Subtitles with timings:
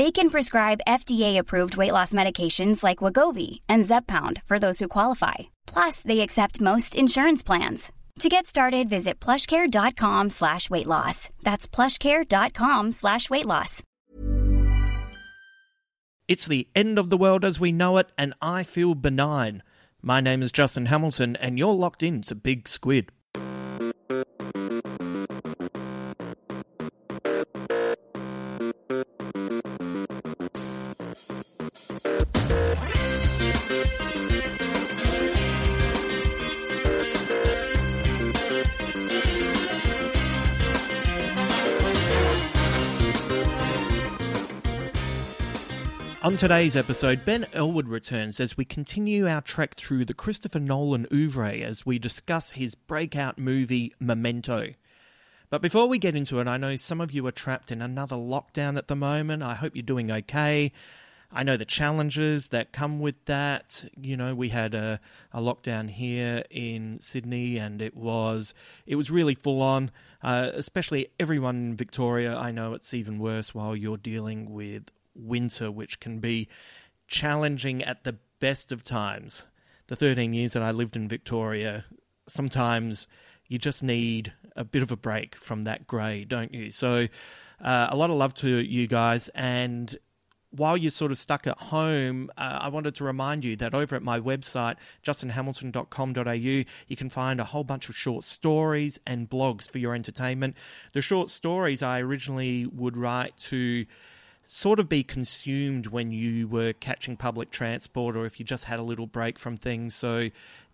[0.00, 5.34] They can prescribe FDA-approved weight loss medications like Wegovy and Zepbound for those who qualify.
[5.66, 7.92] Plus, they accept most insurance plans.
[8.20, 11.28] To get started, visit plushcare.com slash weight loss.
[11.42, 13.82] That's plushcare.com slash weight loss.
[16.26, 19.62] It's the end of the world as we know it, and I feel benign.
[20.00, 23.12] My name is Justin Hamilton, and you're locked in to Big Squid.
[46.22, 51.06] On today's episode, Ben Elwood returns as we continue our trek through the Christopher Nolan
[51.10, 54.74] oeuvre as we discuss his breakout movie Memento.
[55.48, 58.16] But before we get into it, I know some of you are trapped in another
[58.16, 59.42] lockdown at the moment.
[59.42, 60.72] I hope you're doing okay.
[61.32, 63.86] I know the challenges that come with that.
[63.98, 65.00] You know, we had a,
[65.32, 68.52] a lockdown here in Sydney, and it was
[68.84, 69.90] it was really full on.
[70.22, 72.36] Uh, especially everyone in Victoria.
[72.36, 76.48] I know it's even worse while you're dealing with winter, which can be
[77.08, 79.46] challenging at the best of times.
[79.88, 81.84] The 13 years that I lived in Victoria,
[82.28, 83.08] sometimes
[83.48, 86.70] you just need a bit of a break from that grey, don't you?
[86.70, 87.08] So,
[87.60, 89.28] uh, a lot of love to you guys.
[89.30, 89.96] And
[90.50, 93.94] while you're sort of stuck at home, uh, I wanted to remind you that over
[93.94, 99.68] at my website, justinhamilton.com.au, you can find a whole bunch of short stories and blogs
[99.70, 100.56] for your entertainment.
[100.92, 103.86] The short stories I originally would write to
[104.52, 108.80] sort of be consumed when you were catching public transport or if you just had
[108.80, 109.94] a little break from things.
[109.94, 110.30] So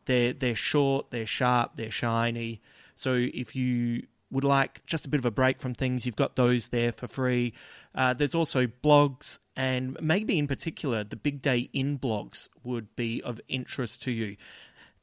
[0.06, 2.62] they're they're short, they're sharp, they're shiny.
[2.94, 6.36] So if you would like just a bit of a break from things, you've got
[6.36, 7.52] those there for free.
[7.94, 13.22] Uh, there's also blogs, and maybe in particular, the Big Day In blogs would be
[13.22, 14.36] of interest to you.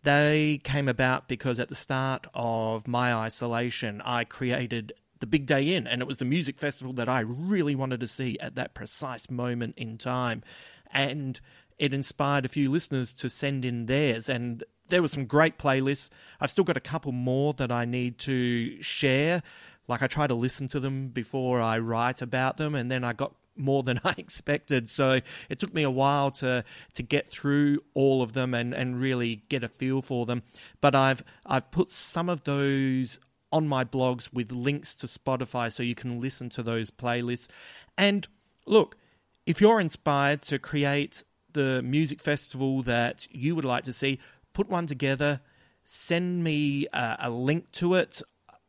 [0.02, 5.74] They came about because at the start of my isolation, I created the big day
[5.74, 8.74] in, and it was the music festival that I really wanted to see at that
[8.74, 10.44] precise moment in time.
[10.92, 11.40] And
[11.80, 16.10] it inspired a few listeners to send in theirs, and there were some great playlists.
[16.42, 19.44] I've still got a couple more that I need to share.
[19.88, 23.14] Like I try to listen to them before I write about them, and then I
[23.14, 24.90] got more than I expected.
[24.90, 29.00] So it took me a while to to get through all of them and, and
[29.00, 30.44] really get a feel for them.
[30.82, 33.22] But I've I've put some of those
[33.54, 37.48] on my blogs with links to Spotify so you can listen to those playlists.
[37.96, 38.28] And
[38.66, 38.98] look,
[39.46, 44.20] if you're inspired to create the music festival that you would like to see,
[44.54, 45.40] put one together,
[45.86, 48.24] send me a, a link to it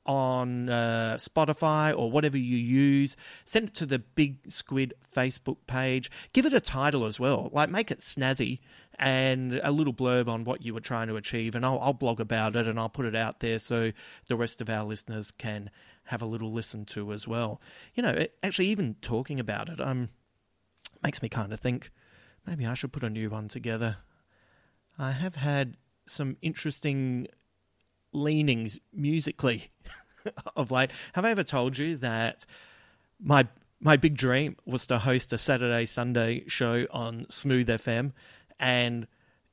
[0.07, 3.17] on uh, Spotify or whatever you use.
[3.47, 6.11] Send it to the Big Squid Facebook page.
[6.35, 7.49] Give it a title as well.
[7.53, 8.59] Like make it snazzy
[8.99, 11.55] and a little blurb on what you were trying to achieve.
[11.55, 13.93] And I'll, I'll blog about it and I'll put it out there so
[14.29, 15.71] the rest of our listeners can
[16.05, 17.61] have a little listen to as well.
[17.95, 20.11] You know, it, actually, even talking about it um,
[21.03, 21.91] makes me kind of think
[22.47, 23.99] maybe I should put a new one together.
[24.99, 25.77] I have had
[26.07, 27.27] some interesting
[28.13, 29.71] leanings musically
[30.57, 30.91] of late.
[31.15, 32.47] Have I ever told you that
[33.21, 33.49] my
[33.81, 38.13] my big dream was to host a Saturday Sunday show on Smooth FM
[38.59, 39.07] and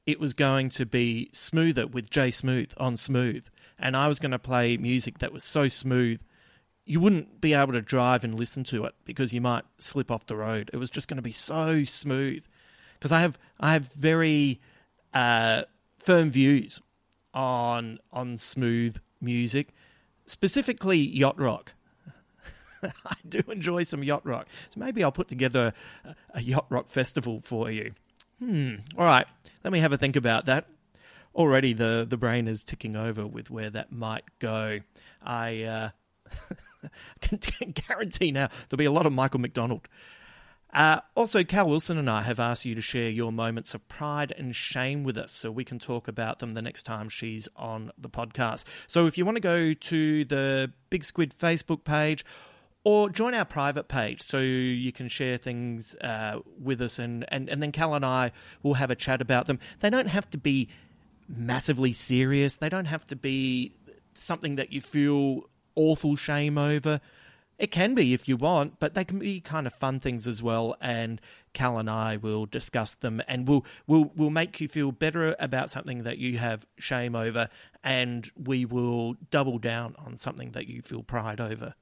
[0.06, 4.32] it was going to be smoother with Jay Smooth on Smooth and I was going
[4.32, 6.22] to play music that was so smooth
[6.86, 10.26] you wouldn't be able to drive and listen to it because you might slip off
[10.26, 10.70] the road.
[10.74, 12.46] It was just going to be so smooth
[13.00, 14.60] because I have I have very
[15.14, 15.64] uh,
[16.00, 16.82] firm views
[17.34, 19.70] on on smooth music,
[20.26, 21.74] specifically yacht rock.
[22.84, 26.90] I do enjoy some yacht rock, so maybe I'll put together a, a yacht rock
[26.90, 27.94] festival for you.
[28.42, 28.76] Hmm.
[28.98, 29.28] All right,
[29.64, 30.66] let me have a think about that.
[31.36, 34.80] Already, the the brain is ticking over with where that might go.
[35.22, 35.90] I uh,
[37.22, 39.88] can guarantee now there'll be a lot of Michael McDonald.
[40.74, 44.34] Uh, also, Cal Wilson and I have asked you to share your moments of pride
[44.38, 47.92] and shame with us so we can talk about them the next time she's on
[47.98, 48.64] the podcast.
[48.88, 52.26] So, if you want to go to the Big Squid Facebook page
[52.84, 57.50] or join our private page so you can share things uh, with us and, and,
[57.50, 58.32] and then Cal and I
[58.64, 59.60] will have a chat about them.
[59.80, 60.68] They don't have to be
[61.28, 63.74] massively serious, they don't have to be
[64.14, 67.00] something that you feel awful shame over.
[67.58, 70.42] It can be if you want, but they can be kind of fun things as
[70.42, 70.76] well.
[70.82, 71.22] And
[71.54, 75.70] Cal and I will discuss them, and we'll we'll we'll make you feel better about
[75.70, 77.50] something that you have shame over,
[77.84, 81.76] and we will double down on something that you feel pride over.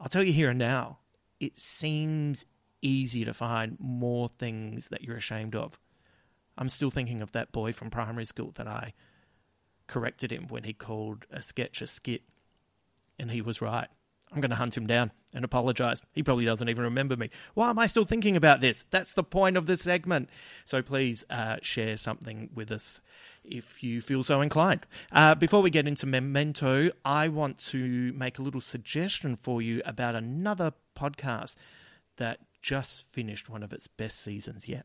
[0.00, 0.98] I'll tell you here and now,
[1.40, 2.44] it seems
[2.82, 5.78] easy to find more things that you're ashamed of.
[6.56, 8.94] I'm still thinking of that boy from primary school that I
[9.86, 12.22] corrected him when he called a sketch a skit,
[13.18, 13.88] and he was right.
[14.32, 16.02] I'm going to hunt him down and apologize.
[16.12, 17.30] He probably doesn't even remember me.
[17.54, 18.84] Why am I still thinking about this?
[18.90, 20.28] That's the point of this segment.
[20.64, 23.00] So please uh, share something with us
[23.44, 24.86] if you feel so inclined.
[25.10, 29.82] Uh, before we get into Memento, I want to make a little suggestion for you
[29.84, 31.56] about another podcast
[32.16, 34.84] that just finished one of its best seasons yet.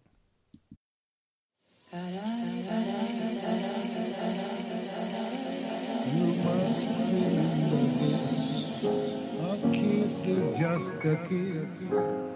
[10.24, 11.68] Just a kiss,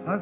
[0.06, 0.20] a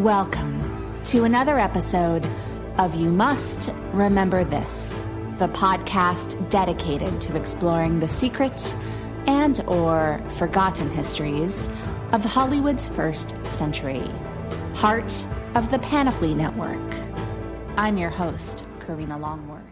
[0.00, 2.26] Welcome to another episode
[2.78, 5.06] of You Must Remember This,
[5.38, 8.74] the podcast dedicated to exploring the secret
[9.26, 11.70] and or forgotten histories
[12.14, 14.08] of Hollywood's first century
[14.74, 15.26] part
[15.56, 16.94] of the Panoply Network.
[17.76, 19.64] I'm your host, Karina Longworth.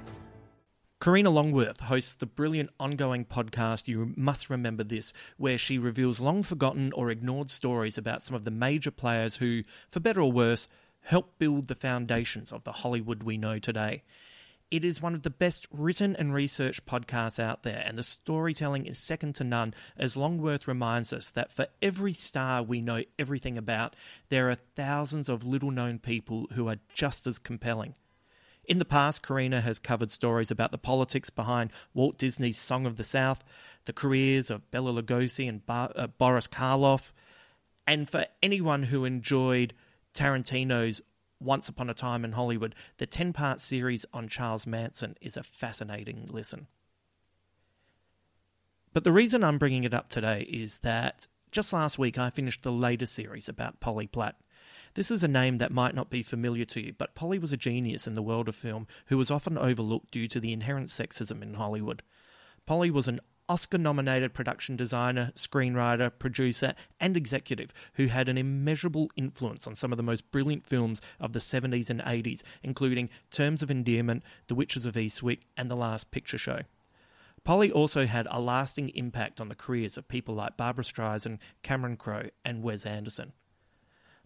[1.01, 6.43] Karina Longworth hosts the brilliant ongoing podcast You Must Remember This, where she reveals long
[6.43, 10.67] forgotten or ignored stories about some of the major players who, for better or worse,
[11.03, 14.03] helped build the foundations of the Hollywood we know today.
[14.73, 18.87] It is one of the best written and researched podcasts out there, and the storytelling
[18.87, 23.59] is second to none, as Longworth reminds us that for every star we know everything
[23.59, 23.95] about,
[24.31, 27.95] there are thousands of little known people who are just as compelling.
[28.65, 32.97] In the past, Karina has covered stories about the politics behind Walt Disney's Song of
[32.97, 33.45] the South,
[33.85, 37.13] the careers of Bela Lugosi and Bar- uh, Boris Karloff,
[37.87, 39.75] and for anyone who enjoyed
[40.15, 41.03] Tarantino's
[41.43, 45.43] once Upon a Time in Hollywood, the 10 part series on Charles Manson is a
[45.43, 46.67] fascinating listen.
[48.93, 52.63] But the reason I'm bringing it up today is that just last week I finished
[52.63, 54.37] the latest series about Polly Platt.
[54.95, 57.57] This is a name that might not be familiar to you, but Polly was a
[57.57, 61.41] genius in the world of film who was often overlooked due to the inherent sexism
[61.43, 62.03] in Hollywood.
[62.67, 63.21] Polly was an
[63.53, 69.93] Oscar nominated production designer, screenwriter, producer, and executive who had an immeasurable influence on some
[69.93, 74.55] of the most brilliant films of the 70s and 80s, including Terms of Endearment, The
[74.55, 76.61] Witches of Eastwick, and The Last Picture Show.
[77.45, 81.99] Polly also had a lasting impact on the careers of people like Barbra Streisand, Cameron
[81.99, 83.35] Crowe, and Wes Anderson.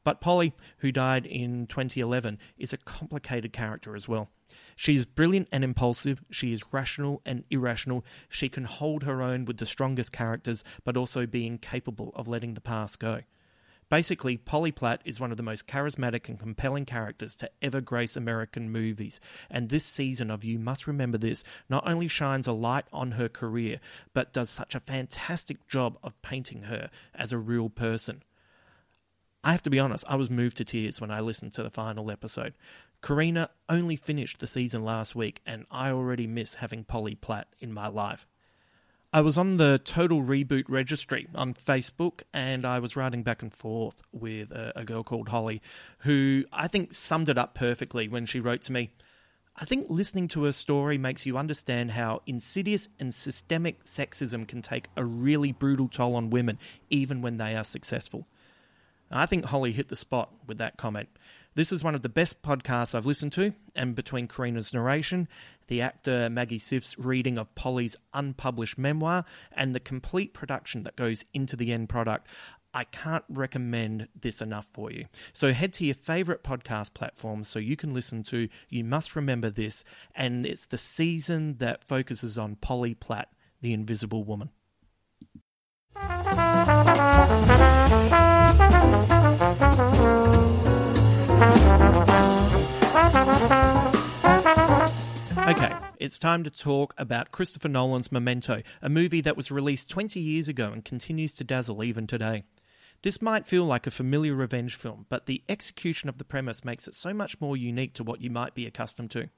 [0.04, 4.28] But Polly, who died in 2011, is a complicated character as well.
[4.76, 6.22] She is brilliant and impulsive.
[6.30, 8.04] She is rational and irrational.
[8.28, 12.54] She can hold her own with the strongest characters, but also being capable of letting
[12.54, 13.22] the past go.
[13.88, 18.16] Basically, Polly Platt is one of the most charismatic and compelling characters to ever grace
[18.16, 22.86] American movies, and this season of You Must Remember This not only shines a light
[22.92, 23.78] on her career,
[24.12, 28.24] but does such a fantastic job of painting her as a real person.
[29.44, 31.70] I have to be honest, I was moved to tears when I listened to the
[31.70, 32.54] final episode.
[33.06, 37.72] Karina only finished the season last week, and I already miss having Polly Platt in
[37.72, 38.26] my life.
[39.12, 43.54] I was on the Total Reboot registry on Facebook, and I was writing back and
[43.54, 45.62] forth with a, a girl called Holly,
[45.98, 48.90] who I think summed it up perfectly when she wrote to me.
[49.54, 54.62] I think listening to her story makes you understand how insidious and systemic sexism can
[54.62, 56.58] take a really brutal toll on women,
[56.90, 58.26] even when they are successful.
[59.12, 61.08] I think Holly hit the spot with that comment.
[61.56, 65.26] This is one of the best podcasts I've listened to, and between Karina's narration,
[65.68, 71.24] the actor Maggie Siff's reading of Polly's unpublished memoir, and the complete production that goes
[71.32, 72.28] into the end product,
[72.74, 75.06] I can't recommend this enough for you.
[75.32, 79.48] So head to your favorite podcast platform so you can listen to You Must Remember
[79.48, 79.82] This,
[80.14, 83.30] and it's the season that focuses on Polly Platt,
[83.62, 84.50] the Invisible Woman.
[95.46, 100.18] Okay, it's time to talk about Christopher Nolan's Memento, a movie that was released 20
[100.18, 102.42] years ago and continues to dazzle even today.
[103.02, 106.88] This might feel like a familiar revenge film, but the execution of the premise makes
[106.88, 109.28] it so much more unique to what you might be accustomed to.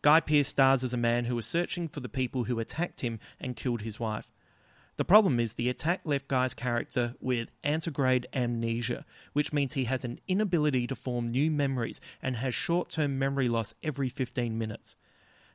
[0.00, 3.18] Guy Pearce stars as a man who is searching for the people who attacked him
[3.40, 4.28] and killed his wife.
[4.96, 10.04] The problem is the attack left Guy's character with anterograde amnesia, which means he has
[10.04, 14.94] an inability to form new memories and has short term memory loss every 15 minutes.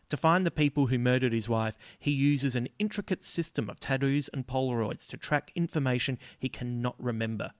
[0.10, 4.30] To find the people who murdered his wife, he uses an intricate system of tattoos
[4.30, 7.52] and Polaroids to track information he cannot remember.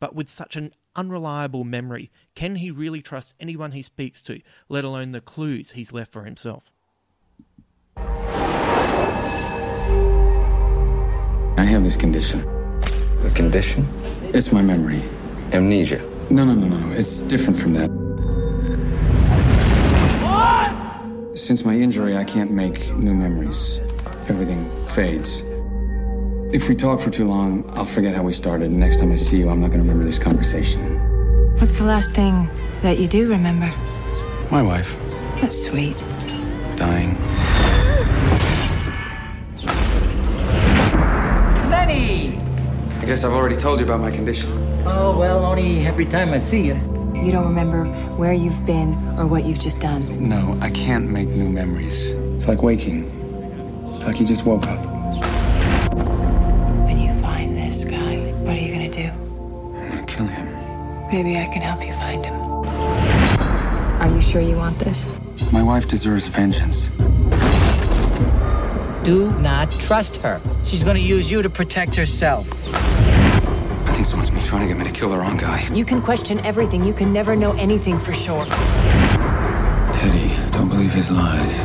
[0.00, 4.82] But with such an unreliable memory, can he really trust anyone he speaks to, let
[4.82, 6.72] alone the clues he's left for himself?
[7.96, 8.02] I
[11.64, 12.40] have this condition.
[13.22, 13.86] The condition?
[14.34, 15.00] It's my memory.
[15.52, 16.02] Amnesia.
[16.28, 16.92] No, no, no, no.
[16.96, 18.01] It's different from that.
[21.34, 23.80] Since my injury, I can't make new memories.
[24.28, 25.42] Everything fades.
[26.54, 28.70] If we talk for too long, I'll forget how we started.
[28.70, 30.80] Next time I see you, I'm not going to remember this conversation.
[31.58, 32.50] What's the last thing
[32.82, 33.72] that you do remember?
[34.50, 34.94] My wife,
[35.40, 35.96] That's sweet.
[36.76, 37.16] dying.
[41.70, 42.38] Lenny!
[43.00, 44.50] I guess I've already told you about my condition.
[44.86, 46.74] Oh, well, only every time I see you.
[47.22, 47.84] You don't remember
[48.16, 50.28] where you've been or what you've just done.
[50.28, 52.08] No, I can't make new memories.
[52.36, 53.04] It's like waking.
[53.94, 54.84] It's like you just woke up.
[56.84, 59.04] When you find this guy, what are you gonna do?
[59.78, 60.48] I'm gonna kill him.
[61.12, 62.34] Maybe I can help you find him.
[64.02, 65.06] Are you sure you want this?
[65.52, 66.88] My wife deserves vengeance.
[69.04, 70.40] Do not trust her.
[70.64, 72.48] She's gonna use you to protect herself.
[74.02, 75.64] I think someone's been trying to get me to kill the wrong guy.
[75.72, 76.82] You can question everything.
[76.82, 78.44] You can never know anything for sure.
[79.94, 81.56] Teddy, don't believe his lies.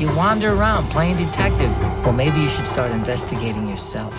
[0.00, 1.70] You wander around playing detective.
[2.02, 4.12] Well, maybe you should start investigating yourself.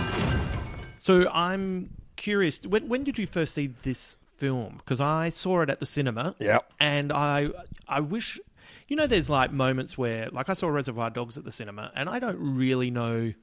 [0.99, 2.65] So I'm curious.
[2.65, 4.75] When, when did you first see this film?
[4.77, 6.33] Because I saw it at the cinema.
[6.39, 6.59] Yeah.
[6.79, 7.49] And I
[7.89, 8.39] I wish
[8.87, 12.07] you know there's like moments where like I saw Reservoir Dogs at the cinema and
[12.07, 13.33] I don't really know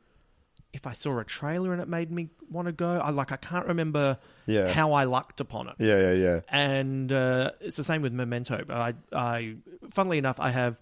[0.76, 2.98] if I saw a trailer and it made me want to go.
[3.02, 4.68] I like I can't remember Yeah.
[4.72, 5.74] how I lucked upon it.
[5.78, 6.40] Yeah, yeah, yeah.
[6.48, 8.62] And uh, it's the same with Memento.
[8.66, 9.56] But I, I,
[9.90, 10.80] funnily enough, I have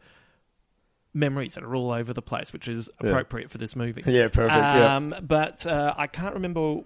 [1.14, 4.02] memories that are all over the place, which is appropriate for this movie.
[4.06, 4.96] Yeah, perfect, yeah.
[4.96, 6.82] Um, But uh, I can't remember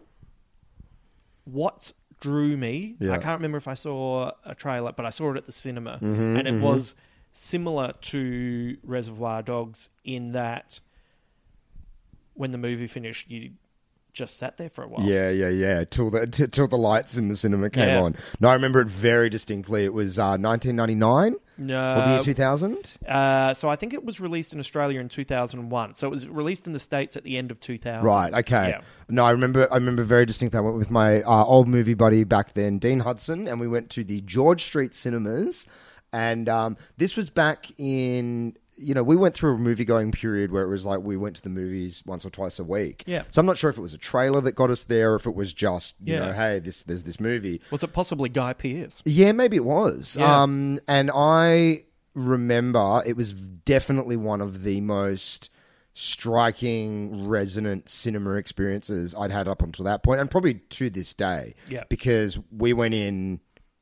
[1.44, 2.96] what drew me.
[3.00, 3.12] Yeah.
[3.12, 5.98] I can't remember if I saw a trailer, but I saw it at the cinema,
[6.02, 6.94] Mm-hmm, and it was
[7.32, 10.80] similar to Reservoir Dogs in that
[12.38, 13.50] when the movie finished, you
[14.14, 15.06] just sat there for a while.
[15.06, 15.84] Yeah, yeah, yeah.
[15.84, 18.02] Till the t- till the lights in the cinema came Yeah.
[18.02, 18.16] on.
[18.40, 19.84] No, I remember it very distinctly.
[19.84, 22.96] It was uh, 1999 or the Uh, year 2000.
[23.06, 25.94] Uh, so I think it was released in Australia in 2001.
[25.94, 28.04] So it was released in the states at the end of 2000.
[28.04, 28.32] Right.
[28.34, 28.70] Okay.
[28.70, 28.80] Yeah.
[29.08, 29.70] No, I remember.
[29.72, 30.58] I remember very distinctly.
[30.58, 33.88] I went with my uh, old movie buddy back then, Dean Hudson, and we went
[33.90, 35.66] to the George Street Cinemas.
[36.12, 38.56] And um, this was back in.
[38.80, 41.36] You know, we went through a movie going period where it was like we went
[41.36, 43.02] to the movies once or twice a week.
[43.06, 43.24] Yeah.
[43.30, 45.26] So I'm not sure if it was a trailer that got us there, or if
[45.26, 46.26] it was just you Yeah.
[46.26, 47.60] know, hey, this there's this movie.
[47.70, 49.02] Was it possibly Guy Pearce?
[49.04, 50.16] Yeah, maybe it was.
[50.18, 50.42] Yeah.
[50.42, 55.50] Um, and I remember it was definitely one of the most
[55.94, 61.54] striking, resonant cinema experiences I'd had up until that point, and probably to this day.
[61.68, 61.84] Yeah.
[61.88, 63.40] Because we went in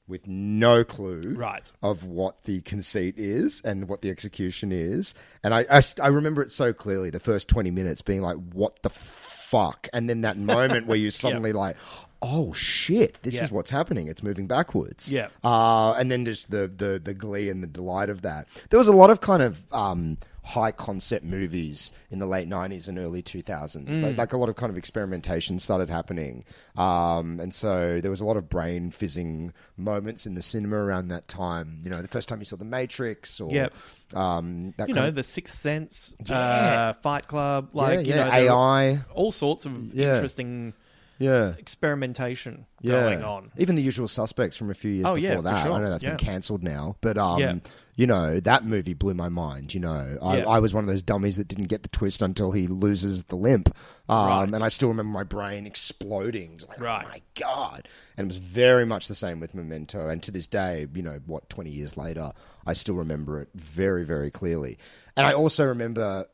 [0.08, 1.70] with no clue Right.
[1.82, 5.14] of what the conceit is and what the execution is.
[5.42, 8.82] And I, I, I remember it so clearly, the first 20 minutes being like, what
[8.82, 9.88] the fuck?
[9.92, 11.76] And then that moment where you suddenly like,
[12.22, 13.44] oh shit, this Yeah.
[13.44, 14.06] is what's happening.
[14.06, 15.10] It's moving backwards.
[15.10, 15.28] Yeah.
[15.44, 18.48] Uh, and then just the, the, the glee and the delight of that.
[18.70, 22.86] There was a lot of kind of um, high concept movies in the late 90s
[22.86, 24.00] and early 2000s.
[24.00, 26.44] Like, like a lot of kind of experimentation started happening.
[26.76, 31.08] Um, and so there was a lot of brain fizzing moments in the cinema around
[31.08, 31.80] that time.
[31.82, 33.74] You know, the first time you saw The Matrix or Yep.
[34.14, 36.36] um, that You know, of, The Sixth Sense, Yeah.
[36.38, 39.00] uh, Fight Club, like yeah, you know, AI.
[39.14, 40.14] all sorts of Yeah.
[40.14, 40.74] interesting
[41.18, 41.54] Yeah.
[41.58, 43.00] experimentation yeah.
[43.00, 43.50] going on.
[43.56, 45.64] Even the usual suspects from a few years Oh, before yeah, for that.
[45.64, 45.72] sure.
[45.72, 46.10] I know that's Yeah.
[46.10, 47.54] been cancelled now, but um, Yeah.
[47.94, 49.72] you know that movie blew my mind.
[49.74, 50.42] You know, I.
[50.42, 53.36] I was one of those dummies that didn't get the twist until he loses the
[53.36, 53.68] limp,
[54.08, 54.54] um, Right.
[54.54, 56.60] and I still remember my brain exploding.
[56.68, 57.04] Like, Right.
[57.06, 57.88] oh my god!
[58.16, 60.08] And it was very much the same with Memento.
[60.08, 62.32] And to this day, you know, what twenty years later,
[62.66, 64.78] I still remember it very, very clearly.
[65.16, 66.26] And I also remember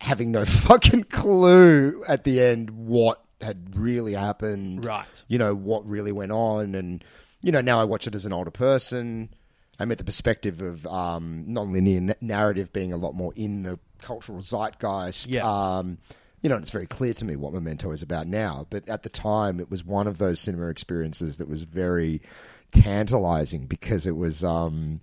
[0.00, 4.86] having no fucking clue at the end what had really happened.
[4.86, 5.24] Right.
[5.28, 6.74] You know, what really went on.
[6.74, 7.04] And,
[7.40, 9.34] you know, now I watch it as an older person.
[9.78, 14.40] I'm at the perspective of um, non-linear narrative being a lot more in the cultural
[14.40, 15.34] zeitgeist.
[15.34, 15.42] Yeah.
[15.44, 15.98] Um,
[16.42, 18.66] you know, and it's very clear to me what Memento is about now.
[18.68, 22.20] But at the time, it was one of those cinema experiences that was very
[22.72, 25.00] tantalizing because it was, um,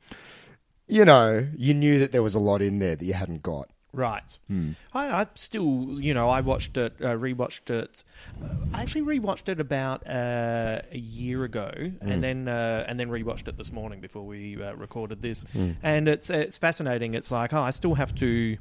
[0.87, 3.69] you know, you knew that there was a lot in there that you hadn't got.
[3.91, 4.37] Right.
[4.47, 4.71] Hmm.
[4.93, 8.03] I, I still, you know, I watched it, uh, rewatched it.
[8.41, 12.11] Uh, I actually rewatched it about uh, a year ago, Hmm.
[12.11, 15.43] and then uh, and then rewatched it this morning before we uh, recorded this.
[15.53, 15.71] Hmm.
[15.81, 17.15] And it's it's fascinating.
[17.15, 18.57] It's like, oh, I still have to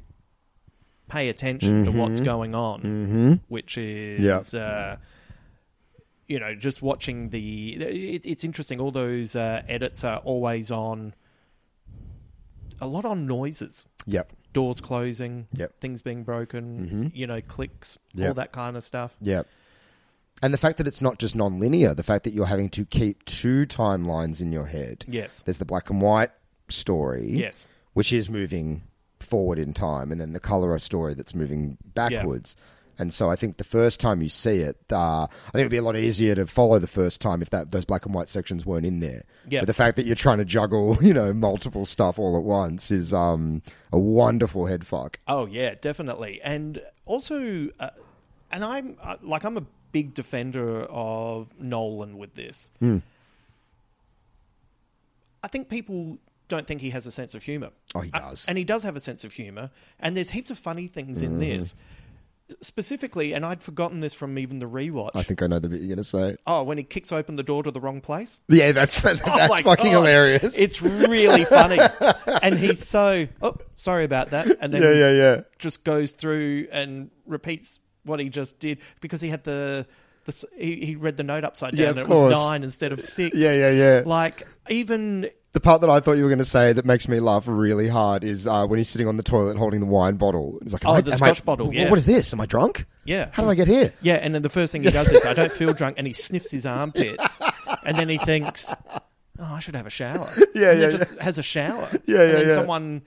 [1.09, 4.19] pay attention to what's going on, which is.
[4.21, 4.57] Mm-hmm.
[4.57, 4.97] Uh,
[6.27, 7.73] you know, just watching the.
[7.73, 8.79] It, it's interesting.
[8.79, 11.13] All those uh, edits are always on.
[12.81, 14.31] A lot on noises Yep.
[14.53, 15.69] doors closing, Yep.
[15.69, 15.79] Mm-hmm.
[15.79, 19.15] things being broken, you know, clicks, all that kind of stuff.
[19.21, 19.47] Yep.
[20.41, 23.25] And the fact that it's not just non-linear, the fact that you're having to keep
[23.25, 25.03] two timelines in your head.
[25.07, 25.41] Yes.
[25.41, 26.31] There's the black and white
[26.69, 27.27] story.
[27.29, 27.65] Yes.
[27.93, 28.83] Which is moving
[29.19, 32.55] forward in time, and then the color story that's moving backwards.
[32.99, 35.77] And so I think the first time you see it, uh, I think it'd be
[35.77, 38.65] a lot easier to follow the first time if that those black and white sections
[38.65, 39.23] weren't in there.
[39.47, 39.61] Yeah.
[39.61, 42.91] But the fact that you're trying to juggle, you know, multiple stuff all at once
[42.91, 43.61] is um,
[43.93, 45.17] a wonderful head fuck.
[45.27, 46.41] Oh yeah, definitely.
[46.43, 47.89] And also, uh,
[48.51, 52.69] and I'm uh, like I'm a big defender of Nolan with this.
[52.79, 52.97] Hmm.
[55.43, 57.69] I think people don't think he has a sense of humor.
[57.95, 58.45] Oh, he Uh, does.
[58.47, 59.69] and he does have a sense of humor.
[59.99, 61.75] And there's heaps of funny things in this.
[62.61, 65.11] Specifically, and I'd forgotten this from even the rewatch.
[65.15, 66.35] I think I know the bit you're going to say.
[66.47, 68.41] oh, when he kicks open the door to the wrong place.
[68.47, 69.91] Yeah, that's that's Oh fucking God.
[69.91, 70.57] hilarious.
[70.57, 71.79] It's really funny,
[72.41, 73.27] and he's so.
[73.41, 74.47] Oh, sorry about that.
[74.61, 75.41] And then yeah, yeah, yeah.
[75.59, 79.85] just goes through and repeats what he just did because he had the.
[80.25, 83.01] The he, he read the note upside down Yeah, and it was nine instead of
[83.01, 83.35] six.
[83.35, 84.03] Yeah, yeah, yeah.
[84.05, 87.19] Like even The part that I thought you were going to say that makes me
[87.19, 90.59] laugh really hard is uh, when he's sitting on the toilet holding the wine bottle.
[90.63, 91.89] He's like, Oh, I- the Scotch I- bottle, yeah.
[91.89, 92.31] What is this?
[92.33, 92.85] Am I drunk?
[93.05, 93.91] yeah, How did I get here?
[94.01, 96.13] Yeah, and then the first thing he does is I don't feel drunk, and he
[96.13, 97.39] sniffs his armpits,
[97.85, 99.01] and then he thinks, "Oh,
[99.39, 101.87] I should have a shower." Yeah, and yeah, just has a shower.
[102.05, 102.53] Yeah, and yeah, then yeah.
[102.53, 103.01] someone.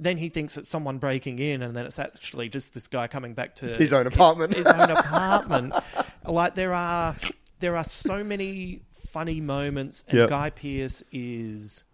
[0.00, 3.34] Then he thinks it's someone breaking in, and then it's actually just this guy coming
[3.34, 4.54] back to His own apartment.
[4.54, 5.74] His own apartment.
[6.26, 7.14] Like there are,
[7.60, 10.28] there are so many funny moments, and Yep.
[10.28, 11.84] Guy Pearce is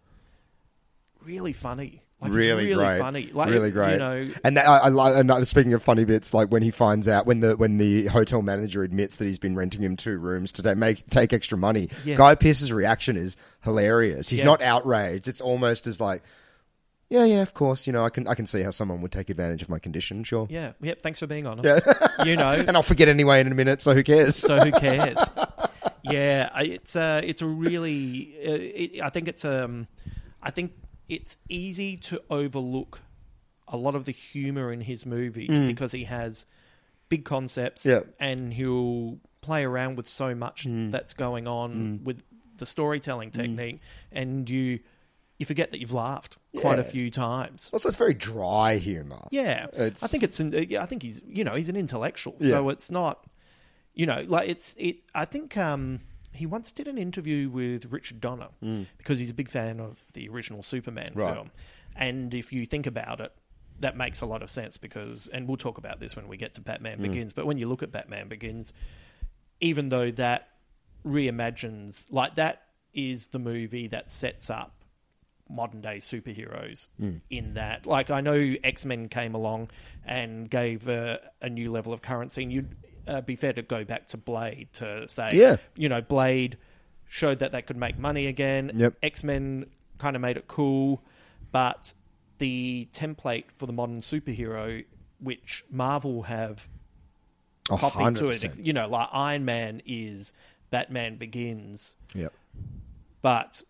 [1.23, 2.01] really funny.
[2.21, 3.31] Like, really, really great, funny.
[3.33, 3.93] Like really great.
[3.93, 6.71] You know, and that, I, I, like- and speaking of funny bits, like when he
[6.71, 10.17] finds out when the when the hotel manager admits that he's been renting him two
[10.19, 12.17] rooms to take, make take extra money, Yes.
[12.17, 14.31] Guy Pearce's reaction is hilarious.
[14.31, 14.47] He's Yeah.
[14.47, 15.29] not outraged.
[15.29, 16.23] It's almost as like,
[17.15, 19.31] yeah, yeah, of course, you know, I can I can see how someone would take
[19.31, 20.47] advantage of my condition, sure.
[20.51, 21.01] yeah, yep.
[21.03, 21.65] Thanks for being honest.
[21.87, 22.25] Yeah.
[22.25, 24.37] You know, and I'll forget anyway in a minute, so who cares?
[24.37, 25.17] so who cares?
[26.03, 28.35] yeah, it's a it's a really.
[28.39, 29.87] Uh, it, I think it's um,
[30.43, 30.73] I think
[31.09, 33.01] it's easy to overlook
[33.69, 36.47] a lot of the humor in his movies because he has
[37.09, 37.91] big concepts Mm.
[37.91, 38.01] Yeah.
[38.19, 40.91] and he'll play around with so much Mm.
[40.91, 42.23] that's going on with
[42.57, 43.81] the storytelling technique,
[44.13, 44.81] and you
[45.39, 47.71] you forget that you've laughed quite a few times.
[47.73, 49.21] also, it's very dry humor.
[49.31, 50.41] Yeah, It's- I think it's.
[50.41, 51.21] I think he's.
[51.27, 52.51] You know, he's an intellectual, Yeah.
[52.51, 53.27] so it's not.
[53.95, 54.75] You know, like it's.
[54.79, 54.99] It.
[55.15, 56.01] I think um,
[56.33, 58.49] he once did an interview with Richard Donner
[58.99, 61.17] because he's a big fan of the original Superman Mm.
[61.17, 61.35] Right.
[61.35, 61.51] film,
[61.97, 63.33] and if you think about it,
[63.81, 66.55] that makes a lot of sense because, and we'll talk about this when we get
[66.55, 67.03] to Batman Mm.
[67.03, 67.33] Begins.
[67.33, 68.73] But when you look at Batman Begins,
[69.61, 70.49] even though that
[71.05, 74.74] reimagines, like that is the movie that sets up
[75.55, 77.17] modern day superheroes Hmm.
[77.31, 77.87] in that.
[77.87, 79.71] Like, I know X Men came along
[80.05, 82.75] and gave a, a new level of currency, and you'd
[83.07, 85.57] uh, be fair to go back to Blade to say, Yeah.
[85.77, 86.57] you know, Blade
[87.07, 88.73] showed that they could make money again.
[88.75, 88.95] Yep.
[89.03, 89.67] X Men
[89.99, 91.03] kind of made it cool,
[91.53, 91.95] but
[92.39, 94.85] the template for the modern superhero,
[95.21, 96.69] which Marvel have
[97.71, 100.33] A copied to hundred it, you know, like Iron Man is
[100.71, 102.33] Batman Begins Yep.
[103.23, 103.63] but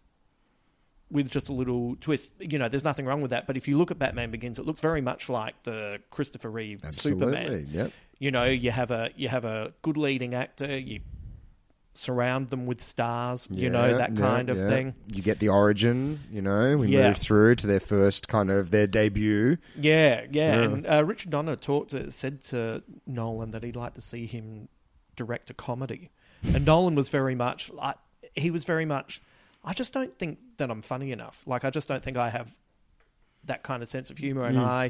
[1.14, 2.32] with just a little twist.
[2.40, 3.46] You know, there's nothing wrong with that.
[3.46, 6.84] But if you look at Batman Begins, it looks very much like the Christopher Reeve
[6.84, 7.36] Absolutely.
[7.36, 7.66] Superman.
[7.70, 7.92] Yep.
[8.18, 10.76] You know, you have a you have a good leading actor.
[10.76, 11.00] You
[11.94, 14.68] surround them with stars, you know, that yeah, kind of yeah.
[14.68, 14.94] thing.
[15.06, 16.76] You get the origin, you know.
[16.76, 19.58] We move through to their first kind of their debut.
[19.78, 20.56] Yeah, yeah.
[20.56, 20.62] Yeah.
[20.62, 24.68] And uh, Richard Donner talked, to, said to Nolan that he'd like to see him
[25.14, 26.10] direct a comedy,
[26.42, 27.96] and Nolan was very much like
[28.34, 29.22] he was very much.
[29.64, 31.42] I just don't think that I'm funny enough.
[31.46, 32.50] Like I just don't think I have
[33.44, 34.64] that kind of sense of humor, and Mm.
[34.64, 34.84] I.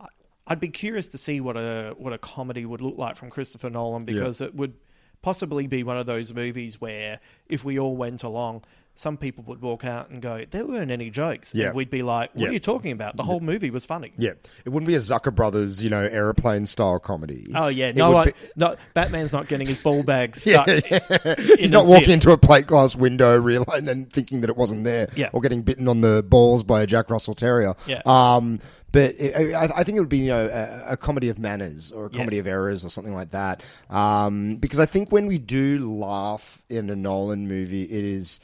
[0.00, 0.06] I-
[0.48, 3.68] I'd be curious to see what a what a comedy would look like from Christopher
[3.70, 4.74] Nolan because it would
[5.22, 8.62] possibly be one of those movies where if we all went along,
[8.96, 11.66] some people would walk out and go, "There weren't any jokes," Yeah.
[11.66, 12.48] and we'd be like, "What Yeah.
[12.48, 13.16] are you talking about?
[13.16, 14.32] The whole movie was funny." Yeah,
[14.64, 17.46] it wouldn't be a Zucker Brothers, you know, airplane style comedy.
[17.54, 20.66] Oh yeah, It no, I, be- no, Batman's not getting his ball bag stuck.
[21.38, 22.14] He's in not a walking zip.
[22.14, 25.28] into a plate glass window, realizing and thinking that it wasn't there, Yeah.
[25.32, 27.74] or getting bitten on the balls by a Jack Russell Terrier.
[27.86, 28.00] Yeah.
[28.06, 28.60] Um,
[28.92, 31.92] but it, I, I think it would be, you know, a, a comedy of manners
[31.92, 32.40] or a comedy Yes.
[32.40, 33.62] of errors or something like that.
[33.90, 38.40] Um, because I think when we do laugh in a Nolan movie, it is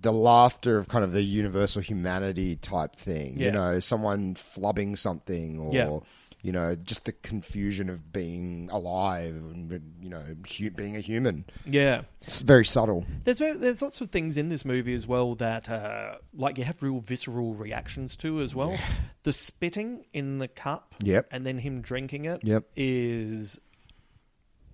[0.00, 3.36] the laughter of kind of the universal humanity type thing.
[3.38, 3.46] Yeah.
[3.46, 5.70] You know, someone flubbing something or.
[5.72, 5.98] Yeah.
[6.44, 9.70] You know, just the confusion of being alive and
[10.02, 10.24] you know
[10.58, 11.44] hu- being a human.
[11.64, 13.06] Yeah, It's very subtle.
[13.22, 16.64] there's very- there's lots of things in this movie as well that uh, like you
[16.64, 18.76] have real visceral reactions to as well.
[19.22, 21.28] The spitting in the cup, Yep.
[21.30, 22.64] and then him drinking it, Yep.
[22.74, 23.60] is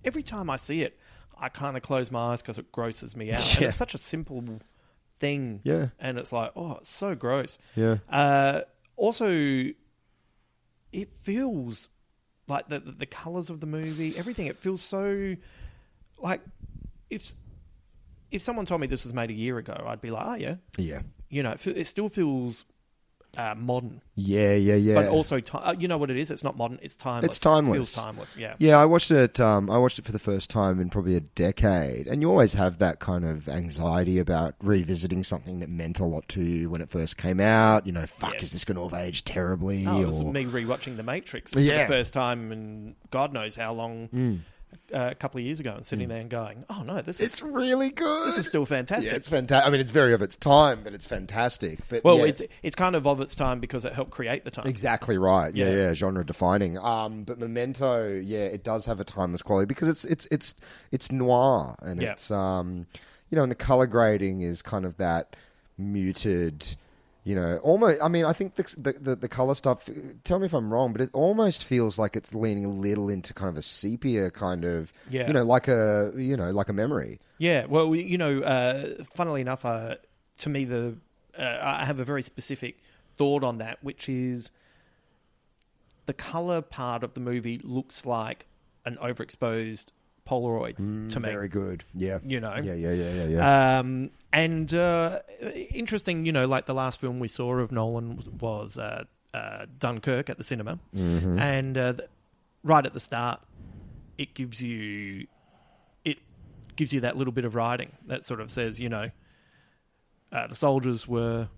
[0.03, 0.97] every time I see it,
[1.37, 3.41] I kind of close my eyes because it grosses me out.
[3.57, 4.41] And it's such a simple
[5.19, 5.89] thing, Yeah.
[5.99, 7.57] and it's like, oh, it's so gross.
[7.75, 7.97] Yeah.
[8.09, 8.61] Uh,
[8.95, 9.29] also,
[10.91, 11.89] it feels
[12.47, 14.47] like the the colors of the movie, everything.
[14.47, 15.35] It feels so
[16.17, 16.41] like
[17.09, 17.33] if
[18.31, 20.55] if someone told me this was made a year ago, I'd be like, oh yeah,
[20.77, 21.01] Yeah.
[21.29, 22.65] you know, it, it still feels
[23.39, 24.95] uh, modern, Yeah, yeah, yeah.
[24.95, 26.29] but also ti uh, you know what it is.
[26.31, 26.79] It's not modern.
[26.81, 27.31] It's timeless.
[27.31, 27.73] It's timeless.
[27.75, 28.37] It feels timeless.
[28.37, 28.55] Yeah.
[28.59, 29.39] yeah, I watched it.
[29.39, 32.53] Um, I watched it for the first time in probably a decade, and you always
[32.53, 36.81] have that kind of anxiety about revisiting something that meant a lot to you when
[36.81, 37.85] it first came out.
[37.87, 38.43] You know, fuck, Yes.
[38.43, 39.85] is this going to have aged terribly?
[39.87, 43.73] Oh, it was me rewatching The Matrix for the first time and God knows how
[43.73, 44.43] long,
[44.93, 47.35] uh, a couple of years ago, and sitting there and going, "Oh no, this it's
[47.35, 48.27] is really good.
[48.27, 49.67] this is still fantastic." Yeah, it's fantastic.
[49.67, 51.79] I mean, it's very of its time, but it's fantastic.
[51.89, 52.25] But well, yeah.
[52.25, 54.67] it's it's kind of of its time because it helped create the time.
[54.67, 55.53] Exactly right.
[55.55, 55.75] Yeah, Yeah.
[55.75, 56.77] yeah, genre defining.
[56.77, 60.55] Um, but Memento, yeah, it does have a timeless quality because it's it's it's
[60.91, 62.11] it's noir and Yeah.
[62.11, 62.87] it's um,
[63.29, 65.35] you know, and the color grading is kind of that
[65.77, 66.75] muted.
[67.29, 68.01] You know, almost.
[68.01, 69.87] I mean, I think the the, the, the color stuff.
[70.23, 73.35] Tell me if I'm wrong, but it almost feels like it's leaning a little into
[73.35, 74.91] kind of a sepia kind of.
[75.11, 75.27] Yeah.
[75.27, 77.19] You know, like a you know like a memory.
[77.37, 79.97] Yeah, well, you know, uh, funnily enough, uh,
[80.39, 80.95] to me, the
[81.37, 82.79] uh, I have a very specific
[83.15, 84.49] thought on that, which is
[86.07, 88.47] the color part of the movie looks like
[88.85, 89.89] an overexposed
[90.29, 91.09] Polaroid to me.
[91.09, 91.83] Mm, Very good.
[91.93, 92.19] Yeah.
[92.23, 92.55] You know.
[92.61, 93.79] Yeah, yeah, yeah, yeah, yeah.
[93.79, 95.19] Um, and uh,
[95.73, 100.29] interesting, you know, like the last film we saw of Nolan was uh, uh, Dunkirk
[100.29, 101.39] at the cinema, Mm-hmm.
[101.39, 102.09] and uh, th-
[102.63, 103.41] right at the start,
[104.17, 105.25] it gives you
[106.05, 106.19] it
[106.75, 109.09] gives you that little bit of writing that sort of says, you know,
[110.31, 111.49] uh, the soldiers were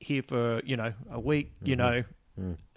[0.00, 1.96] here for you know a week, you Mm-hmm.
[1.96, 2.04] know.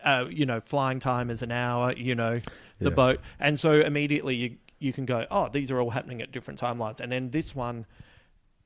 [0.03, 1.93] Uh, you know, flying time is an hour.
[1.93, 2.39] You know,
[2.79, 2.95] the Yeah.
[2.95, 6.59] boat, and so immediately you you can go, oh, these are all happening at different
[6.59, 7.85] timelines, and then this one,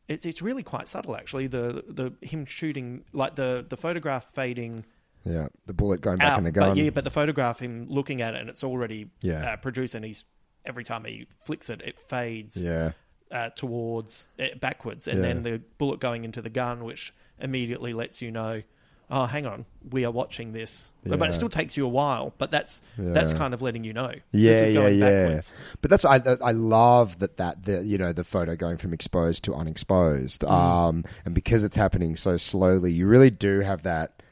[0.07, 1.47] it's it's really quite subtle actually.
[1.47, 4.85] The the him shooting like the the photograph fading
[5.25, 5.47] yeah.
[5.65, 6.69] The bullet going back out, in the gun.
[6.69, 9.53] but yeah, but the photograph him looking at it and it's already Yeah.
[9.53, 10.23] uh, produced, and he's
[10.65, 12.91] every time he flicks it, it fades yeah.
[13.31, 15.25] uh, towards uh, backwards, and Yeah.
[15.27, 18.61] then the bullet going into the gun, which immediately lets you know.
[19.09, 22.33] Oh, hang on, we are watching this, but it still takes you a while.
[22.39, 24.11] But that's that's kind of letting you know.
[24.31, 25.23] Yeah, this is yeah, going yeah.
[25.25, 25.53] backwards.
[25.81, 29.43] But that's I I love that that the you know the photo going from exposed
[29.43, 30.41] to unexposed.
[30.41, 30.49] Mm.
[30.51, 34.23] Um, and because it's happening so slowly, you really do have that,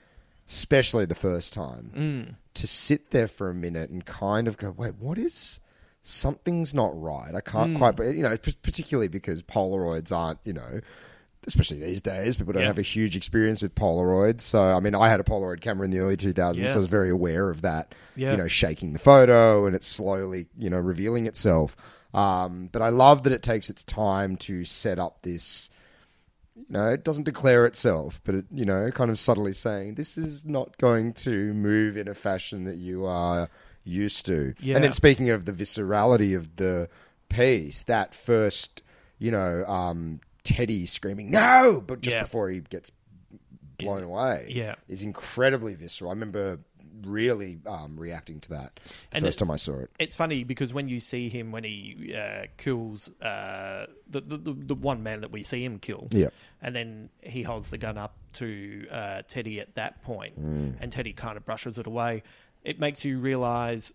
[0.48, 2.36] especially the first time, Mm.
[2.56, 5.60] to sit there for a minute and kind of go, wait, what is?
[6.02, 7.34] Something's not right.
[7.34, 7.78] I can't Mm.
[7.78, 10.82] quite, but you know, p- particularly because Polaroids aren't, you know,
[11.48, 12.68] especially these days, people don't Yeah.
[12.68, 14.42] have a huge experience with Polaroids.
[14.42, 16.68] So, I mean, I had a Polaroid camera in the early 2000s, Yeah.
[16.74, 17.94] so I was very aware of that.
[18.16, 18.32] Yeah.
[18.32, 21.76] You know, shaking the photo and it's slowly, you know, revealing itself.
[22.14, 25.70] Um, but I love that it takes its time to set up this.
[26.56, 30.18] You know, it doesn't declare itself, but it, you know, kind of subtly saying this
[30.20, 33.50] is not going to move in a fashion that you are
[33.84, 34.54] used to.
[34.64, 36.90] And then speaking of the viscerality of the
[37.30, 38.84] piece, that first,
[39.18, 42.24] you know, um, Teddy screaming no, but just Yeah.
[42.24, 42.92] before he gets
[43.78, 44.76] blown away, Yeah.
[44.88, 46.12] is incredibly visceral.
[46.12, 46.60] I remember
[47.02, 48.80] really um, reacting to that
[49.12, 49.90] the And first time I saw it.
[50.00, 54.76] It's funny because when you see him when he uh, kills uh, the, the the
[54.76, 56.30] one man that we see him kill, Yeah.
[56.62, 60.78] and then he holds the gun up to uh, Teddy at that point, Mm.
[60.80, 62.24] and Teddy kind of brushes it away.
[62.64, 63.94] It makes you realize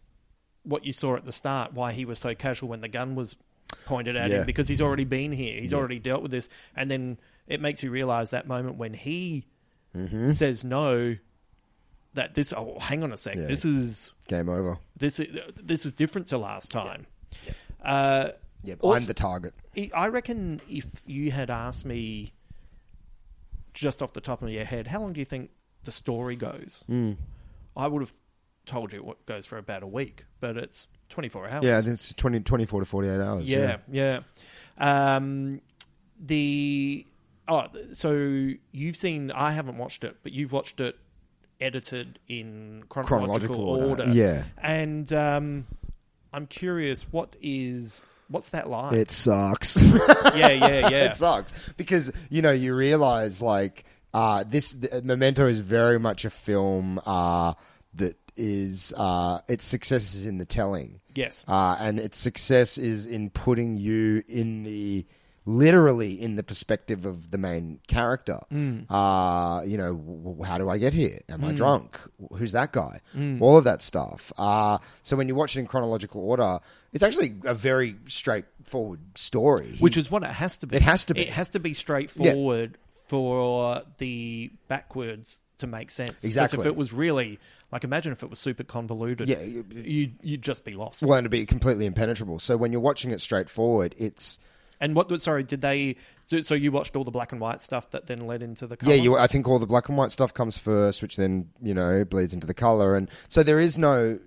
[0.65, 3.37] what you saw at the start, why he was so casual when the gun was
[3.87, 4.38] pointed at Yeah.
[4.38, 5.78] him, because he's already been here, he's Yeah.
[5.78, 9.44] already dealt with this, and then it makes you realize that moment when he
[9.94, 10.31] Mm-hmm.
[10.33, 11.16] says no.
[12.14, 13.46] That this oh hang on a sec Yeah.
[13.46, 14.78] this is Game over.
[14.96, 17.07] this is this is different to last time.
[17.83, 18.31] Uh,
[18.64, 19.54] Yeah, also- I'm the target.
[19.94, 22.33] I- reckon if you had asked me
[23.74, 25.50] just off the top of your head, how long do you think
[25.85, 26.83] the story goes?
[26.87, 27.12] Hmm.
[27.76, 28.12] I would have
[28.66, 31.64] told you it goes for about a week, but it's 24 hours.
[31.64, 33.44] Yeah, it's 20, 24 to 48 hours.
[33.44, 34.21] yeah, yeah.
[34.79, 35.61] Um,
[36.21, 37.07] the
[37.47, 39.31] oh, so you've seen?
[39.31, 40.97] I haven't watched it, but you've watched it
[41.61, 44.03] edited in chronological, Chronological order.
[44.03, 44.44] order, yeah.
[44.62, 45.66] and um,
[46.33, 48.92] I'm curious, what is what's that like?
[48.94, 49.83] It sucks.
[50.35, 51.05] yeah, yeah, yeah.
[51.05, 56.25] it sucks because you know you realize like uh, this the, Memento is very much
[56.25, 57.55] a film uh,
[57.94, 61.01] that is uh, its success is in the telling.
[61.14, 61.44] Yes.
[61.48, 65.05] uh, and its success is in putting you in the
[65.48, 68.38] literally in the perspective of the main character.
[68.53, 68.85] Mm.
[68.88, 71.18] Uh, you know, w- how do I get here?
[71.29, 71.98] Am I drunk?
[72.37, 73.01] Who's that guy?
[73.16, 73.40] Mm.
[73.40, 74.31] All of that stuff.
[74.37, 76.61] Uh, so when you watch it in chronological order,
[76.92, 79.74] it's actually a very straightforward story.
[79.81, 80.77] Which is what it has to be.
[80.77, 81.22] It has to be.
[81.22, 82.77] It has to be straightforward
[83.09, 86.25] for the backwards to make sense.
[86.25, 86.61] Exactly.
[86.61, 87.38] if it was really
[87.71, 89.29] like, imagine if it was super convoluted.
[89.29, 91.03] Yeah, you- you you'd just be lost.
[91.03, 92.38] well, and to be completely impenetrable.
[92.38, 94.38] So when you're watching it straightforward, it's
[94.81, 95.21] And what?
[95.21, 95.97] Sorry, did they?
[96.42, 98.94] So you watched all the black and white stuff that then led into the color?
[98.94, 101.75] Yeah, you, I think all the black and white stuff comes first, which then you
[101.75, 104.18] know bleeds into the color, and so there is no.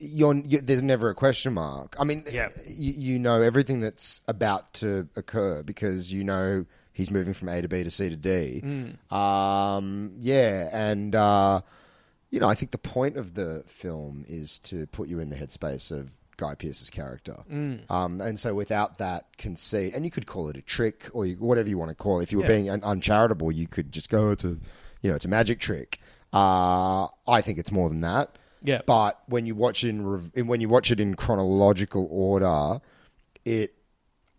[0.00, 1.96] You're, you, there's never a question mark.
[1.98, 2.48] I mean, Yeah.
[2.66, 7.60] you, you know everything that's about to occur because you know he's moving from A
[7.60, 8.62] to B to C to D.
[9.10, 11.60] Um, yeah, and uh,
[12.30, 15.36] you know I think the point of the film is to put you in the
[15.36, 17.36] headspace of Guy Pearce's character.
[17.88, 21.36] Um, and so without that conceit, and you could call it a trick or you,
[21.36, 22.24] whatever you want to call it.
[22.24, 22.48] If you were Yeah.
[22.48, 24.56] being un- uncharitable, you could just go, it's a,
[25.00, 26.00] you know, it's a magic trick.
[26.32, 28.36] Uh, I think it's more than that.
[28.64, 28.80] Yeah.
[28.84, 32.80] But when you watch it in, rev- when you watch it in chronological order,
[33.44, 33.73] it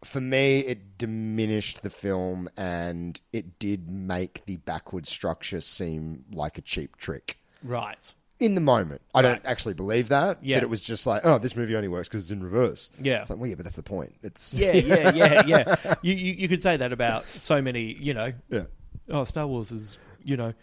[0.06, 6.58] for me it diminished the film and it did make the backward structure seem like
[6.58, 8.14] a cheap trick Right.
[8.40, 9.02] in the moment.
[9.16, 10.38] I don't actually believe that.
[10.44, 10.58] Yeah.
[10.58, 12.92] But it was just like, oh, this movie only works because it's in reverse.
[13.02, 13.22] Yeah.
[13.22, 14.14] It's like, well, yeah, but that's the point.
[14.24, 15.96] It's Yeah, yeah, yeah, yeah.
[16.02, 17.94] You, you you could say that about so many.
[17.94, 18.34] You know.
[18.50, 18.66] yeah.
[19.10, 20.54] Oh, Star Wars is you know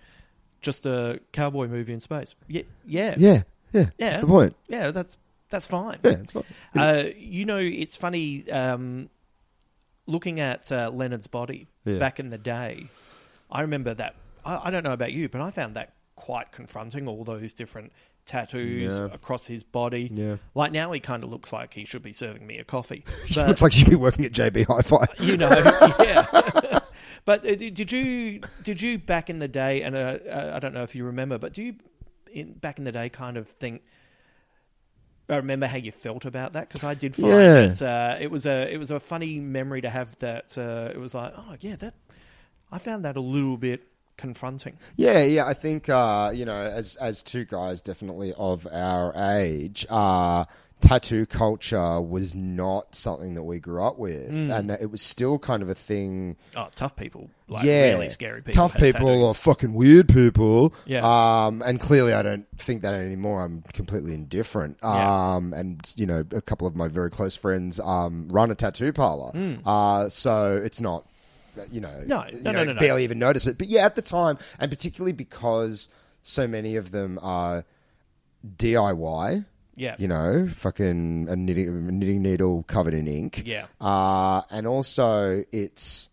[0.60, 2.34] just a cowboy movie in space.
[2.46, 3.80] Yeah, yeah, Yeah, yeah.
[3.98, 4.10] Yeah.
[4.10, 4.54] That's the point.
[4.68, 5.16] Yeah, that's
[5.48, 5.98] that's fine.
[6.04, 6.44] Yeah, it's fine.
[6.76, 9.08] Uh, you know, it's funny um,
[10.06, 11.98] looking at uh, Leonard's body Yeah.
[11.98, 12.86] back in the day.
[13.50, 14.14] I remember that.
[14.44, 17.06] I, I don't know about you, but I found that quite confronting.
[17.08, 17.92] All those different
[18.26, 19.08] tattoos Yeah.
[19.12, 20.10] across his body.
[20.12, 20.36] Yeah.
[20.54, 23.04] Like now, he kind of looks like he should be serving me a coffee.
[23.26, 25.06] She But- looks like she'd be working at JB Hi-Fi.
[25.24, 25.48] you know,
[26.00, 26.78] yeah.
[27.24, 30.74] but uh, did you did you back in the day, and uh, uh, I don't
[30.74, 31.74] know if you remember, but do you
[32.32, 33.82] in back in the day kind of think?
[35.32, 37.66] I remember how you felt about that because I did find Yeah.
[37.68, 40.16] that uh, it was a it was a funny memory to have.
[40.20, 41.94] That uh, it was like, oh yeah, that
[42.70, 43.82] I found that a little bit
[44.16, 44.78] confronting.
[44.96, 45.46] Yeah, yeah.
[45.46, 50.44] I think uh, you know, as as two guys definitely of our age, uh,
[50.82, 55.38] tattoo culture was not something that we grew up with, and that it was still
[55.38, 56.36] kind of a thing.
[56.56, 59.22] Oh, tough people, like yeah, really scary people, tough people tattoos.
[59.22, 60.74] or fucking weird people.
[60.84, 61.00] Yeah.
[61.04, 63.42] Um, and clearly, I don't think that anymore.
[63.42, 64.76] I'm completely indifferent.
[64.82, 65.34] Yeah.
[65.36, 68.92] Um, and you know, a couple of my very close friends um run a tattoo
[68.92, 69.30] parlor.
[69.32, 69.54] Hmm.
[69.66, 71.06] Uh, so it's not.
[71.70, 72.80] You know, No, you no, know, no, no, no.
[72.80, 73.58] barely even notice it.
[73.58, 75.90] But yeah, at the time, and particularly because
[76.22, 77.64] so many of them are
[78.56, 79.44] DIY.
[79.74, 79.96] Yeah.
[79.98, 83.42] You know, fucking a knitting, a knitting needle covered in ink.
[83.46, 83.66] Yeah.
[83.80, 86.10] Uh, and also it's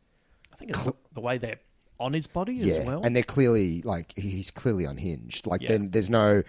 [0.53, 1.59] I think it's the, the way they're
[1.99, 3.01] on his body yeah, as well.
[3.03, 5.45] and they're clearly like he's clearly unhinged.
[5.47, 5.69] Like Yeah.
[5.69, 6.43] then there's no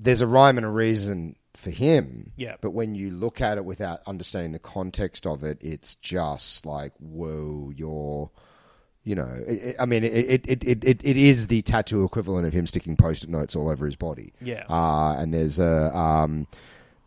[0.00, 2.32] there's a rhyme and a reason for him.
[2.36, 2.56] Yeah.
[2.60, 6.92] But when you look at it without understanding the context of it, it's just like
[6.98, 8.30] whoa, you're.
[9.04, 12.04] You know, it, it- I mean, it, it, it, it, it it is the tattoo
[12.04, 14.32] equivalent of him sticking post-it notes all over his body.
[14.40, 14.64] Yeah.
[14.68, 16.46] Uh, and there's a um,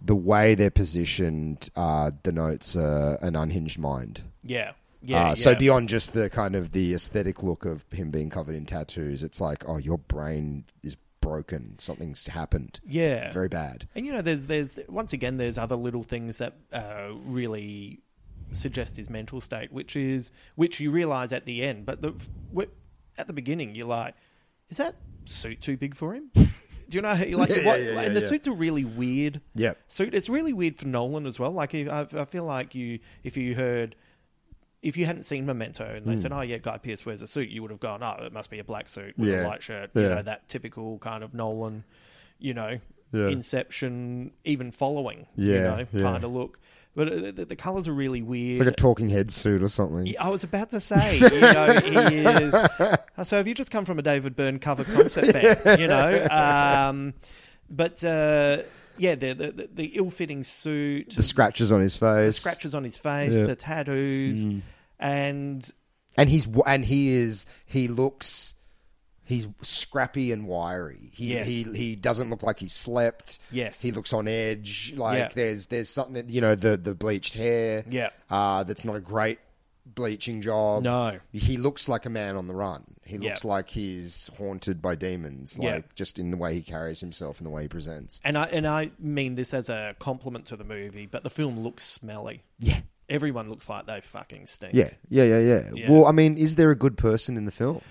[0.02, 1.70] the way they're positioned.
[1.76, 4.22] Uh, denotes uh, an unhinged mind.
[4.44, 4.72] yeah,
[5.04, 8.56] yeah, Uh, So beyond just the kind of the aesthetic look of him being covered
[8.56, 11.76] in tattoos, it's like, oh, your brain is broken.
[11.80, 12.80] Something's happened.
[12.88, 13.32] Yeah.
[13.32, 13.88] very bad.
[13.96, 18.00] And you know, there's there's once again there's other little things that uh, really
[18.54, 22.14] suggest his mental state, which is which you realise at the end, but the
[23.18, 24.16] at the beginning you're like,
[24.70, 26.32] is that suit too big for him?
[26.36, 27.50] Do you know how you like?
[27.50, 28.28] Yeah, what, yeah, yeah, and the yeah.
[28.28, 29.42] suits are really weird.
[29.56, 30.14] Yeah, suit.
[30.14, 31.52] It's really weird for Nolan as well.
[31.52, 33.96] Like I, I feel like you if you heard.
[34.82, 36.20] If you hadn't seen Memento and they hmm.
[36.20, 38.50] said, "Oh yeah, Guy Pearce wears a suit," you would have gone, "Oh, it must
[38.50, 39.44] be a black suit with Yeah.
[39.44, 41.86] a white shirt." You know that typical kind of Nolan,
[42.38, 42.80] you know,
[43.14, 43.30] Yeah.
[43.30, 46.02] Inception, even following, Yeah, you know, yeah.
[46.02, 46.60] kind of look.
[46.96, 48.58] But uh, the, the colors are really weird.
[48.60, 50.06] It's like a talking head suit or something.
[50.06, 52.54] Yeah, I was about to say, you know, he is.
[53.16, 55.80] Uh, So have you just come from a David Byrne cover concert fan?
[55.80, 57.14] You know, um,
[57.70, 58.58] but uh,
[58.98, 62.36] yeah, the the, the, the ill-fitting suit, The scratches on his face.
[62.36, 63.42] the scratches on his face, Yeah.
[63.44, 63.48] Mm.
[63.48, 64.46] the tattoos,
[65.00, 65.72] and
[66.18, 68.56] and he's and he is he looks
[69.26, 71.10] he's scrappy and wiry.
[71.14, 71.48] He Yes.
[71.48, 73.40] he he doesn't look like he slept.
[73.52, 73.82] Yes.
[73.82, 74.94] he looks on edge.
[74.96, 75.30] Like Yeah.
[75.34, 77.84] there's there's something that, you know the the bleached hair.
[77.90, 78.10] Yeah.
[78.30, 79.40] uh, that's not a great
[79.86, 80.84] bleaching job.
[80.84, 81.20] No.
[81.32, 82.96] he looks like a man on the run.
[83.06, 83.30] He Yeah.
[83.30, 85.58] looks like he's haunted by demons.
[85.60, 85.76] Yeah.
[85.76, 88.22] Like just in the way he carries himself and the way he presents.
[88.24, 91.60] and I and I mean this as a compliment to the movie, but the film
[91.60, 92.44] looks smelly.
[92.60, 92.80] Yeah.
[93.10, 94.74] Everyone looks like they fucking stink.
[94.74, 95.92] Yeah, yeah, yeah, yeah, Yeah.
[95.92, 97.82] Well, I mean, is there a good person in the film?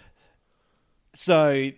[1.14, 1.70] So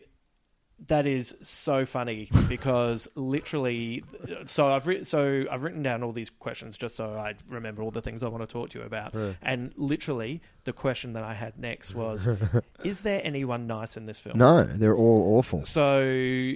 [0.87, 4.05] that is so funny because literally,
[4.47, 7.91] so I've written so I've written down all these questions just so I remember all
[7.91, 9.15] the things I want to talk to you about.
[9.43, 12.29] And literally, the question that I had next was,
[12.85, 15.65] "Is there anyone nice in this film?" No, they're all awful.
[15.65, 16.53] So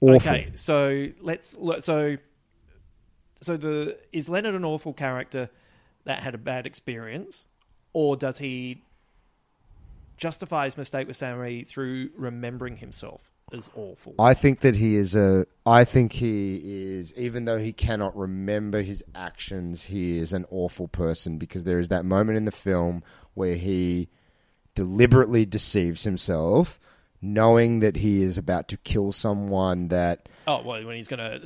[0.00, 0.16] Awful.
[0.16, 2.16] okay, so let's so
[3.42, 5.50] so the is Leonard an awful character
[6.04, 7.46] that had a bad experience,
[7.92, 8.82] or does he
[10.20, 14.14] justify his mistake with Sammy through remembering himself as awful?
[14.18, 15.46] I think that he is a.
[15.66, 20.86] I think he is, even though he cannot remember his actions, he is an awful
[20.86, 23.02] person because there is that moment in the film
[23.34, 24.08] where he
[24.74, 26.78] deliberately deceives himself,
[27.22, 30.28] knowing that he is about to kill someone that.
[30.46, 31.40] oh well, when he's gonna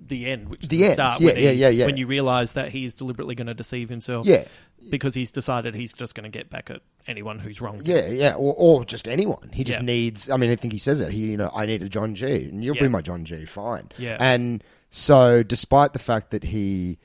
[0.00, 1.86] the end, which The end, start, yeah, when, he- yeah, yeah, yeah.
[1.86, 4.44] when you realise that he's deliberately going to deceive himself, Yeah.
[4.90, 7.80] because he's decided he's just going to get back at anyone who's wrong.
[7.84, 9.50] Yeah, yeah, or, or just anyone.
[9.52, 9.86] He just Yeah.
[9.86, 10.28] needs.
[10.30, 11.10] I mean, I think he says it.
[11.12, 12.82] He, you know, I need a John G, and you'll Yeah.
[12.82, 13.46] be my John G.
[13.46, 13.88] Fine.
[13.96, 14.18] Yeah.
[14.20, 16.98] And so, despite the fact that he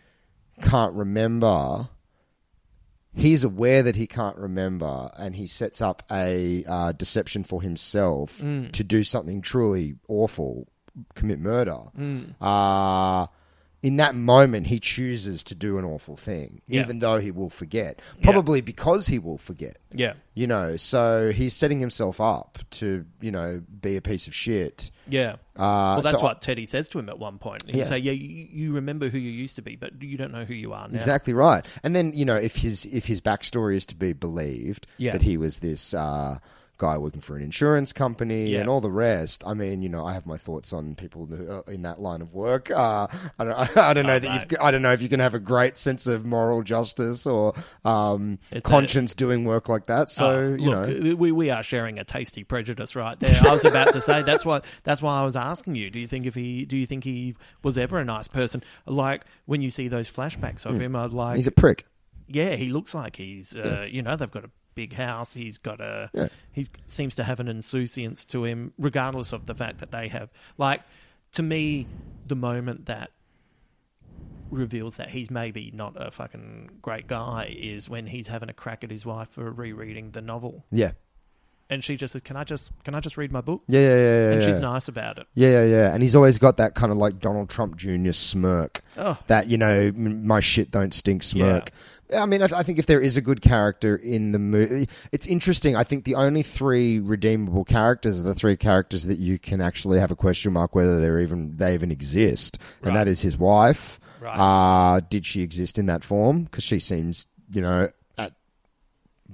[0.61, 1.87] can't remember,
[3.15, 8.39] he's aware that he can't remember, and he sets up a uh, deception for himself
[8.39, 8.71] Mm.
[8.71, 10.67] to do something truly awful,
[11.15, 11.77] commit murder.
[11.97, 12.35] Mm.
[12.41, 13.27] Uh,
[13.83, 16.81] in that moment, he chooses to do an awful thing, Yeah.
[16.81, 18.01] even though he will forget.
[18.23, 19.77] Probably because he will forget.
[19.93, 24.33] yeah, You know, so he's setting himself up to, you know, be a piece of
[24.33, 24.89] shit.
[25.07, 25.33] yeah.
[25.55, 27.69] Uh, well, that's so- what Teddy says to him at one point.
[27.69, 27.83] He Yeah.
[27.83, 30.53] say, "Yeah, you, you remember who you used to be, but you don't know who
[30.55, 31.63] you are now." Exactly right.
[31.83, 35.11] And then, you know, if his if his backstory is to be believed, Yeah.
[35.11, 36.39] that he was this uh,
[36.83, 38.59] guy working for an insurance company Yeah.
[38.61, 39.43] and all the rest.
[39.45, 41.21] I mean, you know, I have my thoughts on people
[41.67, 42.69] in that line of work.
[42.71, 43.07] Uh,
[43.39, 45.39] I don't, I don't know Oh, that I don't know if you can have a
[45.39, 47.53] great sense of moral justice or
[47.85, 50.09] um, It's a- conscience doing work like that.
[50.09, 53.39] So, Oh, you look, know, we we are sharing a tasty prejudice right there.
[53.47, 55.89] I was about to say that's why that's why I was asking you.
[55.89, 58.63] Do you think if he do you think he was ever a nice person?
[58.85, 61.85] Like when you see those flashbacks of him, I'd like he's a prick.
[62.27, 65.33] yeah, he looks like he's uh, you know they've got a big house.
[65.33, 66.27] He's got a Yeah.
[66.51, 70.29] he seems to have an insouciance to him, regardless of the fact that they have
[70.57, 70.81] like
[71.33, 71.87] to me
[72.27, 73.11] the moment that
[74.49, 78.83] reveals that he's maybe not a fucking great guy is when he's having a crack
[78.83, 80.91] at his wife for rereading the novel Yeah.
[81.69, 83.87] And she just says can i just can i just read my book Yeah, yeah,
[83.87, 83.95] yeah,
[84.27, 84.31] yeah.
[84.33, 84.47] and yeah.
[84.47, 85.93] she's nice about it Yeah, yeah, yeah.
[85.93, 88.11] And he's always got that kind of like Donald Trump Jr.
[88.11, 88.81] smirk.
[88.97, 89.17] Oh.
[89.27, 91.69] That, you know, m- my shit don't stink smirk.
[92.15, 94.87] I mean, I, th- I think if there is a good character in the movie,
[95.11, 95.75] it's interesting.
[95.75, 99.99] I think the only three redeemable characters are the three characters that you can actually
[99.99, 103.99] have a question mark whether they're even they even exist, and that is his wife.
[104.21, 104.35] Right.
[104.37, 106.43] Uh, did she exist in that form?
[106.43, 107.89] Because she seems, you know,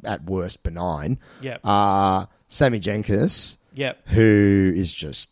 [0.06, 1.20] at worst benign.
[1.42, 1.62] Yep.
[1.64, 5.30] Uh, Sammy Jenkins yep who is just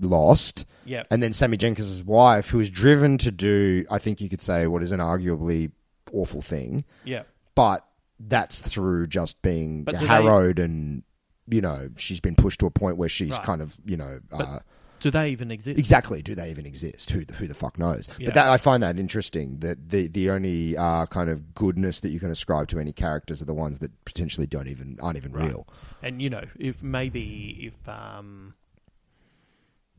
[0.00, 0.66] lost.
[0.84, 1.06] Yep.
[1.10, 4.66] And then Sammy Jenkins' wife, who is driven to do, I think you could say,
[4.66, 5.72] what is an arguably
[6.12, 7.86] awful thing, yep but
[8.18, 11.02] that's through just being do they- harrowed and,
[11.48, 13.42] you know, she's been pushed to a point where she's Right.
[13.42, 14.58] kind of, you know, uh,
[15.00, 16.22] do they even exist exactly.
[16.22, 17.10] Do they even exist?
[17.10, 18.08] Who the, who the fuck knows?
[18.18, 18.26] Yeah.
[18.26, 19.58] But that I find that interesting.
[19.60, 23.40] That the the only uh, kind of goodness that you can ascribe to any characters
[23.42, 25.66] are the ones that potentially don't even aren't even real.
[26.02, 28.54] and you know if maybe if um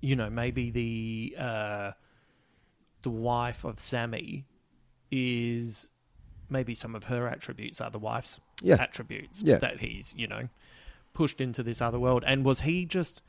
[0.03, 1.91] you know, maybe the uh,
[3.03, 4.45] the wife of Sammy
[5.11, 5.89] is
[6.49, 8.77] maybe some of her attributes are the wife's Yeah.
[8.79, 9.57] attributes Yeah.
[9.59, 10.49] that he's you know
[11.13, 12.23] pushed into this other world.
[12.25, 13.21] And was he just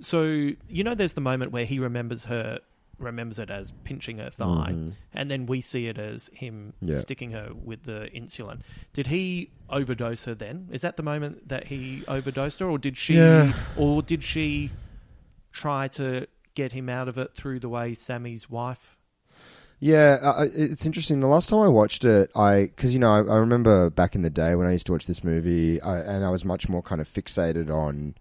[0.00, 0.94] so you know?
[0.94, 2.60] There's the moment where he remembers her.
[2.98, 4.76] Remembers it as pinching her thigh,
[5.12, 6.72] and then we see it as him.
[6.80, 6.98] Yeah.
[6.98, 8.60] sticking her with the insulin.
[8.92, 10.68] Did he overdose her then?
[10.70, 13.54] Is that the moment that he overdosed her, or did she, Yeah.
[13.76, 14.70] or did she
[15.50, 18.96] try to get him out of it through the way Sammy's wife?
[19.80, 21.18] Yeah, uh, it's interesting.
[21.18, 24.22] The last time I watched it, I because you know I, I remember back in
[24.22, 26.82] the day when I used to watch this movie, I, and I was much more
[26.82, 28.14] kind of fixated on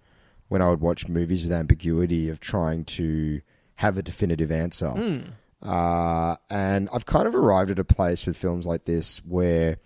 [0.52, 3.40] when I would watch movies with ambiguity of trying to
[3.76, 4.92] have a definitive answer.
[5.64, 9.78] Uh, and I've kind of arrived at a place with films like this where.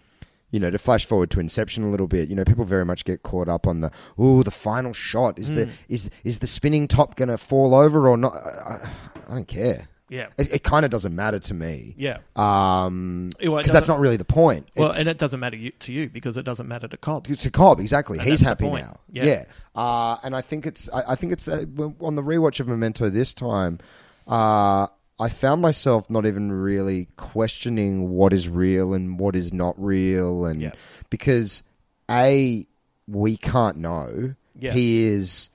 [0.51, 3.03] You know, to flash forward to Inception a little bit, you know, people very much
[3.03, 6.87] get caught up on the oh, the final shot is the is is the spinning
[6.87, 8.33] top going to fall over or not?
[8.35, 8.89] I,
[9.27, 9.89] I don't care.
[10.07, 11.95] Yeah, It, it kind of doesn't matter to me.
[11.97, 12.19] yeah.
[12.35, 14.67] Um, well, because that's doesn't- really the point.
[14.75, 17.25] Well, It's- and it doesn't matter you, to you because it doesn't matter to Cobb.
[17.27, 18.19] it's a Cobb, exactly.
[18.19, 18.97] And He's happy now.
[19.11, 19.25] Yeah.
[19.25, 19.45] Yeah.
[19.73, 21.65] Uh, and I think it's, I, I think it's uh,
[22.01, 23.79] on the rewatch of Memento this time.
[24.27, 24.85] Uh,
[25.19, 30.45] I found myself not even really questioning what is real and what is not real,
[30.45, 30.71] and Yeah.
[31.09, 31.63] because
[32.11, 32.67] a
[33.07, 34.35] we can't know.
[34.59, 34.71] Yeah.
[34.73, 35.49] He is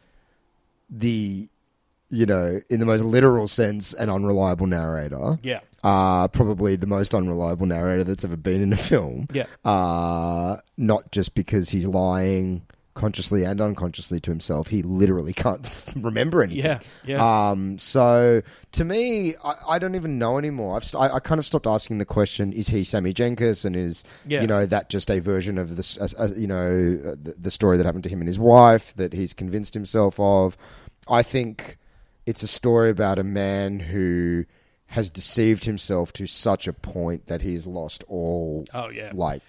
[0.89, 1.49] the,
[2.11, 5.39] you know, in the most literal sense, an unreliable narrator.
[5.43, 9.27] Yeah, uh, probably the most unreliable narrator that's ever been in a film.
[9.33, 9.47] Yeah.
[9.65, 14.67] Uh, not just because he's lying consciously and unconsciously to himself.
[14.67, 16.65] He literally can't remember anything.
[16.65, 17.51] Yeah, yeah.
[17.51, 18.43] Um, so
[18.73, 20.77] to me, I, I don't even know anymore.
[20.77, 24.03] I've, I, I kind of stopped asking the question: Is he Sammy Jenkins, and is
[24.27, 24.41] Yeah.
[24.43, 25.97] you know that just a version of this?
[25.99, 26.59] Uh, uh, you know,
[27.13, 30.19] uh, the, the story that happened to him and his wife that he's convinced himself
[30.19, 30.57] of.
[31.09, 31.79] I think
[32.31, 34.45] it's a story about a man who
[34.97, 39.11] has deceived himself to such a point that he's lost all Oh, yeah.
[39.15, 39.43] like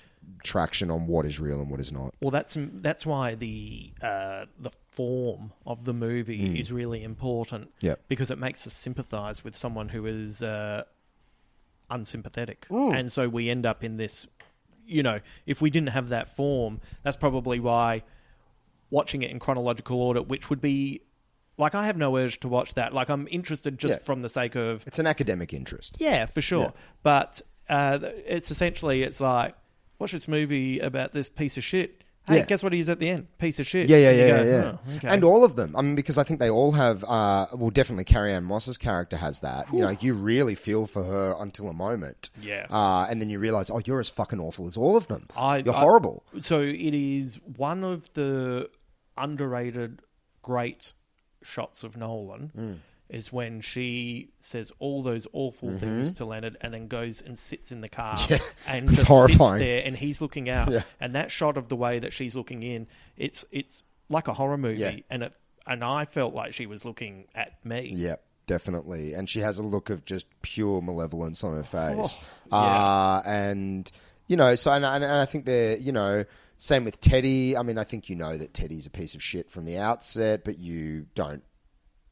[0.43, 2.13] traction on what is real and what is not.
[2.21, 2.55] Well, that's
[2.87, 7.65] that's why the uh, the form of the movie is really important.
[7.79, 7.83] Mm.
[7.89, 7.97] Yep.
[8.07, 10.83] because it makes us sympathise with someone who is uh,
[11.89, 12.95] unsympathetic, Mm.
[12.97, 14.27] and so we end up in this.
[14.85, 18.03] You know, if we didn't have that form, that's probably why
[18.89, 21.01] watching it in chronological order, which would be
[21.61, 22.93] like I have no urge to watch that.
[22.93, 24.03] Like I'm interested just Yeah.
[24.05, 25.95] from the sake of It's an academic interest.
[25.99, 26.63] yeah, for sure.
[26.63, 26.71] Yeah.
[27.03, 29.55] But uh, it's essentially it's like
[29.99, 32.03] watch this movie about this piece of shit.
[32.27, 32.45] Hey, Yeah.
[32.45, 33.27] guess what he's at the end?
[33.39, 33.89] Piece of shit.
[33.89, 34.51] Yeah, yeah, And you yeah, go, yeah.
[34.51, 34.77] yeah.
[34.87, 35.07] "Oh, okay.
[35.07, 35.75] And all of them.
[35.75, 37.03] I mean, because I think they all have.
[37.03, 39.65] Uh, well, definitely Carrie Ann Moss's character has that.
[39.73, 42.29] You know, you really feel for her until a moment.
[42.39, 42.67] Yeah.
[42.69, 45.29] Uh, and then you realize, oh, you're as fucking awful as all of them.
[45.35, 46.23] I- you're I- horrible.
[46.43, 48.69] So it is one of the
[49.17, 50.01] underrated
[50.43, 50.93] great
[51.43, 52.51] shots of Nolan.
[52.57, 52.77] Mm.
[53.09, 57.73] Is when she says all those awful things to Leonard, and then goes and sits
[57.73, 58.33] in the car Mm-hmm.
[58.33, 58.39] Yeah.
[58.73, 59.59] and It's just horrifying.
[59.59, 60.69] sits there, and he's looking out.
[60.71, 60.83] Yeah.
[61.01, 62.87] And that shot of the way that she's looking in,
[63.17, 64.95] it's it's like a horror movie, Yeah.
[65.09, 65.35] and it
[65.67, 67.91] and I felt like she was looking at me.
[67.93, 69.13] Yep, definitely.
[69.13, 72.17] And she has a look of just pure malevolence on her face.
[72.49, 73.91] Oh, uh, and,
[74.27, 76.23] you know, so, and, and, and I think they're, you know,
[76.63, 77.57] same with Teddy.
[77.57, 80.43] I mean, I think you know that Teddy's a piece of shit from the outset,
[80.45, 81.43] but you don't.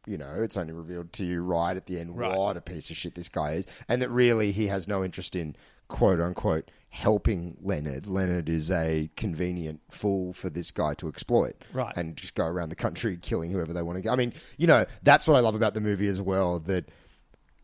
[0.08, 2.36] You know, it's only revealed to you right at the end Right.
[2.36, 5.36] what a piece of shit this guy is, and that really he has no interest
[5.36, 5.56] in
[5.88, 8.08] quote unquote helping Leonard.
[8.08, 11.95] Leonard is a convenient fool for this guy to exploit, Right.
[11.95, 14.10] And just go around the country killing whoever they want to.
[14.10, 16.60] I mean, you know, that's what I love about the movie as well.
[16.60, 16.89] That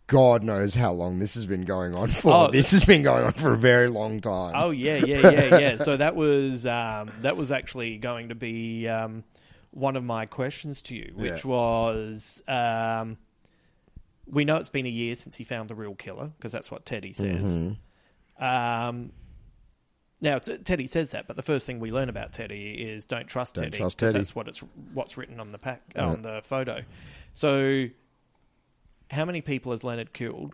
[0.07, 2.31] God knows how long this has been going on for.
[2.33, 4.53] Oh, this has been going on for a very long time.
[4.55, 5.77] Oh yeah, yeah, yeah, yeah.
[5.83, 9.23] so that was um, that was actually going to be um,
[9.71, 11.49] one of my questions to you, which Yeah.
[11.49, 13.17] was um,
[14.27, 16.85] we know it's been a year since he found the real killer because that's what
[16.85, 17.55] Teddy says.
[17.55, 18.43] Mm-hmm.
[18.43, 19.11] Um,
[20.21, 23.27] now t- Teddy says that, but the first thing we learn about Teddy is don't
[23.27, 23.77] trust Don't Teddy.
[23.77, 24.17] trust Teddy.
[24.19, 24.59] That's what it's
[24.93, 26.81] what's written on the pack on the photo.
[27.33, 27.87] So,
[29.11, 30.53] how many people has Leonard killed?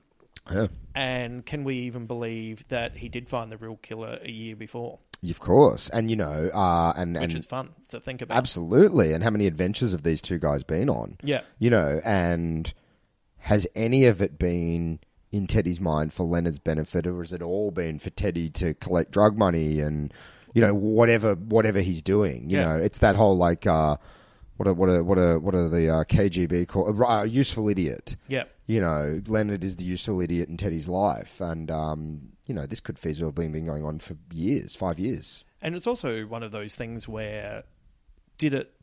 [0.51, 0.67] Yeah.
[0.95, 4.99] And can we even believe that he did find the real killer a year before?
[5.29, 8.35] Of course, and you know, uh, and Which and is fun to think about.
[8.37, 11.17] absolutely, and how many adventures have these two guys been on?
[11.23, 11.41] Yeah.
[11.59, 12.73] you know, and
[13.37, 14.99] has any of it been
[15.31, 19.11] in Teddy's mind for Leonard's benefit, or has it all been for Teddy to collect
[19.11, 20.11] drug money and
[20.55, 22.49] you know whatever whatever he's doing?
[22.49, 22.65] You Yeah.
[22.65, 23.97] know, it's that whole like uh,
[24.61, 26.99] what a, what a, what a, what are the uh, KGB called?
[27.01, 28.15] A useful idiot.
[28.27, 28.43] Yeah.
[28.67, 32.79] You know, Leonard is the useful idiot in Teddy's life, and um, you know this
[32.79, 35.43] could feasibly have been going on for years, five years.
[35.61, 37.63] And it's also one of those things where
[38.37, 38.73] did it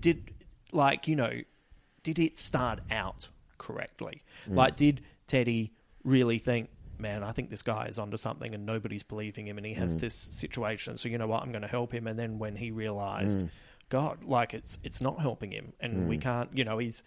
[0.00, 0.32] did
[0.72, 1.32] like, you know,
[2.02, 4.22] did it start out correctly?
[4.48, 4.54] Mm.
[4.56, 5.72] Like, did Teddy
[6.04, 9.66] really think, man, I think this guy is onto something and nobody's believing him and
[9.66, 10.00] he has Mm.
[10.00, 10.98] this situation.
[10.98, 11.42] So, you know what?
[11.42, 12.06] I'm going to help him.
[12.06, 13.50] And then when he realized, Mm.
[13.88, 16.20] God, like, it's, it's not helping him and we Mm.
[16.22, 17.02] can't, you know, he's,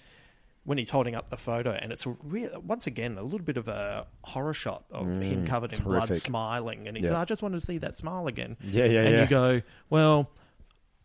[0.64, 3.58] when he's holding up the photo, and it's a real, once again a little bit
[3.58, 7.10] of a horror shot of him Mm, covered in blood, smiling, and he Yeah.
[7.10, 9.22] said, "I just wanted to see that smile again." Yeah, yeah, and yeah.
[9.24, 10.30] you go, "Well,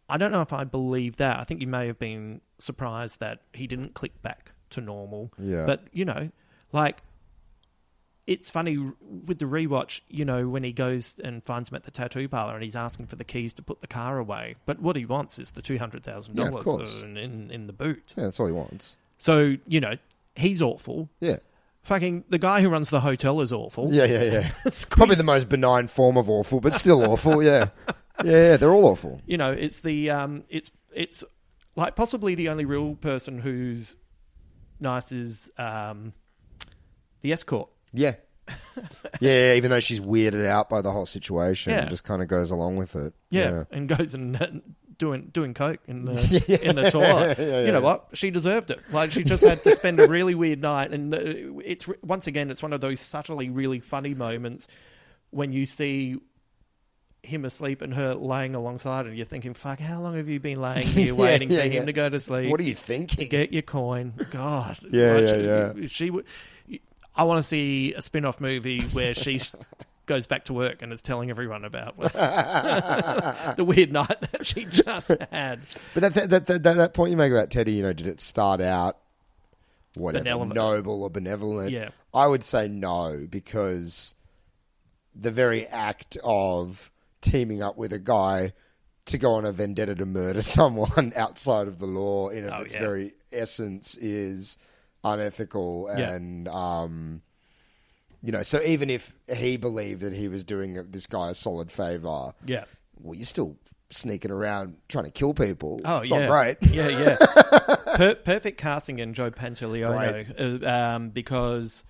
[0.09, 1.39] I don't know if I believe that.
[1.41, 5.33] I think you may have been surprised that he didn't click back to normal.
[5.39, 5.65] Yeah.
[5.67, 6.31] but you know,
[6.73, 6.99] like."
[8.27, 11.91] It's funny with the rewatch, you know, when he goes and finds him at the
[11.91, 14.57] tattoo parlor and he's asking for the keys to put the car away.
[14.65, 16.65] But what he wants is the two hundred thousand Yeah, of course.
[16.65, 18.15] dollars in, in in the boot.
[18.17, 18.97] Yeah, that's all he wants.
[19.19, 19.97] So, you know,
[20.37, 21.11] he's awful.
[21.21, 21.37] Yeah.
[21.83, 23.93] Fucking the guy who runs the hotel is awful.
[23.93, 24.51] Yeah, yeah, yeah.
[24.89, 27.43] Probably the most benign form of awful, but still awful.
[27.43, 27.69] Yeah,
[28.25, 28.57] yeah, yeah.
[28.57, 29.21] They're all awful.
[29.27, 31.25] You know, it's the um it's it's
[31.77, 33.97] like possibly the only real person who's
[34.81, 36.15] nice is um
[37.21, 37.69] the escort.
[37.97, 38.15] Yeah,
[39.21, 39.55] yeah.
[39.55, 41.81] Even though she's weirded out by the whole situation, Yeah.
[41.81, 43.15] and just kind of goes along with it.
[43.31, 44.47] Yeah, and goes and uh,
[44.99, 46.13] doing doing coke in the
[46.69, 47.39] in the toilet.
[47.39, 47.85] Yeah, yeah, You know yeah.
[47.85, 48.09] what?
[48.13, 48.81] She deserved it.
[48.91, 52.51] Like she just had to spend a really weird night, and the, it's once again
[52.51, 54.69] it's one of those subtly really funny moments
[55.31, 56.17] when you see
[57.23, 60.61] him asleep and her laying alongside, and you're thinking, "Fuck, how long have you been
[60.61, 61.73] laying here Yeah, waiting yeah, for yeah.
[61.81, 62.51] him to go to sleep?
[62.51, 63.29] What are you thinking?
[63.31, 64.79] Get your coin, God.
[64.91, 66.27] Yeah, yeah, she, She would.
[67.17, 69.41] I want to see a spin-off movie where she
[70.07, 71.97] goes back to work and is telling everyone about
[73.57, 75.61] the weird night that she just had.
[75.95, 78.21] But that that, that that that point you make about Teddy, you know, did it
[78.21, 78.99] start out
[79.95, 80.55] whatever Benevolent.
[80.55, 81.71] noble or benevolent?
[81.71, 81.91] Yeah.
[82.13, 84.15] I would say no because
[85.15, 86.91] the very act of
[87.21, 88.53] teaming up with a guy
[89.07, 92.75] to go on a vendetta to murder someone outside of the law in Oh, its
[92.75, 92.81] yeah.
[92.81, 94.59] very essence is
[95.05, 96.15] unethical Yeah.
[96.15, 97.23] and um
[98.23, 101.71] you know so even if he believed that he was doing this guy a solid
[101.71, 102.65] favor Yeah.
[103.01, 103.57] well you're still
[103.91, 107.17] sneaking around trying to kill people Oh it's yeah, not great Yeah, yeah.
[107.97, 111.85] per- perfect casting in Joe Pantoliano uh, um, because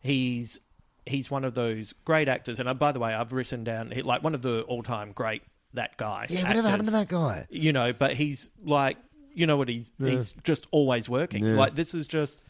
[0.00, 0.60] he's
[1.06, 2.58] he's one of those great actors.
[2.58, 5.12] And uh, by the way, I've written down he- like one of the all time
[5.12, 5.42] great
[5.74, 6.26] that guy.
[6.28, 7.08] Yeah, whatever happened to actors.
[7.10, 7.46] that guy?
[7.48, 8.98] You know, but he's like
[9.32, 11.44] you know what he's he's just always working.
[11.44, 11.54] Yeah.
[11.54, 12.42] Like this is just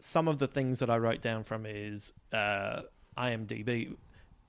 [0.00, 2.82] some of the things that I wrote down from is uh,
[3.16, 3.94] IMDb.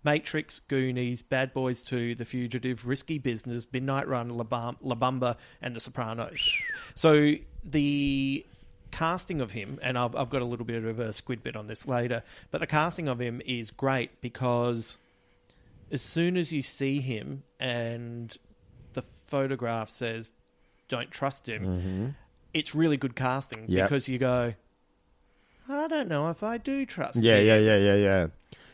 [0.03, 4.43] Matrix, Goonies, Bad Boys 2, The Fugitive, Risky Business, Midnight Run, La,
[4.81, 6.49] La Bamba, and The Sopranos.
[6.95, 7.33] So
[7.63, 8.43] the
[8.89, 11.67] casting of him, and I've, I've got a little bit of a squid bit on
[11.67, 14.97] this later, but the casting of him is great because
[15.91, 18.35] as soon as you see him and
[18.93, 20.33] the photograph says
[20.89, 22.15] don't trust him,
[22.55, 23.87] it's really good casting Yep.
[23.87, 24.55] because you go,
[25.71, 27.47] I don't know if I do trust Yeah, him.
[27.47, 28.27] yeah, yeah, yeah, yeah.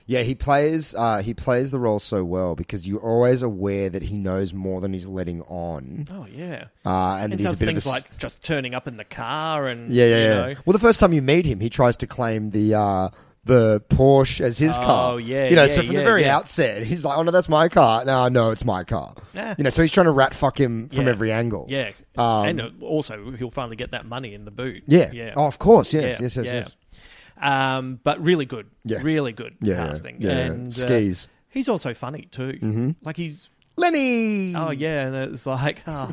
[0.09, 4.03] Yeah, he plays uh, he plays the role so well because you're always aware that
[4.03, 6.07] he knows more than he's letting on.
[6.09, 6.67] Oh, yeah.
[6.85, 9.03] Uh, and, and does a bit things of a like just turning up in the
[9.03, 10.29] car and yeah, yeah, you yeah.
[10.29, 10.55] know.
[10.65, 13.09] Well, the first time you meet him, he tries to claim the uh,
[13.47, 15.19] the Porsche as his Oh, car.
[15.19, 15.63] yeah, you know.
[15.63, 16.35] yeah, so from the very yeah.
[16.37, 19.15] outset, he's like, "Oh no, that's my car." No, no, it's my car.
[19.33, 19.55] Yeah.
[19.57, 21.09] You know, so he's trying to rat fuck him from Yeah.
[21.11, 21.65] every angle.
[21.69, 24.83] Yeah, Um, and uh, also he'll finally get that money in the boot.
[24.87, 25.11] Yeah.
[25.11, 25.33] yeah.
[25.35, 25.93] Oh, of course.
[25.93, 26.75] Yes, yes, yes, yes.
[27.39, 28.67] Um, but really good.
[28.83, 28.99] Yeah.
[29.01, 30.15] really good Yeah, yeah, casting.
[30.21, 30.37] yeah, yeah.
[30.45, 31.27] and uh, Skis.
[31.49, 32.53] he's also funny too.
[32.53, 32.89] Mm-hmm.
[33.03, 34.55] Like he's Lenny.
[34.55, 36.11] oh yeah, and it's like oh,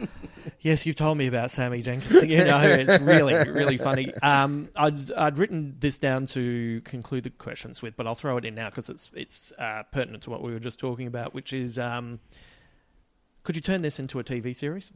[0.60, 2.24] yes, you've told me about Sammy Jenkins.
[2.24, 4.12] You know, it's really really funny.
[4.22, 8.44] Um, I'd I'd written this down to conclude the questions with, but I'll throw it
[8.44, 11.52] in now because it's it's uh, pertinent to what we were just talking about, which
[11.52, 12.18] is um,
[13.44, 14.92] could you turn this into a TV series?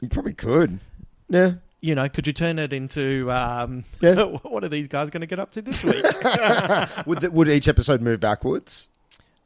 [0.00, 0.80] You probably could.
[1.28, 1.54] Yeah.
[1.82, 4.22] you know, could you turn it into um, Yeah.
[4.42, 6.02] what are these guys going to get up to this week?
[7.06, 8.88] would the, would each episode move backwards?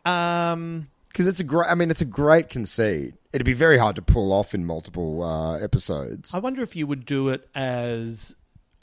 [0.04, 1.68] um, Because it's a great.
[1.70, 3.14] I mean, it's a great conceit.
[3.32, 6.34] It'd be very hard to pull off in multiple uh, episodes.
[6.34, 8.34] I wonder if you would do it as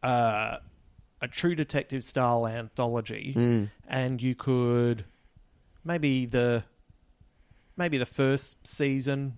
[0.04, 0.58] uh,
[1.22, 3.64] a true detective style anthology, Hmm.
[3.88, 5.06] and you could
[5.84, 6.64] maybe the
[7.78, 9.36] maybe the first season,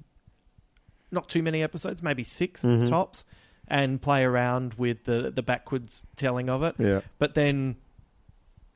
[1.11, 2.85] not too many episodes, maybe 6 Mm-hmm.
[2.87, 3.23] tops,
[3.67, 6.75] and play around with the the backwards telling of it.
[6.77, 7.01] Yeah.
[7.19, 7.77] But then,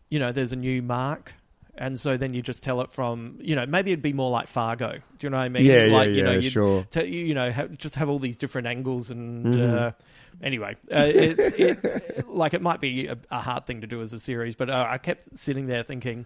[0.09, 1.33] you know, there's a new mark.
[1.77, 4.47] And so then you just tell it from, you know, maybe it'd be more like
[4.47, 4.93] Fargo.
[4.93, 5.65] Do you know what I mean?
[5.65, 6.83] Yeah, yeah, like, you know, yeah, sure.
[6.89, 9.77] te- you know, ha- just have all these different angles and Mm-hmm.
[9.77, 9.91] uh,
[10.41, 14.13] anyway, uh, it's it's like it might be a, a hard thing to do as
[14.13, 16.25] a series, but uh, I kept sitting there thinking,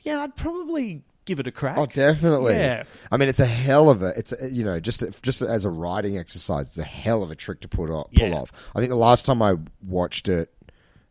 [0.00, 1.76] yeah, I'd probably give it a crack.
[1.76, 2.54] Oh, definitely.
[2.54, 2.84] Yeah.
[3.12, 4.12] I mean, it's a hell of a.
[4.16, 7.34] It's a, you know just just as a writing exercise, it's a hell of a
[7.34, 8.34] trick to put off, pull Yeah.
[8.36, 8.70] off.
[8.74, 10.50] I think the last time I watched it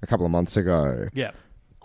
[0.02, 1.32] a couple of months ago, Yeah.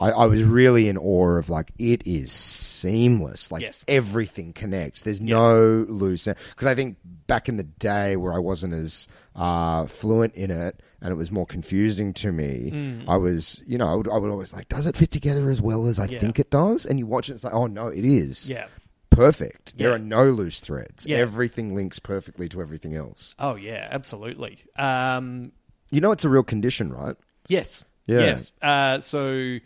[0.03, 3.53] I, I was really in awe of like it is seamless.
[3.53, 3.85] Like Yes.
[3.89, 5.03] everything connects.
[5.03, 6.97] There's no loose because I think
[7.27, 11.31] back in the day where I wasn't as uh, fluent in it and it was
[11.31, 12.71] more confusing to me.
[12.73, 13.05] Mm.
[13.09, 15.61] I was, you know, I would, I would always like, does it fit together as
[15.61, 16.19] well as I Yeah.
[16.21, 16.85] think it does?
[16.87, 18.51] And you watch it, it's like, oh no, it is.
[18.51, 18.67] Yeah.
[19.11, 19.77] Perfect.
[19.79, 21.07] There are no loose threads.
[21.07, 21.19] Yeah.
[21.19, 23.35] Everything links perfectly to everything else.
[23.39, 24.59] Oh yeah, absolutely.
[24.77, 25.53] Um,
[25.91, 27.17] You know, it's a real condition, right?
[27.49, 27.85] yes.
[28.07, 28.19] Yeah.
[28.21, 28.53] Yes.
[28.61, 29.59] Uh, so,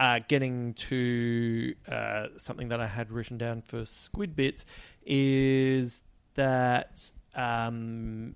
[0.00, 4.64] uh, getting to uh, something that I had written down for Squid Bits
[5.04, 6.02] is
[6.34, 8.34] that um,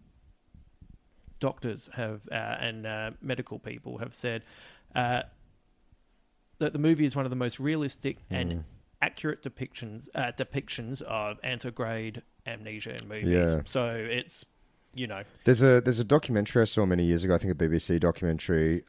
[1.40, 4.44] doctors have uh, and uh, medical people have said
[4.94, 5.22] uh,
[6.58, 8.36] that the movie is one of the most realistic Mm.
[8.40, 8.64] and
[9.00, 13.54] accurate depictions uh, depictions of anterograde amnesia in movies.
[13.54, 13.62] Yeah.
[13.64, 14.44] So it's
[14.94, 17.34] you know There's a there's a documentary I saw many years ago.
[17.34, 18.84] I think a BBC documentary.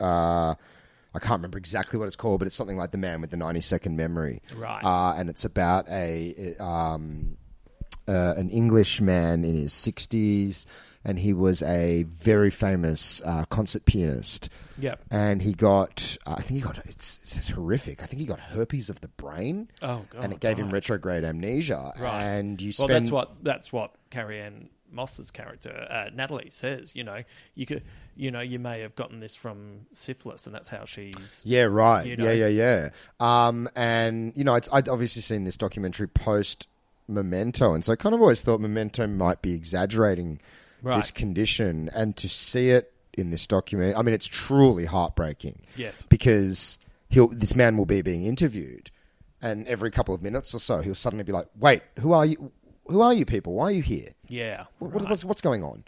[1.16, 3.38] I can't remember exactly what it's called, but it's something like the man with the
[3.38, 4.42] 90 second memory.
[4.56, 4.84] Right.
[4.84, 7.38] Uh, and it's about a um,
[8.08, 10.66] uh, an English man in his 60s,
[11.04, 14.50] and he was a very famous uh, concert pianist.
[14.78, 15.02] Yep.
[15.10, 18.04] And he got, uh, I think he got, it's, it's horrific.
[18.04, 19.70] I think he got herpes of the brain.
[19.82, 21.94] Oh, God, And it gave him retrograde amnesia.
[22.00, 22.26] Right.
[22.26, 26.96] And you well, spend that's what that's what Carrie Ann Moss's character uh, Natalie says.
[26.96, 27.84] You know, you could,
[28.16, 31.44] you know, you may have gotten this from syphilis, and that's how she's.
[31.46, 32.06] Yeah, right.
[32.06, 32.26] you know.
[32.32, 32.90] Yeah, yeah, yeah.
[33.20, 36.68] Um, and you know, it's, I'd obviously seen this documentary post
[37.08, 40.40] Memento, and so I kind of always thought Memento might be exaggerating
[40.82, 40.98] Right.
[40.98, 45.62] this condition, and to see it in this document, I mean, it's truly heartbreaking.
[45.76, 46.06] Yes.
[46.06, 46.78] because
[47.10, 48.92] he'll this man will be being interviewed,
[49.42, 52.52] and every couple of minutes or so, he'll suddenly be like, "Wait, who are you?
[52.88, 53.54] Who are you people?
[53.54, 54.66] Why are you here?" Yeah.
[54.80, 55.10] What, right.
[55.10, 55.86] what's what's going on?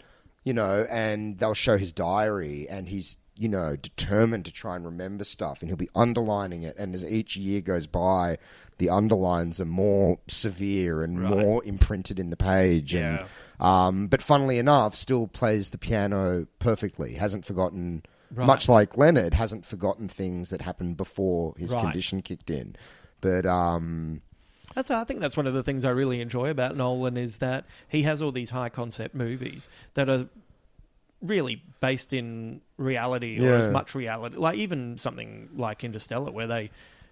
[0.48, 4.84] You know, and they'll show his diary, and he's you know determined to try and
[4.84, 6.74] remember stuff, and he'll be underlining it.
[6.78, 8.38] And as each year goes by,
[8.78, 11.30] the underlines are more severe and Right.
[11.36, 12.94] more imprinted in the page.
[12.94, 13.26] Yeah.
[13.60, 17.14] And, um, but funnily enough, still plays the piano perfectly.
[17.14, 18.02] Hasn't forgotten.
[18.34, 21.82] Much like Leonard hasn't forgotten things that happened before his Right.
[21.82, 22.74] condition kicked in,
[23.20, 24.20] but um,
[24.78, 27.64] That's I think that's one of the things I really enjoy about Nolan is that
[27.88, 30.28] he has all these high concept movies that are
[31.20, 33.56] really based in reality or Yeah.
[33.56, 34.36] as much reality.
[34.36, 36.70] Like even something like Interstellar, where they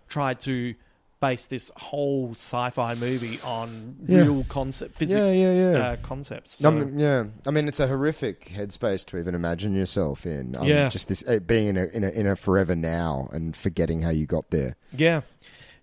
[0.08, 0.76] tried to
[1.20, 4.20] base this whole sci-fi movie on Yeah.
[4.20, 5.78] real concept, physics, Yeah, yeah, yeah.
[5.78, 6.58] Uh, concepts.
[6.60, 10.54] So- yeah, I mean it's a horrific headspace to even imagine yourself in.
[10.56, 10.88] Um, Yeah.
[10.88, 14.10] just this uh, being in a, in a in a forever now and forgetting how
[14.10, 14.76] you got there.
[14.92, 15.22] Yeah.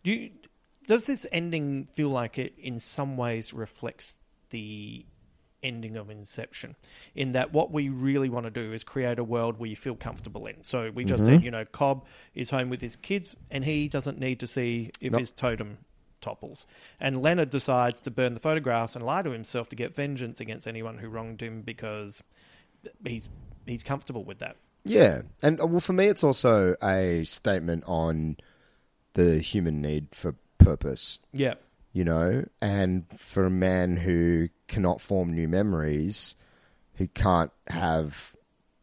[0.05, 0.29] Do you,
[0.87, 4.17] does this ending feel like it in some ways reflects
[4.49, 5.05] the
[5.61, 6.75] ending of Inception?
[7.15, 9.95] In that what we really want to do is create a world where you feel
[9.95, 10.63] comfortable in.
[10.63, 11.33] So we just Mm-hmm.
[11.35, 14.91] said, you know, Cobb is home with his kids and he doesn't need to see
[14.99, 15.19] if Nope.
[15.19, 15.77] his totem
[16.21, 16.65] topples.
[16.99, 20.67] And Leonard decides to burn the photographs and lie to himself to get vengeance against
[20.67, 22.23] anyone who wronged him because
[23.05, 23.29] he's
[23.65, 24.57] he's comfortable with that.
[24.85, 28.35] Yeah, and uh, well, for me, it's also a statement on
[29.13, 31.19] the human need for purpose.
[31.31, 31.55] Yeah.
[31.91, 36.35] You know, and for a man who cannot form new memories,
[36.95, 38.35] who can't have,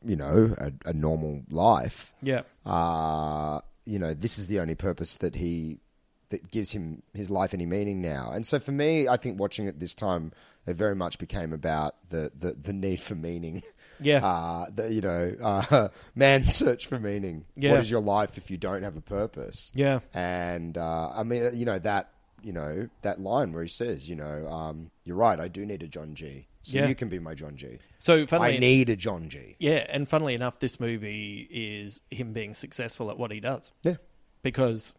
[0.04, 2.12] you know, a, a normal life.
[2.22, 2.42] Yeah.
[2.64, 5.80] uh, you know, this is the only purpose that he
[6.28, 8.30] that gives him his life any meaning now.
[8.32, 10.32] And so for me, I think watching it this time,
[10.66, 13.62] it very much became about the the, the need for meaning.
[14.02, 14.24] Yeah.
[14.24, 17.44] Uh, the, you know, uh, man's search for meaning.
[17.54, 17.72] Yeah.
[17.72, 19.70] What is your life if you don't have a purpose?
[19.74, 20.00] Yeah.
[20.14, 22.08] And uh, I mean, you know that
[22.42, 25.38] you know that line where he says, you know, um, you're right.
[25.38, 26.46] I do need a John G.
[26.62, 26.88] So Yeah.
[26.88, 27.76] you can be my John G.
[27.98, 29.54] So funnily I need a John G.
[29.58, 33.96] Yeah, and funnily enough, this movie is him being successful at what he does Yeah.
[34.42, 34.94] because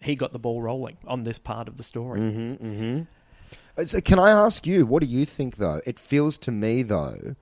[0.00, 2.20] he got the ball rolling on this part of the story.
[2.20, 3.04] Uh,
[3.84, 5.80] So can I ask you, what do you think though?
[5.86, 7.34] It feels to me though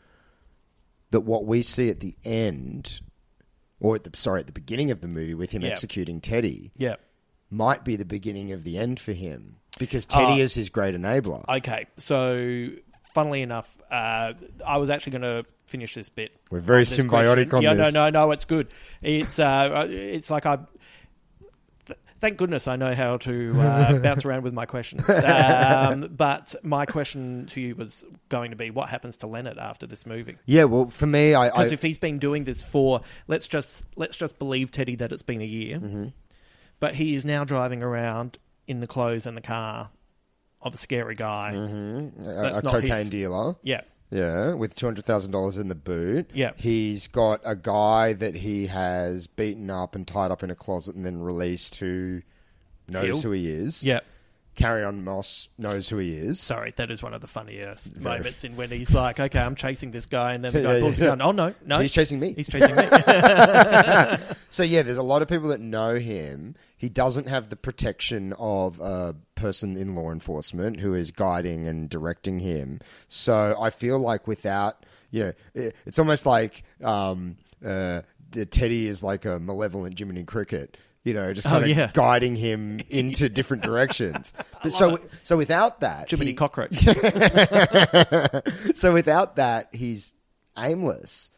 [1.11, 3.01] that what we see at the end,
[3.81, 5.69] or at the sorry at the beginning of the movie with him Yeah.
[5.71, 6.97] executing Teddy, Yeah.
[7.51, 10.95] might be the beginning of the end for him because Teddy Uh, is his great
[10.95, 11.45] enabler.
[11.49, 12.71] Okay, so
[13.13, 14.33] funnily enough, uh,
[14.67, 16.33] I was actually going to finish this bit.
[16.51, 17.57] We're very on this symbiotic question.
[17.57, 17.93] on yeah, this.
[17.95, 18.69] no, no, no, it's good.
[19.03, 20.59] It's uh, it's like I.
[22.23, 25.09] th- Thank goodness I know how to uh, bounce around with my questions.
[25.11, 29.87] Um, but my question to you was going to be, what happens to Leonard after
[29.87, 30.37] this movie?
[30.47, 33.87] yeah, well, for me, I, I Because if he's been doing this for let's just
[33.97, 36.07] let's just believe Teddy that it's been a year, Mm-hmm.
[36.81, 39.91] but he is now driving around in the clothes and the car
[40.61, 41.53] of a scary guy.
[41.55, 42.25] Mm-hmm.
[42.25, 43.11] A, a cocaine his.
[43.11, 43.57] dealer.
[43.63, 43.81] Yeah.
[44.13, 46.31] Yeah, with two hundred thousand dollars in the boot.
[46.35, 46.53] Yeah.
[46.57, 50.95] he's got a guy that he has beaten up and tied up in a closet
[50.95, 52.21] and then released who
[52.89, 53.21] knows Hill?
[53.23, 53.83] who he is.
[53.85, 54.01] Yeah.
[54.55, 56.39] Carrie Ann Moss knows who he is.
[56.41, 59.91] Sorry, that is one of the funniest moments in when he's like, "Okay, I'm chasing
[59.93, 61.05] this guy," and then the guy Yeah, pulls yeah.
[61.07, 61.23] the gun.
[61.23, 62.33] Oh no, no, He's chasing me.
[62.35, 62.83] He's chasing me.
[64.51, 66.55] So yeah, there's a lot of people that know him.
[66.77, 71.89] He doesn't have the protection of a person in law enforcement who is guiding and
[71.89, 72.81] directing him.
[73.09, 78.03] So I feel like without, you know, it- it's almost like um, uh,
[78.51, 80.77] Teddy is like a malevolent Jiminy Cricket.
[81.05, 81.91] You know, just Oh, kind of yeah.
[81.93, 84.33] guiding him into different directions.
[84.63, 86.77] But so, so without that, Jiminy he- cockroach.
[88.75, 90.15] so without that, he's
[90.57, 91.31] aimless.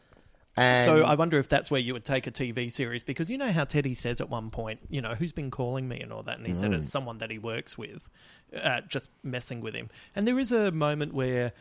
[0.57, 3.37] And So I wonder if that's where you would take a TV series because you
[3.37, 6.23] know how Teddy says at one point, you know, who's been calling me and all
[6.23, 6.77] that, and he said Mm.
[6.79, 8.07] it's someone that he works with,
[8.55, 9.89] uh, just messing with him.
[10.15, 11.51] And there is a moment where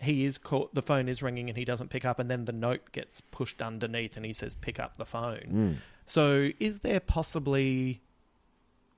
[0.00, 2.52] he is caught, the phone is ringing and he doesn't pick up, and then the
[2.52, 5.76] note gets pushed underneath, and he says, "Pick up the phone." Mm.
[6.06, 8.00] So is there possibly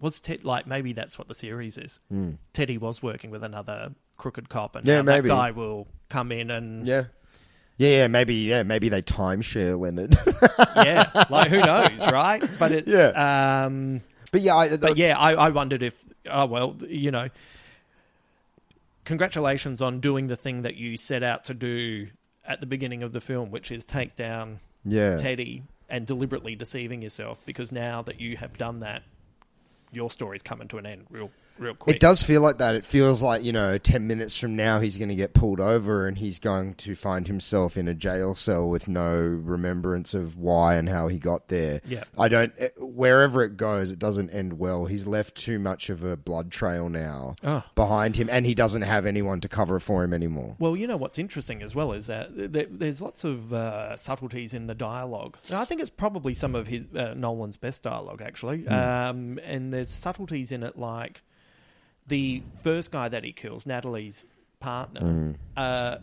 [0.00, 2.00] was Ted like maybe that's what the series is?
[2.12, 2.38] Mm.
[2.52, 6.86] Teddy was working with another crooked cop, and Yeah, that guy will come in and
[6.86, 7.05] yeah.
[7.76, 10.16] Yeah, yeah, maybe, yeah, maybe they timeshare Leonard.
[10.76, 12.42] yeah, like who knows, right?
[12.59, 13.64] But it's Yeah.
[13.64, 14.00] um,
[14.30, 17.28] but yeah, I, but yeah, I, I wondered if oh well, you know,
[19.05, 22.09] congratulations on doing the thing that you set out to do
[22.46, 25.16] at the beginning of the film, which is take down Yeah.
[25.16, 29.03] Teddy and deliberately deceiving yourself, because now that you have done that,
[29.93, 31.96] your story's coming to an end real real quick.
[31.96, 32.74] It does feel like that.
[32.74, 36.07] It feels like, you know, 10 minutes from now he's going to get pulled over
[36.07, 40.74] and he's going to find himself in a jail cell with no remembrance of why
[40.76, 41.80] and how he got there.
[41.86, 42.05] Yeah.
[42.18, 44.86] I don't, eh, wherever it goes, it doesn't end well.
[44.86, 47.62] He's left too much of a blood trail now Oh.
[47.74, 50.57] behind him and he doesn't have anyone to cover for him anymore.
[50.59, 54.66] Well, you know what's interesting as well is that there's lots of uh, subtleties in
[54.66, 55.36] the dialogue.
[55.48, 58.66] And I think it's probably some of his uh, Nolan's best dialogue, actually.
[58.68, 61.22] Um, and there's subtleties in it, like
[62.07, 64.26] the first guy that he kills, Natalie's
[64.61, 65.36] partner.
[65.57, 65.96] Uh,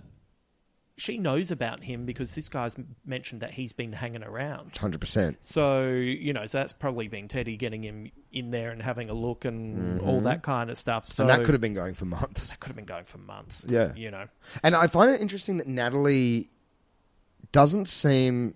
[0.98, 4.74] she knows about him because this guy's mentioned that he's been hanging around.
[4.74, 5.38] 100%.
[5.42, 9.14] So you know, so that's probably been Teddy getting him in there and having a
[9.14, 11.08] look and all that kind of stuff.
[11.08, 12.50] So and that could have been going for months.
[12.50, 13.66] that could have been going for months.
[13.68, 13.96] Yeah.
[13.96, 14.28] you know.
[14.64, 16.50] And I find it interesting that Natalie
[17.52, 18.56] doesn't seem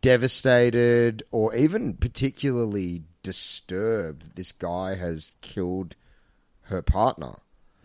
[0.00, 5.96] Devastated or even particularly disturbed that this guy has killed
[6.62, 7.34] her partner.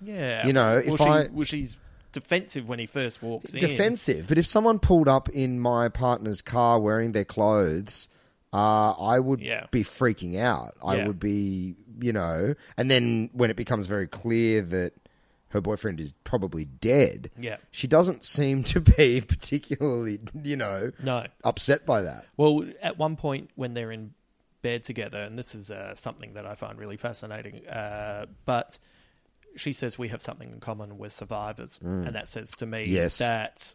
[0.01, 1.77] Yeah, You know, well, if she, I- well, she's
[2.11, 3.59] defensive when he first walks in.
[3.59, 8.07] Defensive, but if someone pulled up in my partner's car wearing their clothes,
[8.53, 9.65] uh, I would Yeah.
[9.71, 10.75] be freaking out.
[10.83, 11.07] I Yeah.
[11.07, 14.93] would be, you know, and then when it becomes very clear that
[15.55, 17.57] her boyfriend is probably dead, Yeah.
[17.71, 21.25] she doesn't seem to be particularly, you know, No.
[21.43, 22.25] upset by that.
[22.37, 24.13] Well, at one point when they're in
[24.61, 28.77] bed together, and this is uh, something that I find really fascinating, uh, but
[29.55, 30.97] she says we have something in common.
[30.97, 32.07] We're survivors, Mm.
[32.07, 33.17] and that says to me Yes.
[33.19, 33.73] that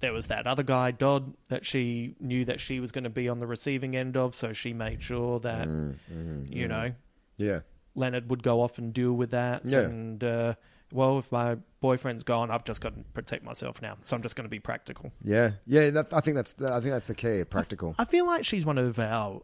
[0.00, 3.28] there was that other guy, Dodd, that she knew that she was going to be
[3.28, 6.94] on the receiving end of, so she made sure that you know Mm,
[7.36, 7.60] Yeah.
[7.94, 9.64] Leonard would go off and deal with that.
[9.64, 9.80] Yeah.
[9.80, 10.54] And uh,
[10.92, 14.36] well, if my boyfriend's gone, I've just got to protect myself now, so I'm just
[14.36, 15.12] going to be practical.
[15.22, 15.90] Yeah, yeah.
[15.90, 17.44] That, I think that's I think that's the key.
[17.44, 17.94] Practical.
[17.98, 19.42] I feel like she's one of our.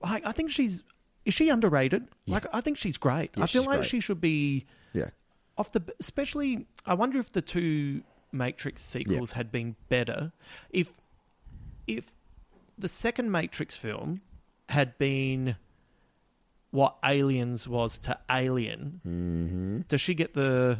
[0.00, 0.82] Like, I think she's.
[1.24, 2.08] Is she underrated?
[2.26, 3.30] Like, I think she's great.
[3.34, 3.88] Yeah, I feel like great.
[3.88, 5.10] she should be yeah,
[5.56, 5.82] off the.
[5.98, 10.32] Especially, I wonder if the two Matrix sequels had been better.
[10.70, 10.92] If
[11.86, 12.12] if
[12.78, 14.20] the second Matrix film
[14.68, 15.56] had been
[16.74, 19.80] what Aliens was to Alien, Mm-hmm.
[19.88, 20.78] does she get the?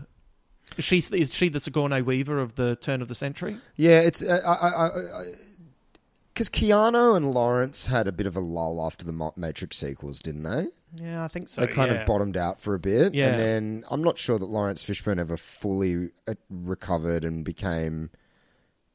[0.77, 3.57] Is she is she the Sigourney Weaver of the turn of the century?
[3.77, 5.25] Yeah, it's uh, I I I
[6.33, 10.43] because Keanu and Laurence had a bit of a lull after the Matrix sequels, didn't
[10.43, 10.67] they?
[11.01, 11.61] Yeah, I think so.
[11.61, 11.99] they kind yeah.
[12.01, 13.29] of bottomed out for a bit, Yeah.
[13.29, 18.11] and then I'm not sure that Laurence Fishburne ever fully uh, recovered and became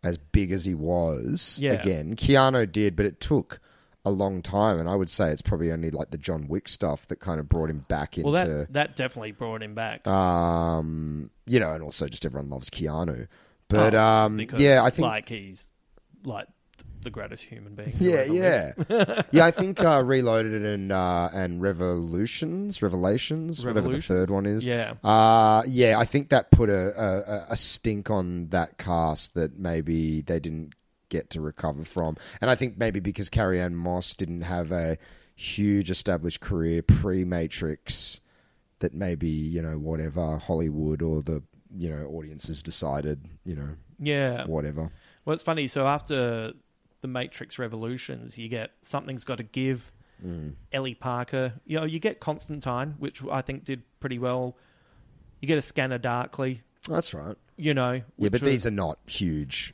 [0.03, 1.73] as big as he was Yeah.
[1.73, 2.15] again.
[2.17, 3.61] Keanu did, but it took
[4.05, 7.07] a long time, and I would say it's probably only like the John Wick stuff
[7.07, 8.29] that kind of brought him back into.
[8.31, 10.07] Well, that that definitely brought him back.
[10.07, 13.27] um, you know, and also just everyone loves Keanu.
[13.67, 15.67] But Oh, um, because, yeah, I think like he's
[16.23, 16.47] like
[17.01, 17.93] the greatest human being.
[17.99, 18.73] Yeah, yeah,
[19.31, 19.45] yeah.
[19.45, 24.65] I think uh, Reloaded and uh, and Revolutions, Revelations, whatever the third one is.
[24.65, 24.95] Yeah.
[25.03, 25.97] uh, yeah.
[25.99, 30.73] I think that put a, a a stink on that cast that maybe they didn't
[31.09, 34.97] get to recover from, and I think maybe because Carrie Ann Moss didn't have a
[35.35, 38.19] huge established career pre Matrix,
[38.79, 41.43] that maybe you know whatever Hollywood or the
[41.75, 44.45] you know audiences decided you know Yeah.
[44.45, 44.91] whatever.
[45.25, 45.67] Well, it's funny.
[45.67, 46.53] So after
[47.01, 49.91] the Matrix Revolutions, you get Something's Got to Give,
[50.25, 50.55] Mm.
[50.73, 51.53] Ellie Parker.
[51.65, 54.57] You know, you get Constantine, which I think did pretty well.
[55.39, 56.61] You get a Scanner Darkly.
[56.89, 57.37] That's right.
[57.55, 59.73] You know, Yeah, but was- these are not huge.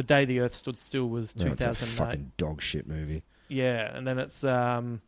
[0.00, 2.06] The Day the Earth Stood Still was it's a 2008.
[2.06, 3.22] fucking dog shit movie.
[3.48, 5.02] Yeah, and then it's um,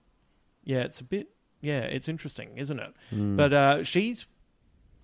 [0.65, 1.31] yeah, it's a bit
[1.63, 2.93] yeah, it's interesting, isn't it?
[3.11, 3.39] Mm.
[3.39, 4.27] But uh, she's,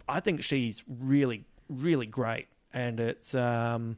[0.07, 3.97] I think she's really really great, and it's um,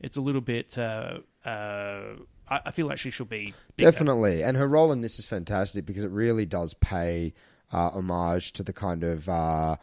[0.00, 0.76] it's a little bit.
[0.76, 2.16] Uh, uh,
[2.50, 3.92] I, I feel like she should be bigger.
[3.92, 7.32] Definitely, and her role in this is fantastic because it really does pay
[7.72, 9.76] uh, homage to the kind of uh,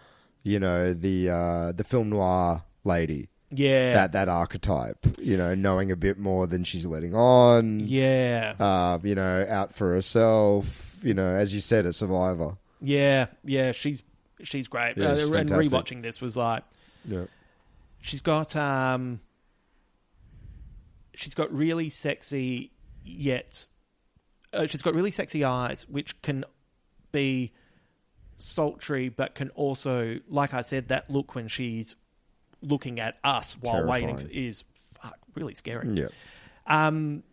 [0.43, 3.29] you know the uh, the film noir lady.
[3.51, 3.93] Yeah.
[3.93, 5.05] that that archetype.
[5.19, 7.79] You know, knowing a bit more than she's letting on.
[7.81, 8.55] Yeah.
[8.59, 10.97] uh, you know, out for herself.
[11.03, 12.53] You know, as you said, a survivor.
[12.81, 14.03] Yeah, yeah, she's
[14.41, 14.97] she's great.
[14.97, 15.71] Yeah, Uh, she's and fantastic.
[15.71, 16.63] rewatching this was like,
[17.07, 17.25] Yeah.
[18.01, 19.19] she's got um,
[21.13, 22.71] she's got really sexy
[23.03, 23.67] yet,
[24.53, 26.43] uh, she's got really sexy eyes, which can
[27.11, 27.53] be
[28.37, 31.95] sultry, but can also, like I said, that look when she's
[32.65, 34.63] looking at us while waiting is
[35.01, 35.89] fuck, really scary.
[35.93, 36.07] Yeah.
[36.67, 37.23] Um.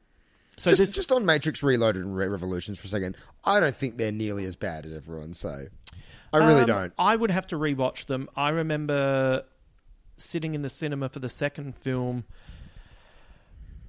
[0.59, 3.75] So just, this, just on Matrix Reloaded and Re- Revolutions for a second, I don't
[3.75, 5.69] think they're nearly as bad as everyone say.
[6.33, 6.93] I really Um, don't.
[6.99, 8.29] I would have to rewatch them.
[8.37, 9.45] I remember
[10.19, 12.25] sitting in the cinema for the second film,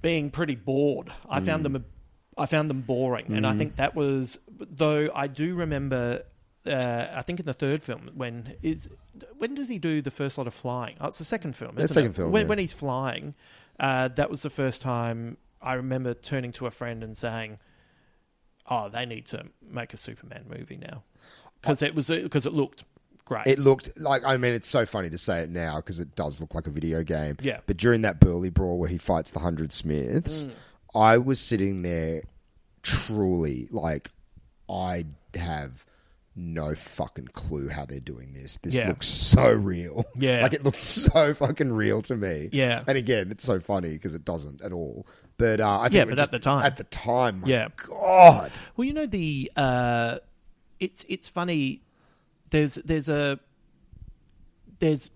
[0.02, 1.10] being pretty bored.
[1.28, 1.44] I Mm.
[1.46, 1.84] found them,
[2.36, 3.58] I found them boring, and I Mm.
[3.58, 4.38] think that was.
[4.58, 6.22] Though I do remember,
[6.66, 8.88] uh, I think in the third film when is
[9.38, 10.96] when does he do the first lot of flying?
[11.00, 11.74] Oh, it's the second film.
[11.74, 12.16] The Isn't second it?
[12.16, 12.48] film, When, yeah.
[12.48, 13.34] when he's flying,
[13.78, 17.58] uh, that was the first time I remember turning to a friend and saying,
[18.70, 21.02] "Oh, they need to make a Superman movie now."
[21.60, 22.84] Because it was because it looked
[23.24, 23.46] great.
[23.46, 26.40] It looked like I mean it's so funny to say it now because it does
[26.40, 27.36] look like a video game.
[27.40, 27.60] Yeah.
[27.66, 30.50] But during that burly brawl where he fights the hundred Smiths, Mm.
[30.94, 32.22] I was sitting there
[32.82, 34.10] truly like
[34.68, 35.84] I have
[36.36, 38.58] no fucking clue how they're doing this.
[38.58, 38.88] This Yeah.
[38.88, 40.04] looks so real.
[40.16, 40.42] Yeah.
[40.42, 42.48] Like it looks so fucking real to me.
[42.52, 42.82] Yeah.
[42.88, 45.06] And again, it's so funny because it doesn't at all.
[45.36, 46.64] But uh, I think Yeah, but just- at the time.
[46.66, 47.68] at the time, yeah.
[47.76, 48.50] God.
[48.76, 50.18] Well, you know the uh,
[50.80, 51.82] it's it's funny.
[52.50, 53.38] There's there's a
[54.80, 55.10] there's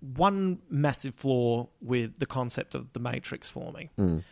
[0.00, 4.24] one massive flaw with the concept of the Matrix for me, Mm.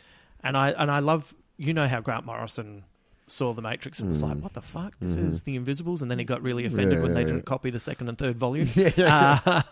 [0.42, 2.84] and I and I love you know how Grant Morrison
[3.30, 4.28] saw the Matrix and was Mm.
[4.34, 4.98] like, "What the fuck?
[5.00, 5.28] This Mhm.
[5.28, 7.70] is the Invisibles," and then he got really offended Yeah, when they yeah, didn't copy
[7.70, 8.68] the second and third volume.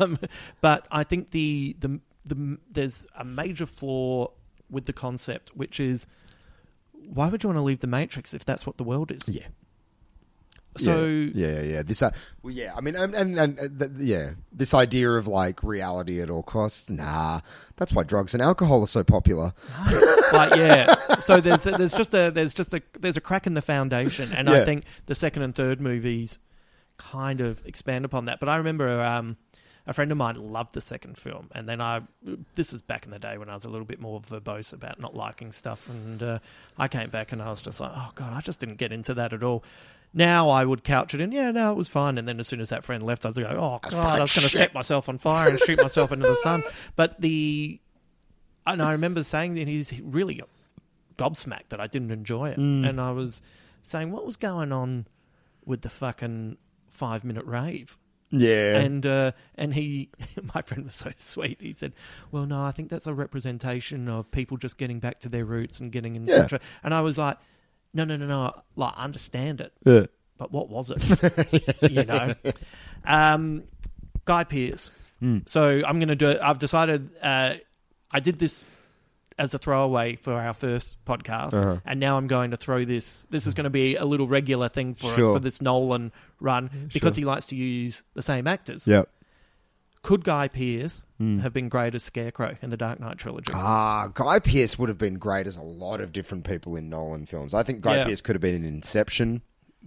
[0.00, 0.18] Um,
[0.60, 4.28] but I think the, the the there's a major flaw
[4.70, 6.06] with the concept, which is
[6.92, 9.28] why would you want to leave the Matrix if that's what the world is?
[9.28, 9.46] Yeah.
[10.76, 11.82] So yeah, yeah, yeah.
[11.82, 12.10] This, uh,
[12.42, 12.72] well, yeah.
[12.76, 16.44] I mean, and and, and uh, th- yeah, this idea of like reality at all
[16.44, 16.88] costs.
[16.88, 17.40] Nah,
[17.76, 19.52] that's why drugs and alcohol are so popular.
[20.32, 20.94] like yeah.
[21.20, 24.48] So there's there's just a there's just a there's a crack in the foundation, and
[24.48, 24.64] I Yeah.
[24.64, 26.38] think the second and third movies
[26.96, 28.40] kind of expand upon that.
[28.40, 29.36] But I remember um,
[29.86, 32.02] a friend of mine loved the second film, and then I
[32.54, 35.00] this is back in the day when I was a little bit more verbose about
[35.00, 36.38] not liking stuff, and uh,
[36.76, 39.14] I came back and I was just like, oh god, I just didn't get into
[39.14, 39.64] that at all.
[40.14, 42.16] Now I would couch it in, yeah, no, it was fine.
[42.16, 44.48] And then as soon as that friend left, I'd go, oh god, I was going
[44.48, 46.62] to set myself on fire and shoot myself into the sun.
[46.96, 47.78] But the
[48.66, 50.42] and I remember saying that he's really
[51.18, 52.88] gobsmacked that I didn't enjoy it, Mm.
[52.88, 53.42] and I was
[53.82, 55.06] saying what was going on
[55.66, 56.56] with the fucking
[56.88, 57.98] five minute rave.
[58.30, 58.78] Yeah.
[58.80, 60.10] and uh, and he,
[60.54, 61.62] my friend was so sweet.
[61.62, 61.94] He said,
[62.30, 65.80] "Well, no, I think that's a representation of people just getting back to their roots
[65.80, 66.46] and getting in Yeah.
[66.46, 67.38] touch." And I was like,
[67.94, 68.52] no, no, no, no.
[68.76, 70.06] Like, I understand it, Yeah.
[70.36, 71.80] but what was it?
[71.90, 72.34] you know,
[73.06, 73.64] um,
[74.26, 74.90] Guy Pearce.
[75.20, 75.38] Hmm.
[75.46, 76.38] So I'm going to do it.
[76.42, 77.08] I've decided.
[77.22, 77.54] Uh,
[78.10, 78.64] I did this
[79.38, 81.76] as a throwaway for our first podcast, Uh-huh.
[81.84, 83.26] and now I'm going to throw this.
[83.30, 86.90] This is going to be a little regular thing for us for this Nolan run
[86.92, 88.86] because he likes to use the same actors.
[88.86, 89.08] Yep.
[90.02, 93.52] Could Guy Pearce have been great as Scarecrow in the Dark Knight trilogy?
[93.54, 97.26] Ah, Guy Pearce would have been great as a lot of different people in Nolan
[97.26, 97.52] films.
[97.52, 98.04] I think Guy Yeah.
[98.04, 99.42] Pearce could have been in Inception.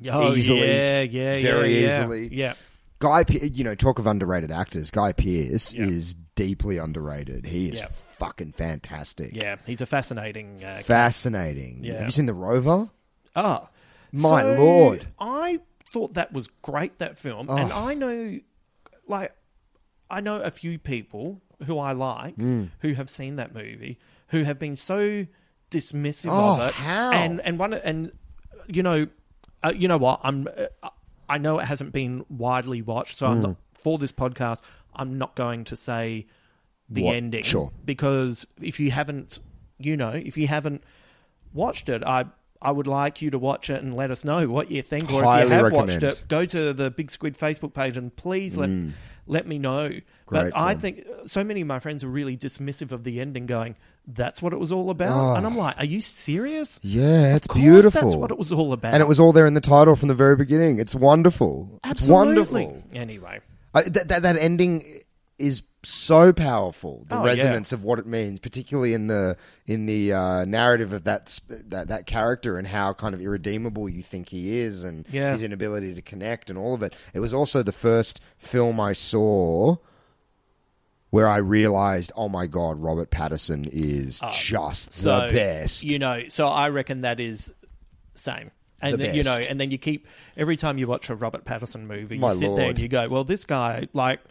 [0.10, 2.30] Oh, easily, yeah, yeah, very yeah, easily.
[2.34, 2.54] Yeah.
[3.00, 4.92] Guy, you know, talk of underrated actors.
[4.92, 5.86] Guy Pearce Yeah.
[5.86, 7.46] is deeply underrated.
[7.46, 7.88] He is Yeah.
[8.26, 9.32] Fucking fantastic.
[9.36, 10.64] Yeah, he's a fascinating.
[10.64, 11.80] Uh, Fascinating.
[11.84, 11.98] Yeah.
[11.98, 12.90] Have you seen The Rover?
[13.36, 13.68] Oh,
[14.12, 15.08] My so lord.
[15.20, 15.60] I
[15.92, 17.58] thought that was great that film, Oh.
[17.58, 18.40] and I know,
[19.08, 19.34] like,
[20.10, 22.70] I know a few people who I like Mm.
[22.80, 23.98] who have seen that movie
[24.28, 25.26] who have been so
[25.70, 26.74] dismissive Oh, of it.
[26.76, 27.12] how?
[27.12, 28.12] And and one and
[28.68, 29.08] you know,
[29.64, 30.20] uh, you know what?
[30.24, 30.48] I'm.
[30.84, 30.90] Uh,
[31.30, 33.44] I know it hasn't been widely watched, so I'm Mm.
[33.44, 34.62] not, for this podcast,
[34.94, 36.28] I'm not going to say
[36.92, 37.44] the What- ending.
[37.44, 37.72] sure.
[37.86, 39.40] Because if you haven't,
[39.80, 40.84] you know, if you haven't
[41.54, 42.26] watched it, I
[42.62, 45.22] I would like you to watch it and let us know what you think, or
[45.22, 46.04] if Highly you have recommend.
[46.04, 48.92] watched it, go to the Big Squid Facebook page and please let mm.
[49.26, 49.90] let me know.
[49.90, 53.48] Great but I think so many of my friends are really dismissive of the ending,
[53.48, 53.76] going,
[54.06, 55.36] "That's what it was all about," ah.
[55.36, 58.02] and I'm like, "Are you serious?" Yeah, it's beautiful.
[58.02, 60.10] That's what it was all about, And it was all there in the title from
[60.10, 60.78] the very beginning.
[60.78, 61.80] It's wonderful.
[61.84, 62.42] Absolutely.
[62.44, 62.84] It's wonderful.
[62.94, 63.40] Anyway,
[63.74, 64.84] that that ending
[65.40, 67.06] is so powerful.
[67.10, 67.32] The Oh, yeah.
[67.32, 71.88] resonance of what it means, particularly in the in the uh, narrative of that, that
[71.88, 75.32] that character and how kind of irredeemable you think he is, and Yeah.
[75.32, 76.96] his inability to connect and all of it.
[77.14, 79.78] It was also the first film I saw
[81.10, 85.84] where I realized, oh my god, Robert Pattinson is just Oh, so the best.
[85.84, 87.54] You know, so I reckon that is
[88.14, 88.52] same.
[88.84, 90.08] And The then, you know, and then you keep
[90.38, 93.08] every time you watch a Robert Pattinson movie, My you sit there and you go,
[93.10, 94.22] "Well, this guy, like,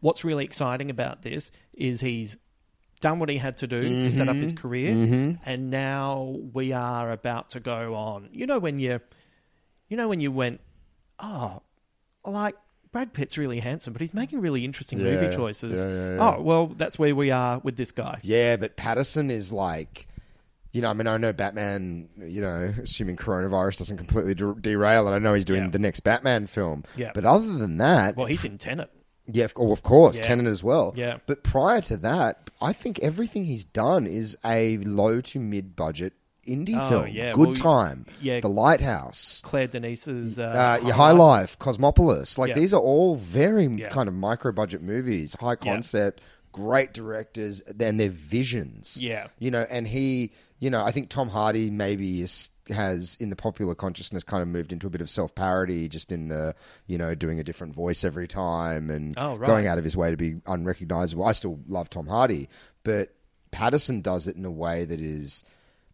[0.00, 2.36] what's really exciting about this is he's
[3.00, 4.60] done what he had to do to set up his Mm-hmm.
[4.60, 8.28] career, and now we are about to go on.
[8.32, 9.00] You know, when you,
[9.88, 10.60] you know, when you went,
[11.20, 11.62] oh,
[12.24, 12.56] like
[12.90, 15.84] Brad Pitt's really handsome, but he's making really interesting movie choices.
[15.84, 16.36] yeah, yeah, yeah.
[16.38, 18.18] Oh, well, that's where we are with this guy.
[18.22, 20.08] Yeah, but Pattinson is like,
[20.72, 25.06] you know, I mean, I know Batman, you know, assuming coronavirus doesn't completely de- derail
[25.08, 25.70] it, I know he's doing Yeah.
[25.70, 26.84] the next Batman film.
[26.96, 27.12] Yeah.
[27.14, 28.90] But other than that, Well, he's in Tenet.
[29.30, 30.32] Yeah, of, oh, of course, Yeah.
[30.34, 30.92] As well.
[30.96, 31.18] Yeah.
[31.26, 36.14] But prior to that, I think everything he's done is a low to mid budget
[36.46, 37.08] indie Oh, film.
[37.08, 38.06] yeah, Good well, time.
[38.22, 38.40] yeah.
[38.40, 39.42] The Lighthouse.
[39.44, 42.38] Claire Denis's uh, Uh, yeah, High Life, Cosmopolis.
[42.38, 42.54] Like Yeah.
[42.54, 43.88] these are all very Yeah.
[43.88, 46.22] kind of micro budget movies, high concept,
[46.52, 48.96] great directors, and their visions.
[49.02, 49.26] Yeah.
[49.38, 53.36] You know, and he, you know, I think Tom Hardy maybe is, has in the
[53.36, 56.54] popular consciousness kind of moved into a bit of self parody, just in the,
[56.86, 59.46] you know, doing a different voice every time and Oh, right.
[59.46, 61.24] going out of his way to be unrecognizable.
[61.24, 62.48] I still love Tom Hardy,
[62.84, 63.14] but
[63.52, 65.44] Pattinson does it in a way that is,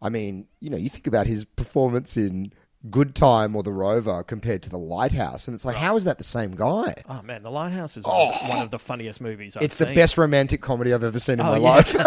[0.02, 2.52] I mean, you know, you think about his performance in
[2.90, 6.18] Good Time or The Rover compared to The Lighthouse, and it's like, how is that
[6.18, 6.94] the same guy?
[7.08, 8.30] Oh man, The Lighthouse is Oh.
[8.48, 11.46] one of the funniest movies I've It's the best romantic comedy I've ever seen in
[11.46, 11.70] Oh, my yeah.
[11.70, 11.92] life.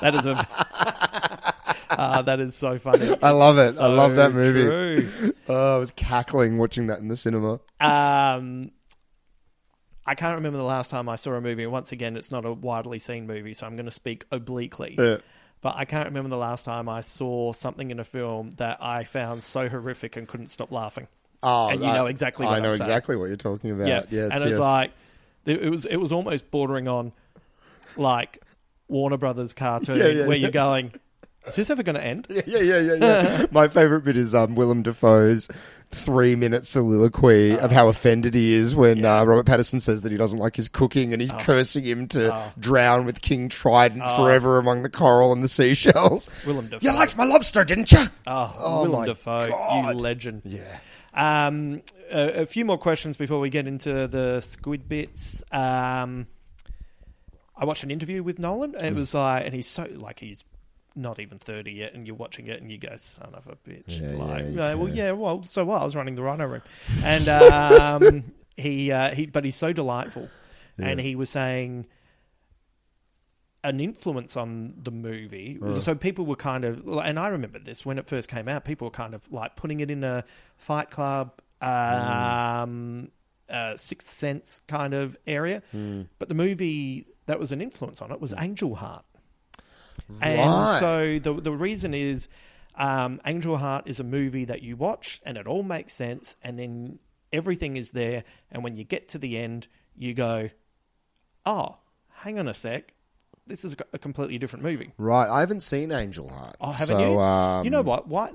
[0.00, 0.36] that is a.
[2.00, 3.10] Ah, that is so funny.
[3.22, 3.80] I love it.
[3.80, 4.64] I love that movie.
[5.08, 5.32] true.
[5.48, 7.54] Oh, I was cackling watching that in the cinema.
[7.80, 8.70] Um,
[10.06, 11.62] I can't remember the last time I saw a movie.
[11.64, 14.94] and Once again, it's not a widely seen movie, so I'm going to speak obliquely.
[14.98, 15.16] Yeah.
[15.60, 19.04] But I can't remember the last time I saw something in a film that I
[19.04, 21.08] found so horrific and couldn't stop laughing.
[21.42, 22.46] Oh, and you I- know exactly.
[22.46, 22.82] What I know I'm saying.
[22.90, 23.88] exactly what you're talking about.
[23.88, 24.50] Yeah, Yes, and yes.
[24.52, 24.92] it's like
[25.46, 27.12] it it was it was almost bordering on
[27.96, 28.38] like
[28.88, 30.42] Warner Brothers cartoon Yeah, yeah, where yeah.
[30.42, 30.92] you're going.
[31.48, 32.26] Is this ever going to end?
[32.30, 32.94] Yeah, yeah, yeah, yeah.
[33.00, 33.46] yeah.
[33.52, 35.48] My favorite bit is um, Willem Dafoe's
[35.90, 40.38] three-minute soliloquy of how offended he is when uh, Robert Pattinson says that he doesn't
[40.38, 44.90] like his cooking, and he's cursing him to drown with King Trident forever among the
[44.90, 46.28] coral and the seashells.
[46.46, 46.86] Willem Dafoe.
[46.86, 48.04] You liked my lobster, didn't you?
[48.26, 49.94] Oh, Oh, Willem Dafoe, God.
[49.94, 50.42] you legend.
[50.44, 50.78] Yeah.
[51.14, 51.82] Um,
[52.12, 55.42] a, a few more questions before we get into the squid bits.
[55.50, 56.26] Um,
[57.56, 58.74] I watched an interview with Nolan.
[58.76, 60.44] It was like, and he's so like he's
[60.98, 64.00] not even thirty yet, and you're watching it, and you go, "Son of a bitch!"
[64.00, 65.80] Yeah, like, yeah, "Yeah, well, yeah, well, so what?
[65.80, 66.62] I was running the Rhino Room,
[67.04, 68.24] and um,
[68.56, 70.28] he uh, he, but he's so delightful,
[70.78, 71.86] and he was saying
[73.64, 75.58] an influence on the movie.
[75.80, 78.64] So people were kind of, and I remember this when it first came out.
[78.64, 80.24] People were kind of like putting it in a
[80.56, 83.10] Fight Club, um,
[83.48, 85.62] uh, Sixth Sense kind of area.
[86.18, 89.04] But the movie that was an influence on it was Angel Heart.
[90.20, 90.78] And Right.
[90.80, 92.28] so the the reason is.
[92.80, 96.56] Um, Angel Heart is a movie that you watch and it all makes sense, and
[96.56, 97.00] then
[97.32, 98.22] everything is there.
[98.52, 100.50] And when you get to the end, you go,
[101.44, 101.78] "Oh,
[102.22, 102.94] hang on a sec,
[103.48, 106.56] this is a completely different movie." Right, I haven't seen Angel Heart.
[106.60, 107.18] Oh, haven't so, you?
[107.18, 108.06] Um, you know what?
[108.06, 108.30] Why?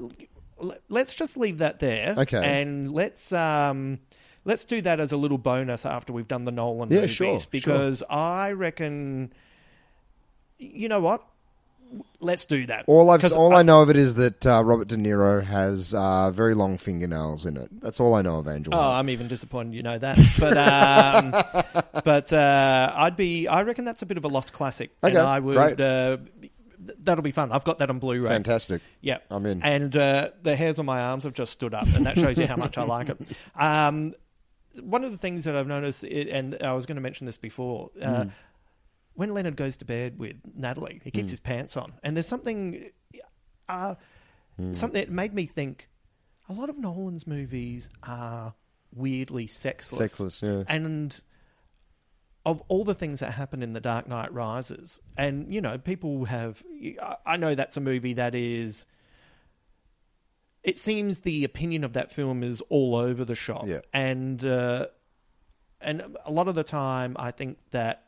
[0.90, 2.14] Let's just leave that there.
[2.18, 2.44] Okay.
[2.44, 4.00] And let's um,
[4.44, 7.40] let's do that as a little bonus after we've done the Nolan Yeah, movies sure,
[7.40, 7.48] sure.
[7.50, 9.32] because I reckon.
[10.60, 11.26] You know what?
[12.20, 12.86] Let's do that.
[12.88, 16.32] All I've all I, know of it is that uh, Robert De Niro has uh,
[16.32, 17.70] very long fingernails in it.
[17.82, 18.80] That's all I know of Angel Oh.
[18.80, 20.18] I'm even disappointed you know that.
[20.40, 23.48] But um, but uh, I'd be.
[23.48, 24.92] I reckon that's a bit of a lost classic.
[25.04, 25.56] Okay, and I would.
[25.56, 25.80] great.
[25.82, 26.18] Uh,
[27.00, 27.52] that'll be fun.
[27.52, 28.28] I've got that on Blu-ray.
[28.28, 28.82] Fantastic.
[29.02, 29.62] Yeah, I'm in.
[29.64, 32.48] And uh, the hairs on my arms have just stood up, and that shows you
[32.48, 33.18] how much I like it.
[33.56, 34.14] Um,
[34.82, 37.92] one of the things that I've noticed, and I was going to mention this before,
[38.02, 38.32] uh, Mm.
[39.16, 41.32] When Leonard goes to bed with Natalie, he keeps Mm.
[41.32, 42.90] his pants on, and there's something,
[43.70, 43.96] uh,
[44.60, 44.76] Mm.
[44.76, 45.90] something that made me think.
[46.50, 48.54] A lot of Nolan's movies are
[48.94, 49.98] weirdly sexless.
[49.98, 50.64] Sexless, yeah.
[50.68, 51.20] And
[52.46, 56.26] of all the things that happen in The Dark Knight Rises, and you know, people
[56.26, 56.64] have.
[57.26, 58.86] I- know that's a movie that is.
[60.64, 63.82] It seems the opinion of that film is all over the shop, Yeah.
[63.94, 64.88] and uh,
[65.82, 68.03] and a lot of the time, I think that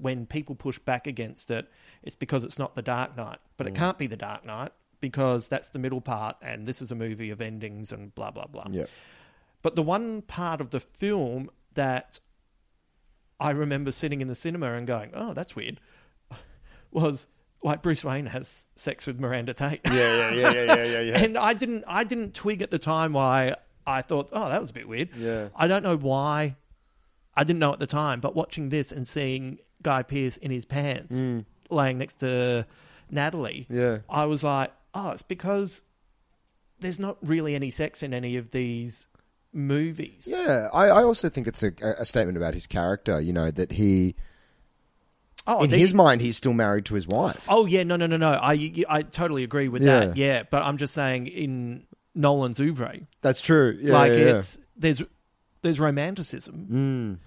[0.00, 1.68] when people push back against it,
[2.02, 3.76] it's because it's not The Dark Knight, but it Mm.
[3.76, 7.30] can't be The Dark Knight because that's the middle part, and this is a movie
[7.30, 8.66] of endings and blah blah blah.
[8.70, 8.86] Yeah.
[9.62, 12.18] But the one part of the film that
[13.38, 15.80] I remember sitting in the cinema and going, "Oh, that's weird,"
[16.90, 17.26] was
[17.62, 19.80] like Bruce Wayne has sex with Miranda Tate.
[19.86, 21.18] Yeah, yeah, yeah, yeah, yeah, yeah, yeah.
[21.24, 23.54] and I didn't, I didn't twig at the time why
[23.86, 25.48] I thought, "Oh, that was a bit weird." Yeah.
[25.54, 26.56] I don't know why.
[27.34, 30.64] I didn't know at the time, but watching this and seeing Guy Pearce in his
[30.64, 31.44] pants Mm.
[31.70, 32.66] laying next to
[33.10, 33.98] Natalie, Yeah.
[34.08, 35.82] I was like, "Oh, it's because
[36.80, 39.06] there's not really any sex in any of these
[39.52, 43.20] movies." Yeah, I, I also think it's a, a statement about his character.
[43.20, 44.14] You know that he,
[45.46, 47.46] Oh, in his mind, he's still married to his wife.
[47.48, 48.28] Oh yeah, no, no, no, no.
[48.30, 50.06] I I totally agree with Yeah.
[50.06, 50.16] that.
[50.16, 53.78] Yeah, but I'm just saying in Nolan's oeuvre, That's true.
[53.80, 54.36] Yeah, like yeah.
[54.36, 55.02] it's there's
[55.62, 57.18] there's romanticism, Mm.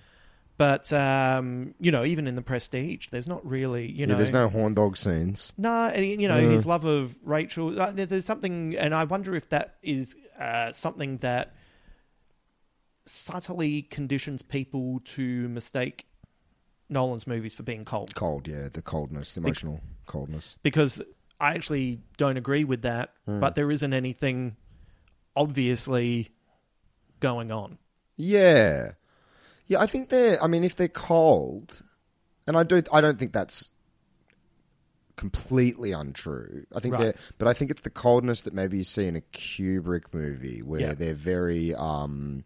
[0.64, 4.32] But um, you know, even in the Prestige, there's not really you Yeah, know, there's
[4.32, 5.52] no horn dog scenes.
[5.58, 6.50] no, and, you know, Yeah.
[6.52, 7.82] his love of Rachel.
[7.82, 11.54] uh, There's something, and I wonder if that is uh, something that
[13.06, 16.08] subtly conditions people to mistake
[16.90, 18.16] Nolan's movies for being cold.
[18.16, 20.58] Cold, yeah, the coldness, the emotional coldness.
[20.64, 21.02] because
[21.40, 23.12] I actually don't agree with that.
[23.28, 23.40] Mm.
[23.42, 24.56] But there isn't anything
[25.36, 26.30] obviously
[27.20, 27.78] going on.
[28.16, 28.92] Yeah,
[29.68, 29.80] yeah.
[29.80, 30.42] I think they're.
[30.44, 31.82] I mean, if they're cold,
[32.48, 33.70] and I do, I don't think that's
[35.16, 36.66] completely untrue.
[36.76, 37.02] I think Right.
[37.02, 40.62] they're, but I think it's the coldness that maybe you see in a Kubrick movie
[40.62, 40.94] where Yeah.
[40.96, 42.46] they're very, um,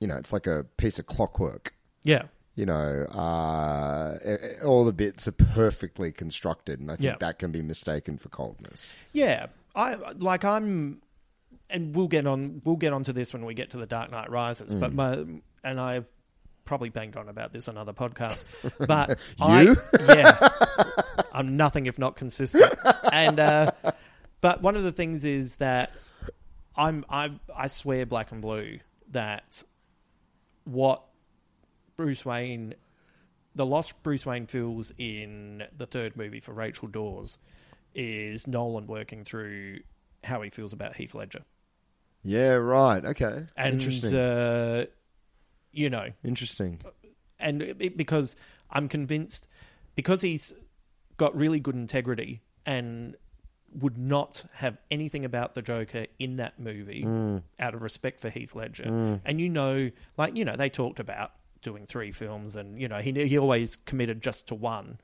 [0.00, 1.74] you know, it's like a piece of clockwork.
[2.02, 2.24] Yeah.
[2.56, 4.16] You know, uh,
[4.64, 7.16] all the bits are perfectly constructed, and I think Yeah.
[7.20, 8.96] that can be mistaken for coldness.
[9.12, 11.02] Yeah, I like I'm,
[11.70, 14.30] and we'll get on we'll get onto this when we get to the Dark Knight
[14.30, 14.74] Rises.
[14.74, 14.94] But Mm.
[14.94, 16.06] my and I've
[16.64, 18.44] probably banged on about this on other podcasts.
[18.86, 19.44] But You?
[19.44, 20.38] I, yeah,
[21.32, 22.72] I'm nothing if not consistent.
[23.12, 23.72] And uh,
[24.40, 25.90] but one of the things is that
[26.76, 28.78] I'm I I swear black and blue
[29.10, 29.62] that
[30.64, 31.02] what
[31.96, 32.74] Bruce Wayne,
[33.54, 37.38] the lost Bruce Wayne feels in the third movie for Rachel Dawes,
[37.94, 39.80] is Nolan working through
[40.24, 41.42] how he feels about Heath Ledger,
[42.22, 43.04] Yeah, right.
[43.04, 44.14] Okay, and interesting.
[44.16, 44.86] uh,
[45.74, 46.80] you know, interesting.
[47.38, 48.36] and it, because
[48.70, 49.46] I'm convinced
[49.94, 50.52] because he's
[51.16, 53.16] got really good integrity and
[53.78, 57.42] would not have anything about the Joker in that movie Mm.
[57.58, 58.84] out of respect for Heath Ledger.
[58.84, 59.20] Mm.
[59.24, 61.32] And you know, like you know, they talked about
[61.62, 64.98] doing three films, and you know, he he always committed just to one,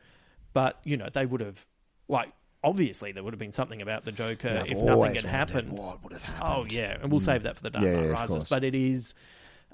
[0.53, 1.67] but you know, they would have
[2.09, 2.31] like.
[2.63, 5.73] Obviously, there would have been something about the Joker Yeah, if nothing had happened.
[5.73, 6.45] what would have happened?
[6.47, 7.25] Oh yeah, and we'll Mm.
[7.25, 8.49] save that for the Dark Yeah, Knight yeah, of Rises.
[8.51, 9.15] But it is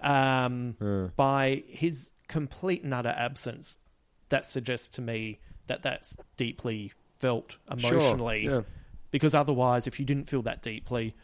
[0.02, 1.09] um, Yeah.
[1.16, 3.78] by his complete and utter absence
[4.28, 8.47] that suggests to me that that's deeply felt Sure, emotionally.
[8.47, 8.62] yeah.
[9.10, 11.14] Because otherwise, if you didn't feel that deeply,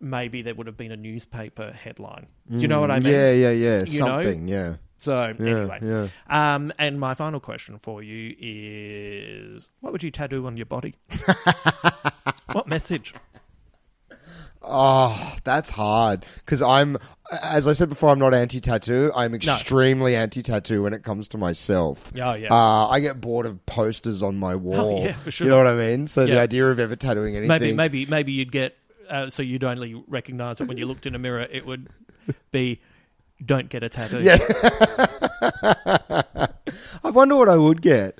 [0.00, 2.26] maybe there would have been a newspaper headline.
[2.50, 3.12] Do you know what I Mm, mean?
[3.12, 4.22] yeah, yeah, yeah, You know?
[4.22, 4.76] something, yeah.
[4.98, 6.08] So Yeah, anyway, yeah.
[6.54, 10.94] Um, and my final question for you is: What would you tattoo on your body?
[12.52, 13.14] what message?
[14.68, 16.96] Oh, that's hard because I'm,
[17.42, 19.12] as I said before, I'm not anti-tattoo.
[19.14, 22.12] I'm extremely anti-tattoo when it comes to myself.
[22.20, 22.52] Oh, yeah.
[22.52, 25.04] Uh, I get bored of posters on my wall.
[25.04, 25.44] yeah, for sure.
[25.46, 26.08] You know what I mean?
[26.08, 26.40] So the Yeah.
[26.40, 28.76] idea of ever tattooing anything, Maybe, maybe, maybe you'd get
[29.08, 31.46] uh, so you'd only recognise it when you looked in a mirror.
[31.48, 31.88] It would
[32.50, 32.80] be,
[33.44, 34.38] "Don't get a tattoo." Yeah.
[37.04, 38.18] I wonder what I would get.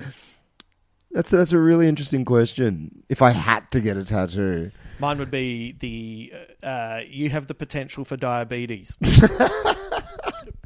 [1.11, 3.03] That's that's a really interesting question.
[3.09, 6.33] If I had to get a tattoo, Mine would be the
[6.63, 8.97] uh, you have the potential for diabetes.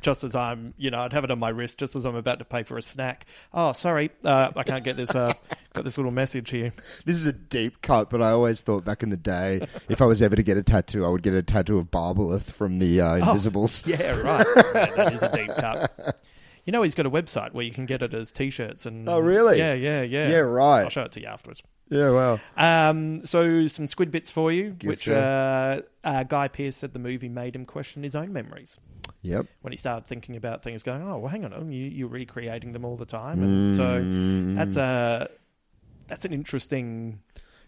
[0.02, 2.40] just as I'm, you know, I'd have it on my wrist just as I'm about
[2.40, 3.26] to pay for a snack.
[3.53, 5.14] Oh, sorry, uh, I can't get this.
[5.14, 5.34] Uh,
[5.74, 6.74] got this little message here.
[7.06, 10.06] this is a deep cut, but I always thought back in the day, if I
[10.06, 12.99] was ever to get a tattoo, I would get a tattoo of Barbelith from the
[12.99, 13.84] uh, Invisibles.
[13.86, 14.48] Oh, Yeah, right.
[14.74, 16.20] Man, that is a deep cut.
[16.66, 19.08] You know, he's got a website where you can get it as t-shirts and.
[19.10, 19.58] Oh, really?
[19.58, 20.30] Yeah, yeah, yeah.
[20.30, 20.84] Yeah, right.
[20.84, 21.64] I'll show it to you afterwards.
[21.91, 22.39] Yeah, wow.
[22.55, 26.99] Um, so some squid bits for you, Yes, which uh, uh, Guy Pearce said the
[26.99, 28.80] movie made him question his own memories
[29.23, 29.45] Yep.
[29.61, 30.84] when he started thinking about things.
[30.84, 34.77] Going, oh well, hang on, you you're recreating them all the time, and so that's
[34.77, 35.30] a
[36.07, 37.19] that's an interesting.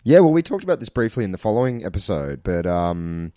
[0.06, 3.34] Yeah, well, we talked about this briefly in the following episode, but um,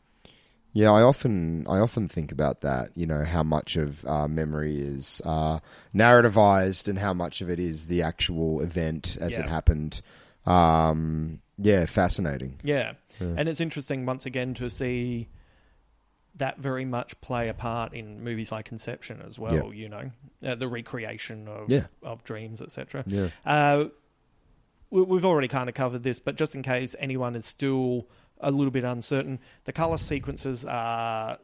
[0.73, 2.97] yeah, I often I often think about that.
[2.97, 5.59] You know, how much of uh, memory is uh,
[5.93, 10.01] narrativized, and how much of it is the actual event as it happened.
[10.47, 12.61] Um, yeah, fascinating.
[12.63, 12.95] Yeah.
[13.21, 15.29] and it's interesting once again to see
[16.35, 19.73] that very much play a part in movies like Inception as well.
[19.73, 19.83] Yeah.
[19.83, 20.11] You know,
[20.45, 21.87] uh, the recreation of Yeah.
[22.03, 23.05] of dreams, etc.
[23.07, 23.29] Yeah.
[23.47, 23.87] Uh,
[24.91, 28.07] we- we've already kind of covered this, but just in case anyone is still
[28.39, 31.39] a little bit uncertain, the color sequences are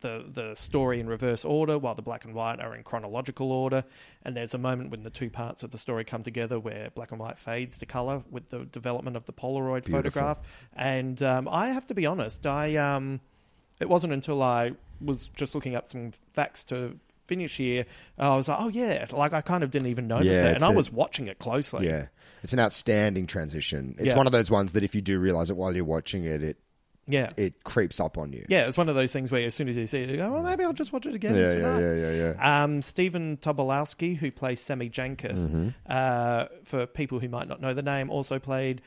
[0.00, 3.84] the the story in reverse order, while the black and white are in chronological order.
[4.24, 7.10] And there's a moment when the two parts of the story come together where black
[7.12, 9.92] and white fades to color with the development of the Polaroid Beautiful.
[9.98, 10.38] photograph.
[10.74, 13.20] And um, I have to be honest, I um,
[13.80, 17.84] it wasn't until I was just looking up some facts to finish here,
[18.18, 20.56] I was like, oh yeah, like I kind of didn't even notice Yeah, it, and
[20.56, 21.86] it's I a- was watching it closely.
[21.86, 22.06] Yeah,
[22.44, 23.96] it's an outstanding transition.
[23.98, 24.16] It's Yeah.
[24.16, 26.56] one of those ones that if you do realize it while you're watching it, it
[27.08, 27.30] Yeah.
[27.36, 28.44] it creeps up on you.
[28.48, 30.32] Yeah, it's one of those things where as soon as you see it, you go,
[30.32, 31.80] well, maybe I'll just watch it again Yeah, yeah, tonight.
[31.80, 32.62] yeah, yeah, yeah.
[32.64, 35.68] Um, Stephen Tobolowsky, who plays Sammy Jankis, Mm-hmm.
[35.88, 38.82] uh, for people who might not know the name, also played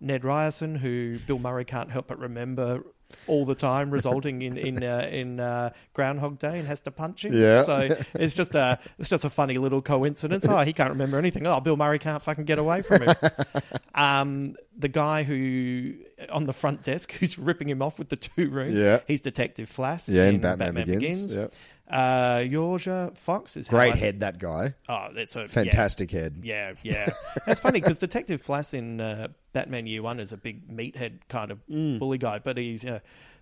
[0.00, 2.84] Ned Ryerson, who Bill Murray can't help but remember
[3.28, 7.24] all the time, resulting in in uh, in uh, Groundhog Day and has to punch
[7.24, 7.32] him.
[7.32, 7.62] Yeah.
[7.62, 10.44] So it's just a it's just a funny little coincidence.
[10.48, 11.46] Oh, he can't remember anything.
[11.46, 13.14] Oh, Bill Murray can't fucking get away from him.
[13.94, 15.94] um, the guy who
[16.34, 18.80] on the front desk who's ripping him off with the two rooms.
[18.80, 19.00] Yeah.
[19.06, 20.12] He's Detective Flass.
[20.14, 21.34] Yeah, in Batman Batman, Begins, Begins.
[21.34, 21.54] yep.
[21.88, 24.74] Uh, Jorja Fox is how Great I- head, that guy.
[24.88, 26.40] Oh, that's a Fantastic head.
[26.42, 27.10] Yeah, yeah.
[27.46, 31.50] That's funny because Detective Flass in uh, Batman Year One is a big meathead kind
[31.50, 31.98] of Mm.
[31.98, 33.00] bully guy, but he's uh,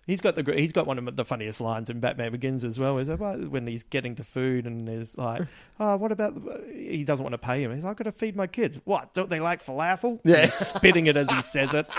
[0.08, 2.98] he's got the he's got one of the funniest lines in Batman Begins as well.
[2.98, 5.42] Is when he's getting the food and is like,
[5.80, 7.72] oh, what about the, he doesn't want to pay him.
[7.72, 8.80] He's like, I've got to feed my kids.
[8.84, 9.14] What?
[9.14, 10.20] Don't they like falafel?
[10.24, 10.46] Yeah.
[10.46, 11.86] He's spitting it as he says it.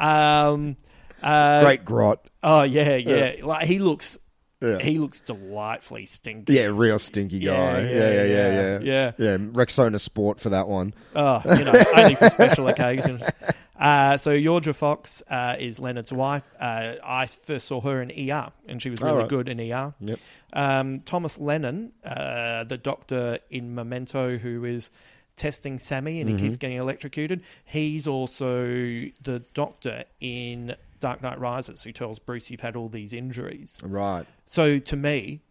[0.00, 0.76] Um,
[1.22, 2.28] uh, Great grot.
[2.42, 3.36] Oh yeah, yeah.
[3.44, 4.18] Like he looks.
[4.62, 4.78] Yeah.
[4.78, 6.54] He looks delightfully stinky.
[6.54, 7.52] Yeah, real stinky guy.
[7.52, 8.78] Yeah, Yeah, yeah, yeah, yeah, yeah.
[8.78, 8.78] yeah.
[8.82, 9.12] Yeah.
[9.18, 10.94] Yeah, Rexona Sport for that one.
[11.14, 13.22] Oh, you know, only for special occasions.
[13.78, 16.42] Uh, so Jorja Fox uh, is Leonard's wife.
[16.58, 19.28] Uh, I first saw her in ER, and she was really Alright.
[19.28, 19.92] good in ER.
[20.00, 20.18] Yep.
[20.54, 24.90] Um, Thomas Lennon, uh, the doctor in Memento, who is
[25.36, 26.44] testing Sammy and he Mm-hmm.
[26.44, 27.42] keeps getting electrocuted.
[27.64, 33.12] He's also the doctor in Dark Knight Rises, who tells Bruce, "You've had all these
[33.12, 34.24] injuries." Right.
[34.46, 35.42] So to me,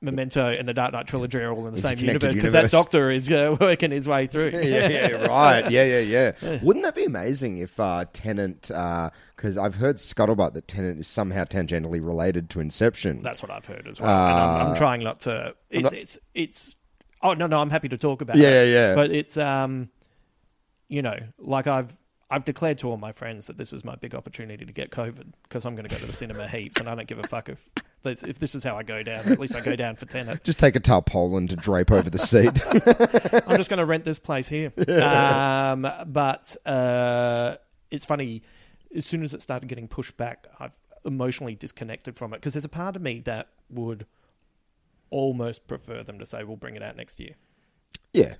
[0.00, 3.08] Memento and the Dark Knight trilogy are all in the same universe because that doctor
[3.12, 4.50] is uh, working his way through.
[4.52, 5.70] yeah, yeah, right.
[5.70, 6.58] Yeah, yeah, yeah.
[6.60, 8.62] Wouldn't that be amazing if uh, Tenet?
[8.62, 13.22] Because I've heard scuttlebutt that Tenet is somehow tangentially related to Inception.
[13.22, 14.10] That's what I've heard as well.
[14.10, 15.54] and I'm, I'm Uh, trying not to.
[15.70, 16.74] It's, not- it's it's.
[17.22, 18.36] Oh no, no, I'm happy to talk about.
[18.36, 18.68] Yeah, it.
[18.68, 18.94] yeah, yeah.
[18.94, 19.88] But it's um,
[20.88, 21.96] you know, like I've
[22.30, 25.32] I've declared to all my friends that this is my big opportunity to get COVID
[25.42, 27.48] because I'm going to go to the cinema heaps, and I don't give a fuck
[27.48, 27.68] if
[28.04, 29.30] if this is how I go down.
[29.30, 30.42] At least I go down for Tenet.
[30.42, 32.60] Just take a tarpaulin to drape over the seat.
[33.46, 34.72] I'm just going to rent this place here.
[34.88, 37.56] Um, but uh,
[37.90, 38.42] it's funny.
[38.94, 42.64] As soon as it started getting pushed back, I've emotionally disconnected from it because there's
[42.64, 44.06] a part of me that would
[45.12, 47.34] almost prefer them to say, "We'll bring it out next year."
[48.12, 48.34] yeah.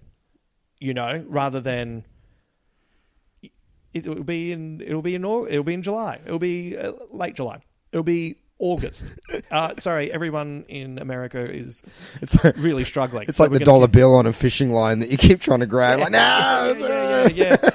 [0.80, 2.04] You know, rather than
[3.94, 6.18] it will be in it'll be in it'll be in July.
[6.26, 7.60] It'll be uh, late July.
[7.92, 9.04] It'll be August.
[9.50, 11.82] uh, sorry, everyone in America is
[12.20, 13.26] It's like, really struggling.
[13.28, 15.60] it's So like the dollar keep- bill on a fishing line that you keep trying
[15.60, 16.00] to grab.
[16.00, 16.18] Like, no,
[16.78, 17.70] yeah, yeah, yeah, yeah.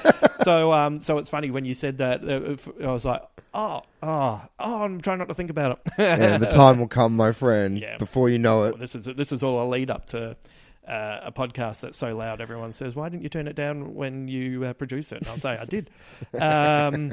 [0.48, 2.24] So um, so it's funny when you said that.
[2.24, 2.56] Uh,
[2.88, 3.22] I was like,
[3.52, 5.92] oh, oh, oh, I'm trying not to think about it.
[5.98, 7.78] and the time will come, my friend.
[7.78, 7.98] Yeah.
[7.98, 10.36] Before you know it, Well, this is this is all a lead up to
[10.86, 12.40] uh, a podcast that's so loud.
[12.40, 15.36] Everyone says, "Why didn't you turn it down when you uh, produce it?" And I'll
[15.36, 15.90] say, "I did."
[16.40, 17.12] Um,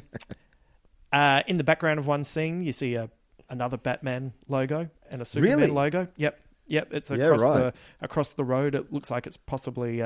[1.11, 3.09] uh, in the background of one scene, you see a
[3.49, 5.71] another Batman logo and a Superman Really?
[5.71, 6.07] logo.
[6.15, 6.87] Yep, yep.
[6.93, 7.57] It's Yeah, across right.
[7.59, 8.75] the across the road.
[8.75, 10.01] It looks like it's possibly.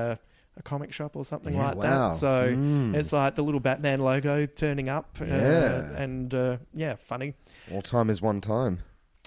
[0.59, 2.09] Uh, a comic shop or something Yeah, like wow.
[2.09, 2.15] that.
[2.15, 2.95] So Mm.
[2.95, 5.17] it's like the little Batman logo turning up.
[5.21, 7.33] Uh, and uh, yeah, funny.
[7.71, 8.79] all time is one time.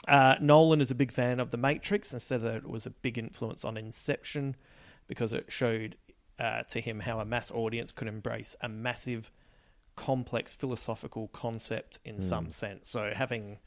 [0.09, 2.91] Uh, Nolan is a big fan of The Matrix and said that it was a
[2.91, 4.57] big influence on Inception
[5.07, 5.97] because it showed
[6.39, 9.31] uh, to him how a mass audience could embrace a massive,
[9.95, 12.21] complex philosophical concept in Hmm.
[12.21, 12.89] some sense.
[12.89, 13.59] So having,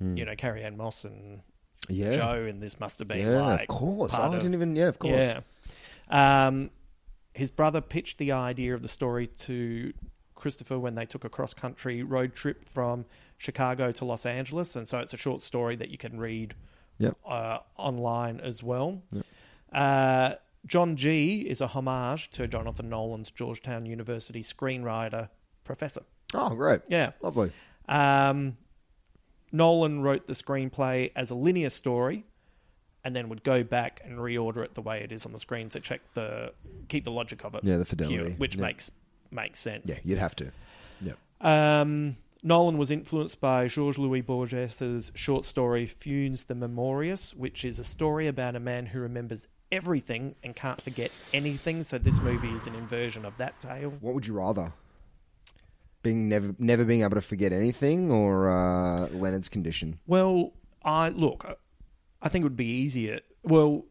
[0.00, 1.42] you know, Carrie Ann Moss and
[1.88, 2.16] Yeah.
[2.16, 4.14] Joe in this must have been Yeah, like of course.
[4.14, 4.74] Oh, I didn't even.
[4.74, 5.12] Yeah, of course.
[5.12, 5.40] yeah.
[6.46, 6.70] Um,
[7.34, 9.92] his brother pitched the idea of the story to
[10.34, 13.04] Christopher when they took a cross country road trip from
[13.36, 14.74] Chicago to Los Angeles.
[14.76, 16.54] And so it's a short story that you can read
[16.98, 17.16] Yep.
[17.26, 19.02] uh, online as well.
[19.72, 20.34] Uh,
[20.66, 25.28] John G is a homage to Jonathan Nolan's Georgetown University screenwriter
[25.64, 26.02] professor.
[26.32, 26.80] Oh, great.
[26.88, 27.10] Yeah.
[27.20, 27.50] Lovely.
[27.88, 28.56] Um,
[29.52, 32.24] Nolan wrote the screenplay as a linear story,
[33.04, 35.68] and then would go back and reorder it the way it is on the screen
[35.70, 36.52] to check the
[36.88, 37.62] keep the logic of it.
[37.64, 38.16] Yeah, the fidelity.
[38.16, 38.62] pure, which Yeah.
[38.62, 38.90] makes
[39.30, 39.88] makes sense.
[39.88, 40.52] Yeah, you'd have to.
[41.00, 41.12] Yeah.
[41.40, 47.78] Um, Nolan was influenced by Georges Louis Borges's short story Funes the Memorious, which is
[47.78, 51.82] a story about a man who remembers everything and can't forget anything.
[51.82, 53.90] So this movie is an inversion of that tale.
[54.00, 54.72] What would you rather?
[56.02, 59.98] Being never, never being able to forget anything, or uh, Leonard's condition?
[60.06, 60.52] Well,
[60.84, 61.58] I look.
[62.24, 63.20] I think it would be easier.
[63.42, 63.84] Well,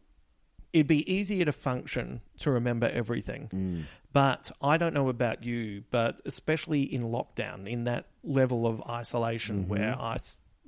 [0.72, 3.48] it'd be easier to function to remember everything.
[3.54, 3.82] Mm.
[4.12, 9.60] But I don't know about you, but especially in lockdown, in that level of isolation
[9.62, 9.70] mm-hmm.
[9.70, 10.18] where I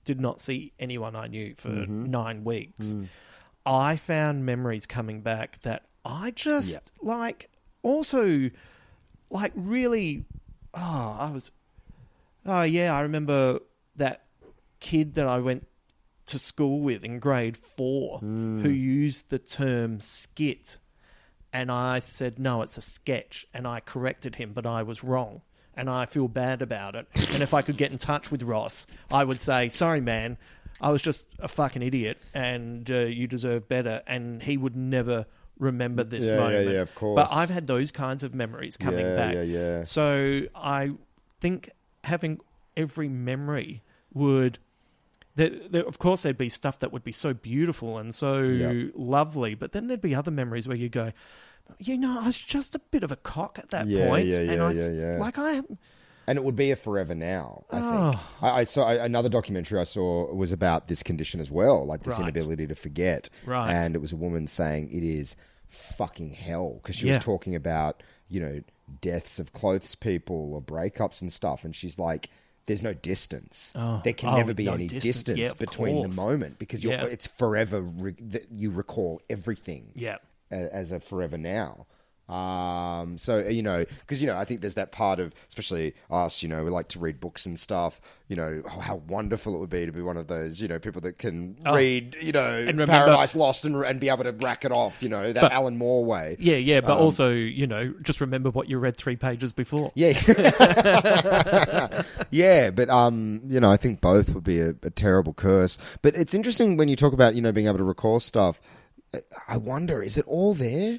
[0.05, 2.05] did not see anyone I knew for mm-hmm.
[2.05, 3.09] nine weeks, mm.
[3.67, 7.51] I found memories coming back that I just like.
[7.83, 8.51] Also,
[9.29, 10.25] like really.
[10.73, 11.51] Oh, I was.
[12.45, 13.59] Oh yeah, I remember
[13.97, 14.23] that
[14.79, 15.67] kid that I went
[16.27, 20.79] to school with in grade four who used the term skit.
[21.53, 23.47] And I said, no, it's a sketch.
[23.55, 25.41] And I corrected him, but I was wrong.
[25.75, 27.07] And I feel bad about it.
[27.33, 30.37] And if I could get in touch with Ross, I would say, sorry, man,
[30.81, 34.03] I was just a fucking idiot and uh, you deserve better.
[34.07, 35.27] And he would never
[35.59, 36.69] remember this Yeah, yeah, moment.
[36.71, 37.17] yeah, of course.
[37.17, 39.35] But I've had those kinds of memories coming Yeah, back.
[39.35, 39.85] yeah, yeah.
[39.85, 40.93] So I
[41.41, 41.71] think
[42.05, 42.41] having
[42.77, 43.83] every memory
[44.13, 44.59] would.
[45.37, 48.93] There, there, of course, there'd be stuff that would be so beautiful and so Yep.
[48.95, 51.13] lovely, but then there'd be other memories where you go,
[51.79, 54.39] you know, I was just a bit of a cock at that Yeah, point, yeah,
[54.39, 55.79] and yeah, I, yeah, like I am.
[56.29, 57.65] And it would be a forever now.
[57.71, 58.11] I Oh.
[58.13, 58.23] think.
[58.43, 62.03] I, I saw I, another documentary I saw was about this condition as well, like
[62.03, 62.23] this Right.
[62.23, 63.29] inability to forget.
[63.45, 63.73] Right.
[63.73, 65.37] And it was a woman saying it is
[65.69, 68.61] fucking hell because she was talking about you know
[69.01, 72.31] deaths of clothes people or breakups and stuff, and she's like.
[72.67, 73.73] There's no distance.
[73.77, 74.01] Oh.
[74.05, 75.05] There can Oh, never be no any distance.
[75.23, 76.15] distance, Yeah, between course.
[76.17, 77.05] the moment because you're, Yeah.
[77.07, 77.81] it's forever.
[77.81, 80.17] Re- that you recall everything Yeah.
[80.51, 81.87] Uh, as a forever now.
[82.29, 86.43] Um, so you know, because you know, I think there's that part of, especially us.
[86.43, 88.01] You know, we like to read books and stuff.
[88.29, 90.81] You know, oh, how wonderful it would be to be one of those, you know,
[90.81, 91.77] people that can Oh.
[91.77, 95.01] read, you know, remember- Paradise Lost and, and be able to rack it off.
[95.05, 96.37] You know, that But- Alan Moore way.
[96.41, 99.93] Yeah, yeah, but Um, also, you know, just remember what you read three pages before.
[99.95, 100.13] Yeah,
[102.31, 105.79] yeah, but um, you know, I think both would be a, a terrible curse.
[106.03, 108.61] But it's interesting when you talk about you know being able to recall stuff.
[109.15, 110.99] I- I wonder, is it all there?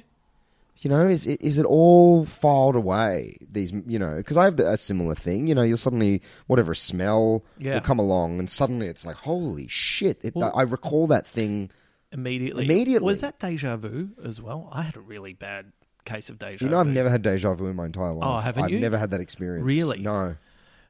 [0.80, 3.36] You know, is it, is it all filed away?
[3.50, 5.48] These, you know, because I have a similar thing.
[5.48, 7.74] You know, you'll suddenly whatever smell Yeah.
[7.74, 10.24] will come along, and suddenly it's like, holy shit!
[10.24, 11.70] It, Well- I recall that thing.
[12.12, 12.64] Immediately.
[12.64, 13.04] Immediately.
[13.04, 14.68] Was that deja vu as well?
[14.72, 15.72] I had a really bad
[16.04, 16.64] case of deja vu.
[16.66, 16.92] You know, I've vu.
[16.92, 18.28] never had deja vu in my entire life.
[18.28, 18.78] Oh, haven't I've you?
[18.80, 19.66] never had that experience.
[19.66, 19.98] Really?
[19.98, 20.36] No.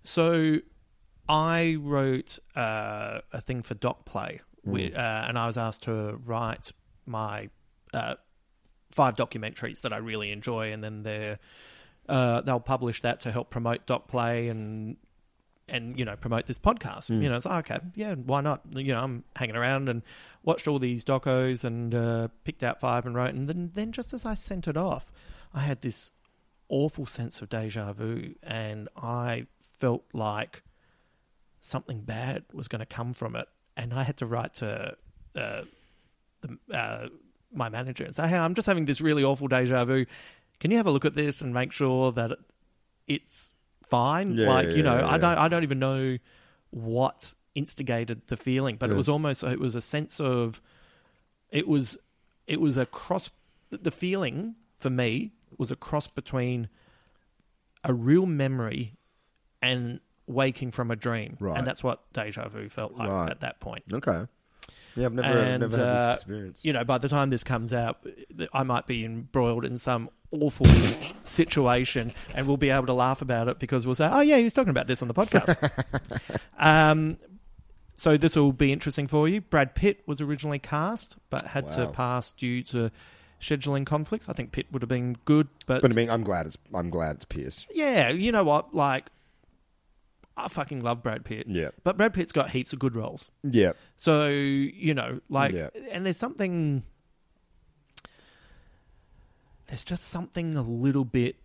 [0.05, 0.59] So
[1.29, 6.19] I wrote uh, a thing for Doc Play, wi- uh, and I was asked to
[6.25, 6.73] write
[7.05, 7.49] my
[7.93, 8.15] uh,
[8.91, 11.39] five documentaries that I really enjoy, and then they're,
[12.09, 14.97] uh, they'll publish that to help promote Doc Play and
[15.69, 17.11] and you know promote this podcast.
[17.23, 18.63] You know, it's like, okay, yeah, why not?
[18.75, 20.03] You know, I'm hanging around and
[20.43, 24.13] watched all these docos and uh, picked out five and wrote, and then then just
[24.15, 25.13] as I sent it off,
[25.53, 26.11] I had this
[26.69, 29.47] awful sense of deja vu, and I
[29.79, 30.63] felt like
[31.61, 34.97] something bad was going to come from it, and I had to write to
[35.37, 35.63] uh,
[36.41, 37.09] the, uh,
[37.53, 40.07] my manager and say, "Hey, I'm just having this really awful deja vu.
[40.61, 42.33] Can you have a look at this and make sure that
[43.07, 43.55] it's
[43.87, 44.35] fine.
[44.35, 46.19] Yeah, like you know, yeah, I don't I don't even know
[46.71, 50.61] what instigated the feeling, but it was almost it was a sense of
[51.51, 51.97] it was
[52.47, 53.31] it was a cross.
[53.71, 56.69] The feeling for me was a cross between
[57.85, 58.97] a real memory
[59.63, 61.57] and waking from a dream, Right.
[61.59, 63.31] and that's what deja vu felt like Right.
[63.31, 63.85] at that point.
[63.93, 64.27] Okay.
[64.99, 66.61] Yeah, I've never, And, never had uh, this experience.
[66.65, 68.05] You know, by the time this comes out,
[68.53, 70.67] I might be embroiled in some awful
[71.23, 74.45] situation, and we'll be able to laugh about it because we'll say, "Oh yeah, he
[74.45, 77.17] was talking about this on the podcast." um,
[77.97, 79.41] so this will be interesting for you.
[79.41, 82.91] Brad Pitt was originally cast, but had to pass due to
[83.41, 84.29] scheduling conflicts.
[84.29, 86.91] I think Pitt would have been good, but, But I mean, I'm glad it's I'm
[86.91, 87.67] glad it's Pearce.
[87.75, 88.75] yeah, you know what?
[88.75, 89.07] Like,
[90.45, 91.47] I fucking love Brad Pitt.
[91.49, 91.71] Yeah.
[91.85, 93.31] but Brad Pitt's got heaps of good roles.
[93.43, 93.73] Yeah.
[93.97, 95.69] So you know, like, Yeah.
[95.91, 96.83] and there's something.
[99.67, 101.37] There's just something a little bit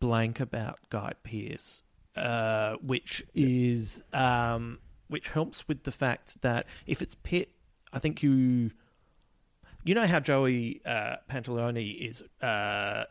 [0.00, 1.82] blank about Guy Pearce,
[2.16, 7.50] uh, which is um, which helps with the fact that if it's Pitt,
[7.92, 8.70] I think you,
[9.84, 12.22] you know how Joey uh, Pantoliano is.
[12.40, 13.04] Uh,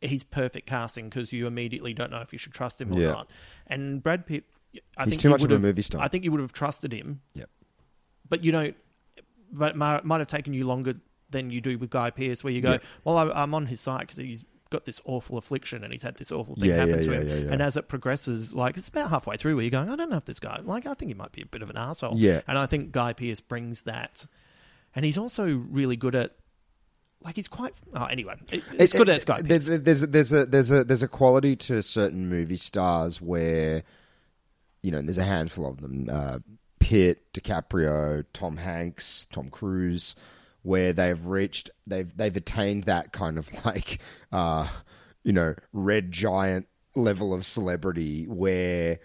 [0.00, 3.10] he's perfect casting because you immediately don't know if you should trust him or Yeah.
[3.10, 3.30] not.
[3.66, 4.44] And Brad Pitt,
[4.96, 6.00] I He's think too much of a movie star.
[6.00, 7.20] I think you would have trusted him.
[7.34, 7.48] Yep.
[8.28, 8.76] But you don't.
[9.50, 10.94] But it might, might have taken you longer
[11.30, 12.78] than you do with Guy Pearce, where you go, Yeah.
[13.04, 16.16] "Well, I, I'm on his side because he's got this awful affliction and he's had
[16.16, 17.52] this awful thing Yeah, happen yeah, to yeah, him." yeah, yeah.
[17.52, 20.18] And as it progresses, like it's about halfway through, where you're going, "I don't know
[20.18, 22.42] if this guy, like, I think he might be a bit of an asshole." Yeah.
[22.46, 24.26] And I think Guy Pearce brings that,
[24.94, 26.34] and he's also really good at.
[27.22, 27.74] Like he's quite.
[27.94, 29.42] Oh, anyway, it- it's It- good as Guy.
[29.42, 33.82] There's there's there's a there's a there's a quality to certain movie stars where,
[34.82, 36.38] you know, there's a handful of them: uh,
[36.78, 40.14] Pitt, DiCaprio, Tom Hanks, Tom Cruise,
[40.62, 43.98] where they've reached they've they've attained that kind of like,
[44.32, 44.68] uh,
[45.24, 48.98] you know, red giant level of celebrity where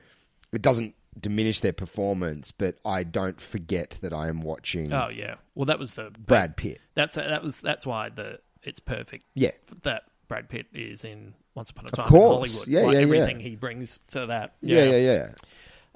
[0.52, 4.92] it doesn't diminish their performance, but I don't forget that I am watching.
[4.92, 5.36] Oh yeah.
[5.56, 6.80] Well, that was the Brad Pitt.
[6.96, 9.26] That's that was that's why the it's perfect.
[9.34, 9.52] Yeah.
[9.84, 12.54] That Brad Pitt is in Once Upon a Of Time course.
[12.54, 12.68] in Hollywood.
[12.68, 13.04] Yeah, like yeah, yeah.
[13.04, 14.56] everything he brings to that.
[14.62, 15.28] Yeah, yeah,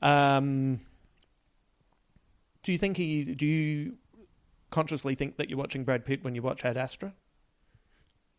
[0.02, 0.38] yeah.
[0.38, 0.80] Um,
[2.64, 3.24] do you think he?
[3.24, 3.94] Do you
[4.70, 7.14] consciously think that you're watching Brad Pitt when you watch Ad Astra?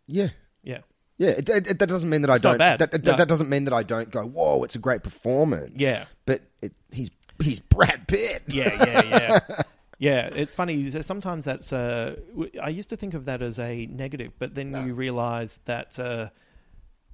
[0.06, 0.28] Yeah.
[0.62, 0.80] Yeah.
[1.18, 2.58] Yeah, it, it, it- that doesn't mean that It's I don't.
[2.58, 3.16] That, that, No.
[3.16, 4.24] that doesn't mean that I don't go.
[4.24, 5.72] Whoa, it's a great performance.
[5.76, 6.04] Yeah.
[6.26, 7.10] but it, he's
[7.42, 8.42] he's Brad Pitt.
[8.48, 9.62] Yeah, yeah, yeah.
[9.98, 10.88] yeah, it's funny.
[10.90, 11.72] Sometimes that's.
[11.72, 12.16] Uh,
[12.62, 16.28] I used to think of that as a negative, but then you realise that uh,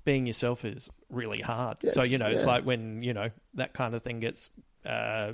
[0.04, 1.78] being yourself is really hard.
[1.82, 4.50] Yeah, so you know, it's like when you know that kind of thing gets.
[4.84, 5.32] Uh,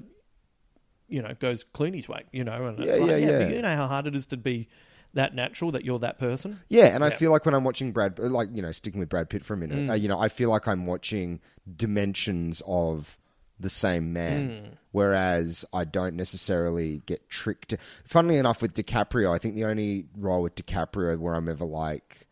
[1.09, 3.39] you know, goes Clooney's way, you know, and it's Yeah, like, yeah, yeah, yeah.
[3.47, 4.69] but you know how hard it is to be
[5.15, 6.61] that natural, that you're that person.
[6.69, 9.28] Yeah, and I feel like when I'm watching Brad, like you know, sticking with Brad
[9.28, 9.91] Pitt for a minute, Mm.
[9.91, 11.41] uh, you know, I feel like I'm watching
[11.77, 13.19] dimensions of
[13.59, 14.77] the same man, Mm.
[14.93, 17.74] whereas I don't necessarily get tricked.
[18.07, 22.27] Funnily enough, with DiCaprio, I think the only role with DiCaprio where I'm ever like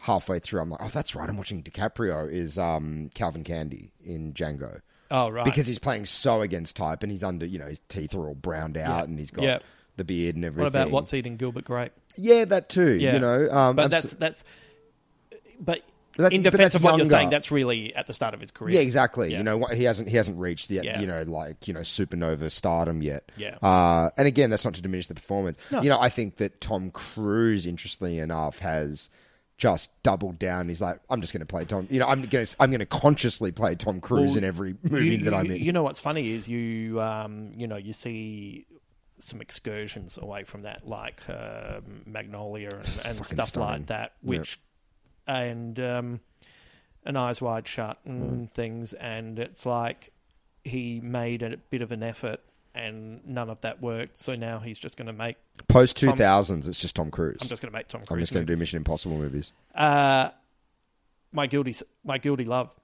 [0.00, 4.32] halfway through, I'm like, oh, that's right, I'm watching DiCaprio is um, Calvin Candie in
[4.32, 4.80] Django.
[5.10, 5.44] Oh, right.
[5.44, 8.34] because he's playing so against type, and he's under, you know, his teeth are all
[8.34, 9.04] browned out, Yeah.
[9.04, 9.58] and he's got Yeah.
[9.96, 10.62] The beard and everything.
[10.62, 11.92] What about what's eating Gilbert Grape?
[12.16, 12.98] Yeah, that too.
[12.98, 13.14] Yeah.
[13.14, 14.44] You know, um, but abso- that's that's.
[15.58, 15.82] But
[16.16, 18.74] That's- in defense of what you're saying, that's really at the start of his career.
[18.74, 19.32] Yeah, exactly.
[19.32, 19.38] Yeah.
[19.38, 21.00] You know, what- he hasn't he hasn't reached the Yeah.
[21.00, 23.30] you know like you know supernova stardom yet.
[23.36, 23.56] Yeah.
[23.62, 25.58] Uh, and again, that's not to diminish the performance.
[25.70, 25.82] No.
[25.82, 29.08] You know, I think that Tom Cruise, interestingly enough, has
[29.58, 30.68] just doubled down.
[30.68, 31.86] He's like, I'm just going to play Tom.
[31.90, 34.74] You know, I'm going to I'm going to consciously play Tom Cruise Well, in every
[34.82, 35.62] movie you- that I'm in.
[35.62, 38.66] You know what's funny is you um, you know you see
[39.18, 43.68] some excursions away from that, like um Magnolia and, and stuff stunning.
[43.80, 44.58] like that, which
[45.26, 46.20] and um,
[47.04, 48.20] an Eyes Wide Shut Mm.
[48.28, 50.12] and things, and it's like
[50.64, 52.40] he made a bit of an effort.
[52.78, 55.36] And none of that worked, so now he's just going to make
[55.66, 57.38] Post Tom- 2000s, it's just Tom Cruise.
[57.40, 58.10] I'm just going to make Tom Cruise.
[58.10, 58.58] I'm just going to do.
[58.60, 59.50] Mission Impossible movies.
[59.74, 60.28] Uh,
[61.32, 61.74] my guilty,
[62.04, 62.74] my guilty love.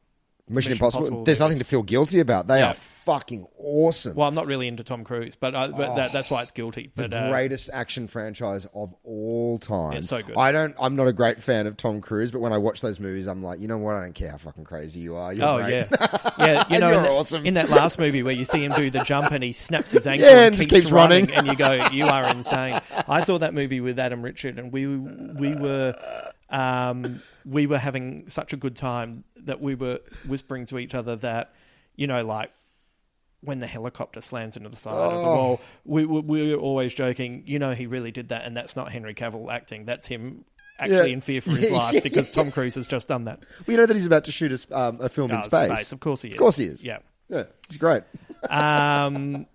[0.49, 1.25] Mission, Impossible.
[1.25, 2.47] There's nothing to feel guilty about.
[2.47, 2.73] They are
[3.05, 4.15] fucking awesome.
[4.17, 6.91] Well, I'm not really into Tom Cruise, but I, but that, that's why it's guilty.
[6.95, 9.95] the But uh, greatest action franchise of all time.
[9.99, 10.37] It's so good.
[10.37, 10.75] I don't.
[10.81, 13.43] I'm not a great fan of Tom Cruise, but when I watch those movies, I'm
[13.43, 13.95] like, you know what?
[13.97, 15.33] I don't care how fucking crazy you are.
[15.33, 15.71] You're oh great.
[15.91, 16.65] yeah, yeah.
[16.71, 17.47] You know, You're in, that- awesome.
[17.47, 20.07] in that last movie where you see him do the jump and he snaps his
[20.07, 21.31] ankle Yeah, and, and just keeps, keeps running.
[21.33, 24.87] and you go, "You are insane." I saw that movie with Adam Richard, and we
[24.87, 25.95] we were
[26.51, 31.17] um, we were having such a good time that we were whispering to each other
[31.17, 31.53] that
[31.97, 32.51] you know, like
[33.43, 35.37] when the helicopter slams into the side of the Oh.
[35.37, 37.43] wall, we, we we were always joking.
[37.47, 39.85] You know, he really did that, and that's not Henry Cavill acting.
[39.85, 40.45] That's him
[40.79, 41.15] actually Yeah.
[41.15, 43.41] in fear for his life yeah, because Tom Cruise has just done that.
[43.67, 45.67] Well, you know that he's about to shoot a, um, a film Oh, in space.
[45.73, 46.35] space, of course he is.
[46.35, 46.85] Of course he is.
[46.85, 46.99] Yeah.
[47.29, 48.03] Yeah, it's great.
[48.51, 49.47] Um,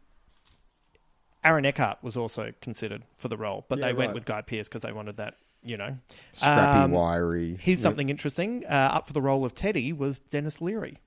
[1.43, 4.15] Aaron Eckhart was also considered for the role, but Yeah, they went right.
[4.15, 5.97] with Guy Pearce because they wanted that, you know.
[6.33, 7.57] Scrappy, Um, wiry.
[7.61, 7.83] Here's Yep.
[7.83, 8.65] something interesting.
[8.65, 10.97] Uh, up for the role of Teddy was Denis Leary.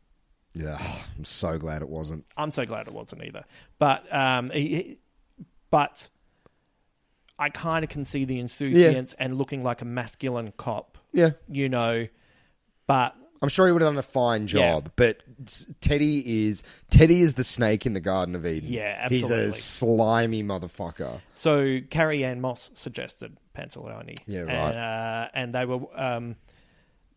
[0.55, 0.78] Yeah,
[1.18, 2.24] I'm so glad it wasn't.
[2.36, 3.44] I'm so glad it wasn't either.
[3.78, 4.98] But um, he, he-
[5.70, 6.09] but
[7.39, 10.98] I kind of can see the insouciance and looking like a masculine cop.
[11.12, 11.31] Yeah.
[11.48, 12.06] you know,
[12.86, 14.47] but I'm sure he would have done a fine Yeah.
[14.47, 15.22] job, but
[15.81, 18.68] Teddy is Teddy is the snake in the Garden of Eden.
[18.72, 19.44] Yeah, absolutely.
[19.47, 21.20] He's a slimy motherfucker.
[21.35, 24.16] So Carrie Ann Moss suggested Pantoliano.
[24.27, 24.51] Yeah, right.
[24.51, 26.36] And, uh, and they were um,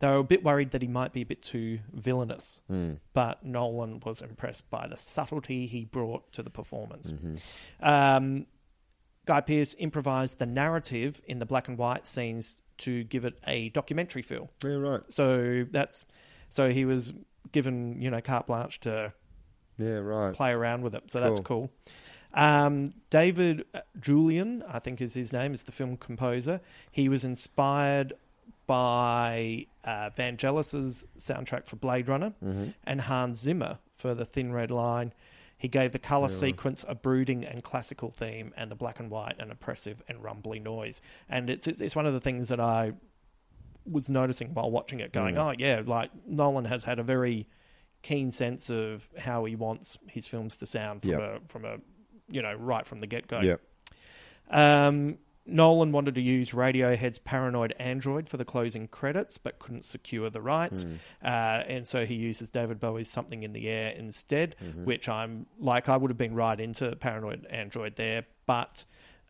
[0.04, 2.60] they were a bit worried that he might be a bit too villainous.
[2.68, 2.96] Hmm.
[3.14, 7.10] But Nolan was impressed by the subtlety he brought to the performance.
[7.10, 7.36] Mm-hmm.
[7.82, 8.46] Um,
[9.26, 13.70] Guy Pearce improvised the narrative in the black and white scenes to give it a
[13.70, 14.50] documentary feel.
[14.62, 15.02] Yeah, right.
[15.08, 16.06] So that's
[16.50, 17.14] so he was
[17.54, 19.14] given you know carte blanche to
[19.78, 20.34] Yeah, right.
[20.36, 21.10] play around with it.
[21.12, 21.70] So that's Cool.
[21.70, 21.72] cool.
[22.34, 23.64] Um, David
[23.98, 26.60] Julyan, I think is his name, is the film composer.
[26.92, 28.12] He was inspired
[28.68, 32.70] by uh, Vangelis's soundtrack for Blade Runner Mm-hmm.
[32.86, 35.14] and Hans Zimmer for The Thin Red Line.
[35.58, 39.36] He gave the color sequence a brooding and classical theme, and the black and white
[39.40, 41.02] an oppressive and rumbly noise.
[41.30, 42.94] And it's it's, it's one of the things that I
[43.86, 45.38] was noticing while watching it, going, Mm.
[45.52, 47.48] "Oh yeah, like Nolan has had a very
[48.02, 51.22] keen sense of how he wants his films to sound from Yep.
[51.22, 51.78] a from a
[52.30, 53.62] you know right from the get go." Yep.
[54.50, 60.30] Um, Nolan wanted to use Radiohead's Paranoid Android for the closing credits, but couldn't secure
[60.30, 60.84] the rights.
[60.84, 60.96] Hmm.
[61.24, 64.86] Uh, and so he uses David Bowie's Something in the Air instead, Mm-hmm.
[64.86, 68.86] which I'm like, I would have been right into Paranoid Android there, but.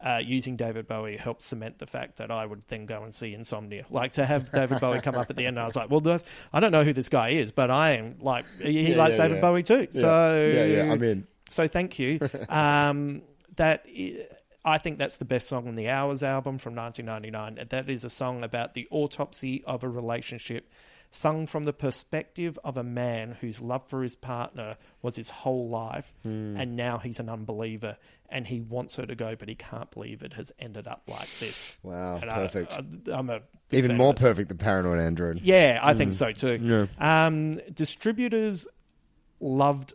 [0.05, 3.33] Uh, using David Bowie helped cement the fact that I would then go and see
[3.33, 3.85] Insomnia.
[3.89, 6.19] Like to have David Bowie come up at the end, I was like, "Well,
[6.51, 9.21] I don't know who this guy is, but I am like he, Yeah, likes yeah,
[9.23, 9.41] David yeah.
[9.41, 11.25] Bowie too." So Yeah, yeah, I'm in.
[11.49, 12.19] so thank you.
[12.49, 13.21] Um,
[13.55, 14.25] that i-
[14.65, 17.57] I think that's the best song on the Hours album from 1999.
[17.59, 20.69] And That is a song about the autopsy of a relationship,
[21.11, 25.69] sung from the perspective of a man whose love for his partner was his whole
[25.69, 26.55] life, Hmm.
[26.57, 27.97] and now he's an unbeliever,
[28.29, 31.29] and he wants her to go, but he can't believe it has ended up like
[31.39, 31.77] this.
[31.83, 32.73] Wow, And perfect.
[32.73, 33.41] I, am a
[33.71, 34.29] Even more of that song.
[34.31, 35.41] perfect than Paranoid Android.
[35.41, 36.57] Yeah, I think so too.
[36.57, 36.89] Mm.
[36.97, 37.25] Yeah.
[37.25, 38.67] Um, distributors
[39.39, 39.93] loved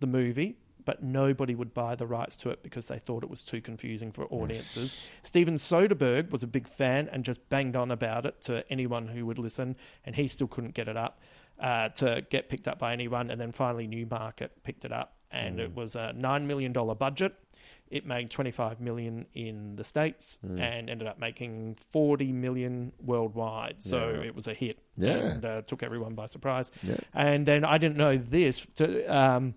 [0.00, 0.58] the movie,
[0.88, 4.10] but nobody would buy the rights to it because they thought it was too confusing
[4.10, 4.98] for audiences.
[5.22, 9.26] Steven Soderbergh was a big fan and just banged on about it to anyone who
[9.26, 11.20] would listen, and he still couldn't get it up
[11.60, 13.30] uh, to get picked up by anyone.
[13.30, 17.34] And then finally, Newmarket picked it up, and it was a nine million dollar budget.
[17.90, 23.76] It made 25 million in the states and ended up making 40 million worldwide.
[23.80, 25.16] So it was a hit Yeah.
[25.16, 26.70] and uh, took everyone by surprise.
[26.82, 26.96] Yeah.
[27.12, 28.66] And then I didn't know this.
[28.76, 29.54] To, um,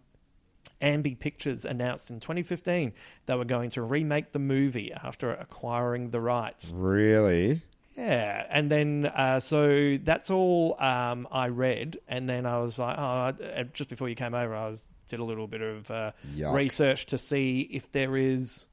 [0.81, 2.93] Ambi Pictures announced in 2015
[3.25, 6.73] they were going to remake the movie after acquiring the rights.
[6.75, 7.61] Really?
[7.95, 12.95] Yeah, and then uh, so that's all um, I read, and then I was like,
[12.97, 16.11] oh, uh, just before you came over, I was did a little bit of uh,
[16.53, 18.65] research to see if there is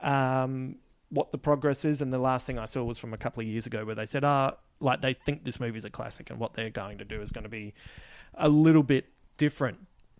[0.00, 0.76] um,
[1.10, 3.48] what the progress is, and the last thing I saw was from a couple of
[3.48, 6.54] years ago where they said, ah, like they think this movie's a classic, and what
[6.54, 7.74] they're going to do is going to be
[8.34, 9.06] a little bit
[9.36, 9.78] different,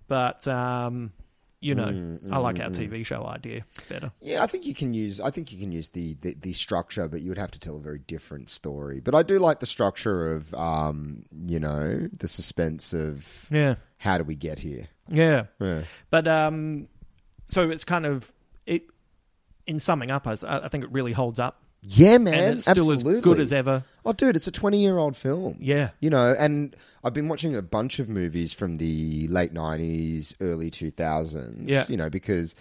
[0.09, 0.47] but.
[0.49, 1.13] Um,
[1.59, 4.13] you know, Mm, I like our TV show idea better.
[4.21, 5.21] Yeah, I think you can use.
[5.21, 7.77] I think you can use the, the the structure, but you would have to tell
[7.77, 9.01] a very different story.
[9.01, 13.77] But I do like the structure of, um, you know, the suspense of Yeah.
[13.97, 14.89] how do we get here?
[15.09, 15.47] Yeah.
[15.59, 15.83] Yeah.
[16.11, 16.89] But um,
[17.47, 18.31] so it's kind of
[18.67, 18.85] it.
[19.67, 21.63] In summing up, I, I think it really holds up.
[21.89, 23.85] Yeah, man, and it's still absolutely as good as ever.
[24.05, 25.57] Oh, dude, it's a twenty-year-old film.
[25.61, 25.91] Yeah.
[26.01, 30.71] you know, and I've been watching a bunch of movies from the late nineties, early
[30.71, 31.71] two thousands.
[31.71, 31.85] Yeah.
[31.89, 32.57] you know, because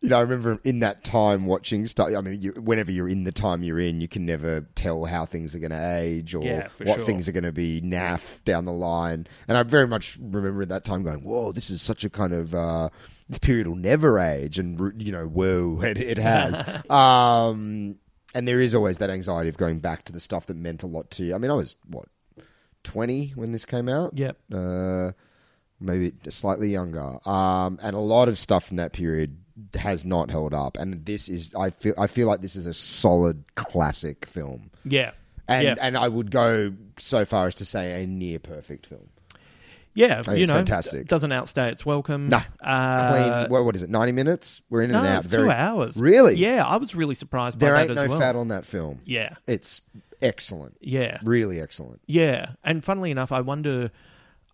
[0.00, 2.10] you know, I remember in that time watching stuff.
[2.16, 5.24] I mean, you, whenever you're in the time you're in, you can never tell how
[5.24, 7.06] things are going to age or Yeah, what sure.
[7.06, 9.26] things are going to be naff down the line.
[9.48, 12.32] And I very much remember at that time going, "Whoa, this is such a kind
[12.32, 12.90] of." Uh,
[13.28, 16.60] this period will never age, and you know, whoa, it, it has.
[16.90, 17.96] um,
[18.34, 20.86] and there is always that anxiety of going back to the stuff that meant a
[20.86, 21.34] lot to you.
[21.34, 22.06] I mean, I was what
[22.82, 24.16] twenty when this came out.
[24.16, 24.36] Yep.
[24.52, 25.12] Uh,
[25.80, 27.18] maybe slightly younger.
[27.28, 29.38] Um, and a lot of stuff from that period
[29.74, 30.76] has not held up.
[30.76, 34.70] And this is, I feel, I feel like this is a solid classic film.
[34.84, 35.12] Yeah.
[35.46, 35.74] And yeah.
[35.80, 39.10] and I would go so far as to say a near perfect film.
[39.94, 41.06] Yeah, think you it's know, fantastic.
[41.06, 42.28] doesn't outstay its welcome.
[42.28, 43.10] No, Uh,
[43.40, 43.50] clean.
[43.50, 43.90] What, what is it?
[43.90, 44.62] Ninety minutes?
[44.70, 45.18] We're in no, and out.
[45.18, 45.96] it's very two hours.
[45.96, 46.34] Really?
[46.34, 48.18] Yeah, I was really surprised by There that ain't as no well.
[48.18, 49.00] fat on that film.
[49.04, 49.34] Yeah.
[49.46, 49.82] It's
[50.20, 50.76] excellent.
[50.80, 51.18] Yeah.
[51.24, 52.00] Really excellent.
[52.06, 53.90] Yeah, and funnily enough, I wonder,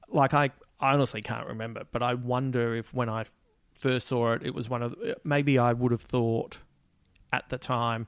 [0.08, 3.24] like I, I honestly can't remember, but I wonder if when I
[3.78, 6.60] first saw it, it was one of the, maybe I would have thought
[7.32, 8.06] at the time.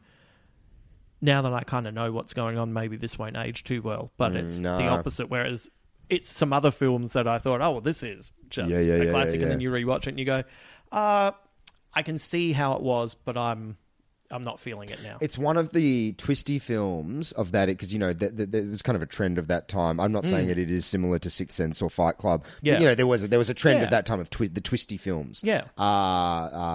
[1.25, 4.11] Now that I kind of know what's going on, maybe this won't age too well.
[4.17, 4.77] But Mm, it's no.
[4.77, 5.31] the opposite.
[5.31, 5.71] Whereas
[6.13, 9.05] it's some other films that I thought, oh well, this is just Yeah, yeah, a
[9.07, 10.45] yeah, classic, and then you rewatch it and you go,
[10.93, 11.33] uh,
[11.95, 13.79] I can see how it was, but I'm,
[14.33, 15.19] I'm not feeling it now.
[15.21, 18.83] It's one of the twisty films of that because you know th- th- there was
[18.83, 20.01] kind of a trend of that time.
[20.01, 20.49] I'm not saying Mm.
[20.49, 22.43] that it is similar to Sixth Sense or Fight Club.
[22.45, 22.79] but, Yeah.
[22.81, 23.85] you know there was a, there was a trend Yeah.
[23.85, 25.43] of that time of twi- the twisty films.
[25.45, 25.65] Yeah.
[25.79, 25.83] uh,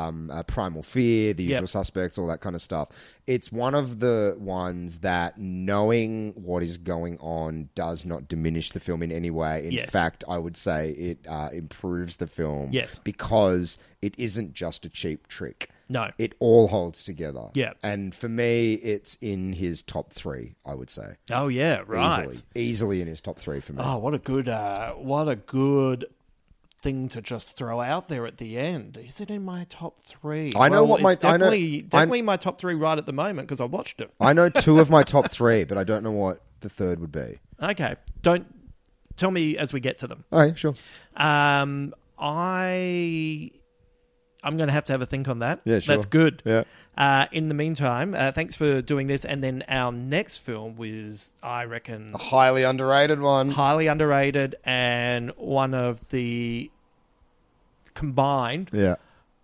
[0.07, 1.69] um, uh, Primal Fear, The Usual Yep.
[1.69, 2.89] Suspects, all that kind of stuff.
[3.25, 8.79] It's one of the ones that knowing what is going on does not diminish the
[8.79, 9.65] film in any way.
[9.65, 9.89] In Yes.
[9.89, 12.69] fact, I would say it uh, improves the film.
[12.71, 12.99] Yes.
[13.03, 15.69] because it isn't just a cheap trick.
[15.89, 16.11] No.
[16.17, 17.49] It all holds together.
[17.53, 17.73] Yeah.
[17.83, 21.15] And for me, it's in his top three, I would say.
[21.31, 22.27] oh yeah, right.
[22.27, 22.37] Easily.
[22.55, 23.83] Easily in his top three for me.
[23.83, 26.05] Oh, what a good, uh, what a good
[26.81, 28.97] thing to just throw out there at the end.
[28.97, 30.53] Is it in my top three?
[30.55, 32.97] I know Well, what my- it's I know- definitely I- definitely my top three right
[32.97, 34.11] at the moment because I watched it.
[34.19, 37.11] I know two of my top three, but I don't know what the third would
[37.11, 37.39] be.
[37.63, 38.45] Okay, don't
[39.15, 40.23] tell me as we get to them.
[40.31, 40.75] All right, sure.
[41.15, 43.51] Um, I.
[44.43, 45.61] I'm going to have to have a think on that.
[45.65, 45.95] Yeah, sure.
[45.95, 46.41] That's good.
[46.45, 46.63] Yeah.
[46.97, 49.25] Uh, in the meantime, uh, thanks for doing this.
[49.25, 53.49] And then our next film was, I reckon, A highly underrated one.
[53.49, 56.71] highly underrated and one of the
[57.93, 58.95] combined Yeah.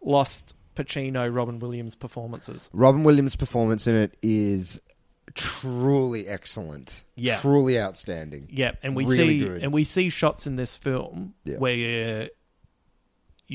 [0.04, 2.70] lost Pacino, Robin Williams performances.
[2.74, 4.82] Robin Williams' performance in it is
[5.36, 7.04] truly excellent.
[7.16, 7.40] Yeah.
[7.40, 8.48] Truly outstanding.
[8.52, 9.64] Yeah, and we Really see good.
[9.64, 11.58] and we see shots in this film Yeah.
[11.58, 12.30] where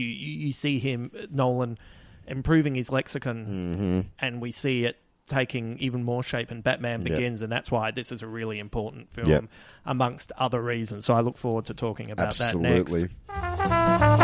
[0.05, 1.79] you, you see him Nolan
[2.27, 4.01] improving his lexicon, Mm-hmm.
[4.19, 4.97] and we see it
[5.27, 7.01] taking even more shape in Batman.
[7.03, 9.41] Begins, and that's why this is a really important film, Yeah.
[9.85, 11.05] amongst other reasons.
[11.05, 13.03] So I look forward to talking about Absolutely.
[13.03, 14.19] that next.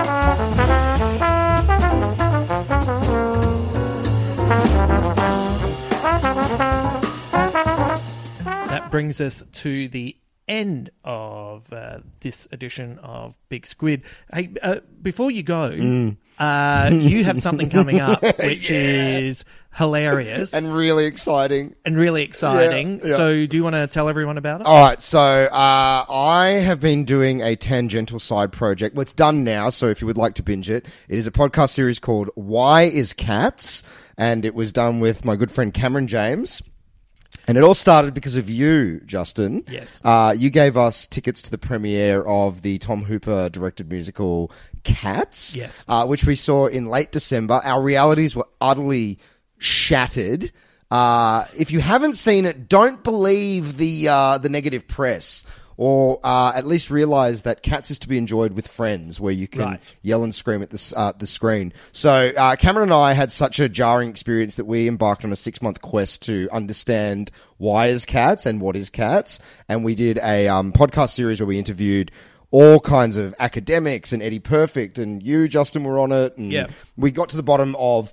[8.69, 10.17] That brings us to the
[10.49, 14.03] end of uh, this edition of Big Squid.
[14.33, 16.17] Hey, uh, before you go, Mm.
[16.39, 19.45] uh, you have something coming up which is
[19.75, 21.75] hilarious And really exciting.
[21.85, 23.01] and really exciting.
[23.01, 23.17] Yeah, yeah.
[23.17, 24.67] So, do you want to tell everyone about it?
[24.67, 28.95] All right, so uh, I have been doing a tangential side project.
[28.95, 31.33] Well, it's done now, so if you would like to binge it, it is a
[31.33, 33.83] podcast series called Why is Cats?
[34.19, 36.63] And it was done with my good friend Cameron James.
[37.47, 39.65] And it all started because of you, Justin.
[39.69, 40.01] Yes.
[40.03, 44.51] Uh, you gave us tickets to the premiere of the Tom Hooper directed musical
[44.83, 45.55] Cats.
[45.55, 45.85] Yes.
[45.89, 47.61] Uh, which we saw in late December.
[47.65, 49.19] Our realities were utterly
[49.59, 50.53] shattered.
[50.91, 55.45] Uh, if you haven't seen it, don't believe the uh, the negative press,
[55.77, 59.49] or uh, at least realize that Cats is to be enjoyed with friends, where you
[59.49, 59.95] can Right.
[60.03, 61.73] yell and scream at the uh, the screen.
[61.93, 65.37] So uh, Cameron and I had such a jarring experience that we embarked on a
[65.37, 69.39] six month quest to understand why is Cats and what is Cats,
[69.69, 72.11] and we did a um, podcast series where we interviewed.
[72.51, 76.37] All kinds of academics and Eddie Perfect and you, Justin, were on it.
[76.39, 76.69] And Yeah.
[76.97, 78.13] we got to the bottom of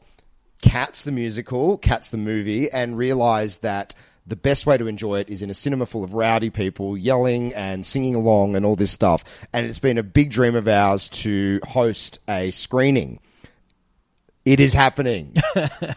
[0.64, 3.94] Cats the musical, Cats the movie, and realized that
[4.32, 7.54] the best way to enjoy it is in a cinema full of rowdy people yelling
[7.54, 9.46] and singing along and all this stuff.
[9.52, 13.20] And it's been a big dream of ours to host a screening.
[14.46, 15.34] It is happening.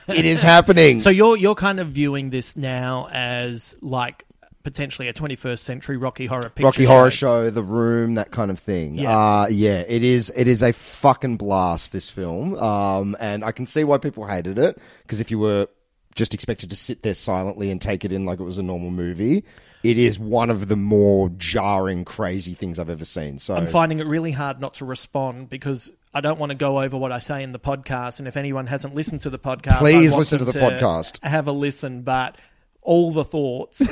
[0.09, 0.98] it is happening.
[0.98, 4.27] So you're you're kind of viewing this now as like
[4.65, 8.59] potentially a 21st century Rocky Horror Picture Rocky Horror Show, The Room, that kind of
[8.59, 8.97] thing.
[8.97, 9.16] Yeah.
[9.16, 10.32] Uh, yeah, it is.
[10.35, 11.93] It is a fucking blast.
[11.93, 15.69] This film, um, and I can see why people hated it because if you were
[16.15, 18.91] just expected to sit there silently and take it in like it was a normal
[18.91, 19.45] movie,
[19.82, 23.39] it is one of the more jarring, crazy things I've ever seen.
[23.39, 26.81] So I'm finding it really hard not to respond because I don't want to go
[26.81, 28.19] over what I say in the podcast.
[28.20, 31.23] And if anyone hasn't listened to the podcast, Please listen to the podcast.
[31.23, 32.36] Have a listen, but
[32.81, 33.82] all the thoughts.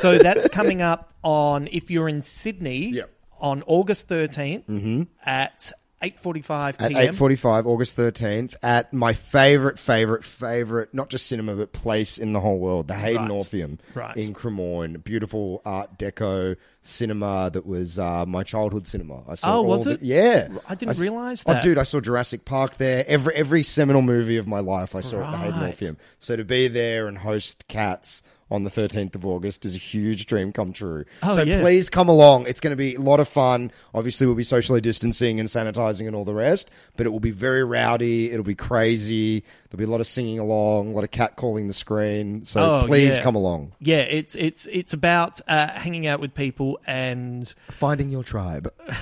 [0.00, 3.10] so that's coming up on if you're in Sydney Yep.
[3.40, 5.02] on August 13th mm-hmm.
[5.24, 5.72] at
[6.02, 11.72] 8:45 at eight forty-five, August thirteenth, at my favorite, favorite, favorite, not just cinema but
[11.72, 13.30] place in the whole world, the Hayden Right.
[13.30, 14.16] Orpheum Right.
[14.16, 15.04] in Cremorne.
[15.04, 19.22] Beautiful Art Deco cinema that was uh, my childhood cinema.
[19.28, 20.02] I saw Oh, all was the- it?
[20.02, 21.62] Yeah, I didn't s- realise Oh, that.
[21.62, 23.04] dude, I saw Jurassic Park there.
[23.06, 25.96] Every every seminal movie of my life, I saw at the Hayden Orpheum.
[26.18, 30.26] So to be there and host Cats on the 13th of August is a huge
[30.26, 31.04] dream come true.
[31.22, 31.60] Oh, so yeah.
[31.60, 32.46] please come along.
[32.48, 33.70] It's going to be a lot of fun.
[33.94, 37.30] Obviously, we'll be socially distancing and sanitizing and all the rest, but it will be
[37.30, 38.30] very rowdy.
[38.32, 39.44] It'll be crazy.
[39.70, 42.44] There'll be a lot of singing along, a lot of cat calling the screen.
[42.44, 43.22] So Oh, please yeah.
[43.22, 43.72] come along.
[43.78, 48.72] Yeah, it's it's it's about uh, hanging out with people and Finding your tribe.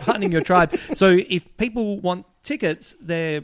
[0.00, 0.76] finding your tribe.
[0.94, 3.42] So if people want tickets, they're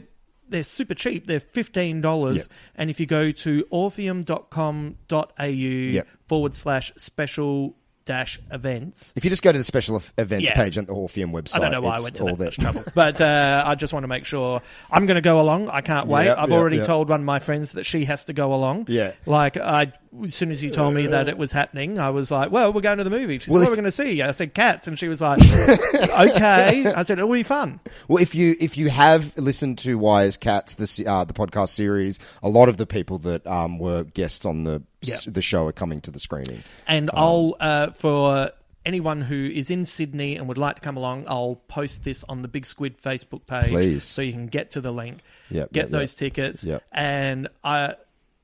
[0.49, 1.27] they're super cheap.
[1.27, 2.45] They're fifteen dollars, Yep.
[2.75, 6.07] and if you go to orpheum.com.au Yep.
[6.27, 7.75] forward slash special
[8.05, 9.13] dash events.
[9.15, 10.55] If you just go to the special events Yeah.
[10.57, 12.83] page on the Orpheum website, I don't know why I went to all that trouble,
[12.93, 14.61] but uh, I just want to make sure
[14.91, 15.69] I'm going to go along.
[15.69, 16.25] I can't wait.
[16.25, 16.83] Yeah, I've yeah, already yeah.
[16.83, 18.87] told one of my friends that she has to go along.
[18.89, 19.13] Yeah.
[19.25, 19.93] like I,
[20.25, 22.81] as soon as you told me that it was happening, I was like, "Well, we're
[22.81, 24.31] going to the movie." She said, Well, "What if- are we going to see?" I
[24.31, 25.39] said, "Cats," and she was like,
[25.93, 30.23] "Okay." I said, "It'll be fun." Well, if you if you have listened to Why
[30.23, 34.03] is Cats, the uh, the podcast series, a lot of the people that um, were
[34.03, 36.63] guests on the s- the show are coming to the screening.
[36.87, 38.51] And I'll uh, for
[38.85, 42.41] anyone who is in Sydney and would like to come along, I'll post this on
[42.41, 44.03] the Big Squid Facebook page, Please.
[44.03, 45.19] so you can get to the link,
[45.49, 46.33] Yep, get yep, those yep.
[46.33, 47.95] tickets, and I.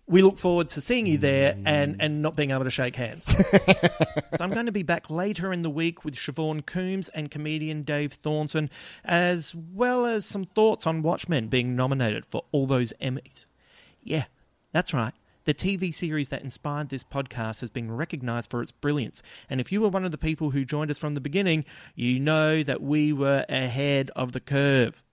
[0.10, 1.98] We look forward to seeing you there and, mm.
[2.00, 3.32] and not being able to shake hands.
[4.40, 8.14] I'm going to be back later in the week with Siobhan Coombs and comedian Dave
[8.14, 8.72] Thornton,
[9.06, 13.46] as well as some thoughts on Watchmen being nominated for all those Emmys.
[14.04, 14.26] Yeah,
[14.72, 15.14] that's right.
[15.46, 19.22] The TV series that inspired this podcast has been recognized for its brilliance.
[19.48, 22.20] And if you were one of the people who joined us from the beginning, you
[22.20, 25.04] know that we were ahead of the curve.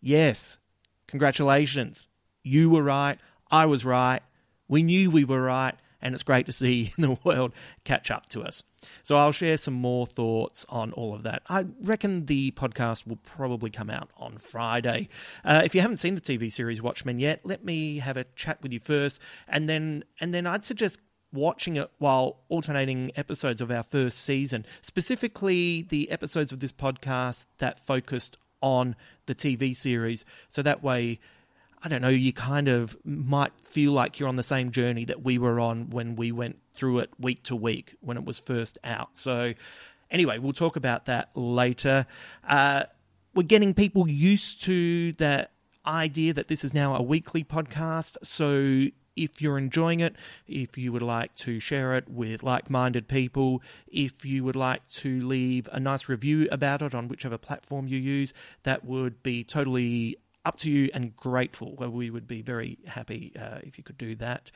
[0.00, 0.58] Yes,
[1.06, 2.08] congratulations.
[2.42, 3.20] You were right.
[3.48, 4.22] I was right.
[4.70, 5.74] We knew we were right.
[6.02, 7.52] And it's great to see the world
[7.84, 8.62] catch up to us.
[9.02, 11.42] So I'll share some more thoughts on all of that.
[11.48, 15.10] I reckon the podcast will probably come out on Friday.
[15.44, 18.62] Uh, if you haven't seen the TV series Watchmen yet, let me have a chat
[18.62, 21.00] with you first, and then and then I'd suggest
[21.32, 27.44] watching it while alternating episodes of our first season, specifically the episodes of this podcast
[27.58, 30.24] that focused on the TV series.
[30.48, 31.20] So that way,
[31.82, 35.22] I don't know, you kind of might feel like you're on the same journey that
[35.22, 38.78] we were on when we went through it week to week when it was first
[38.84, 39.10] out.
[39.14, 39.54] So,
[40.10, 42.06] anyway, we'll talk about that later.
[42.46, 42.84] Uh,
[43.34, 45.52] we're getting people used to that
[45.86, 48.18] idea that this is now a weekly podcast.
[48.22, 50.16] So, if you're enjoying it,
[50.46, 54.86] if you would like to share it with like minded people, if you would like
[54.88, 58.32] to leave a nice review about it on whichever platform you use,
[58.62, 61.74] that would be totally up to you and grateful.
[61.76, 64.50] Well, we would be very happy uh, if you could do that.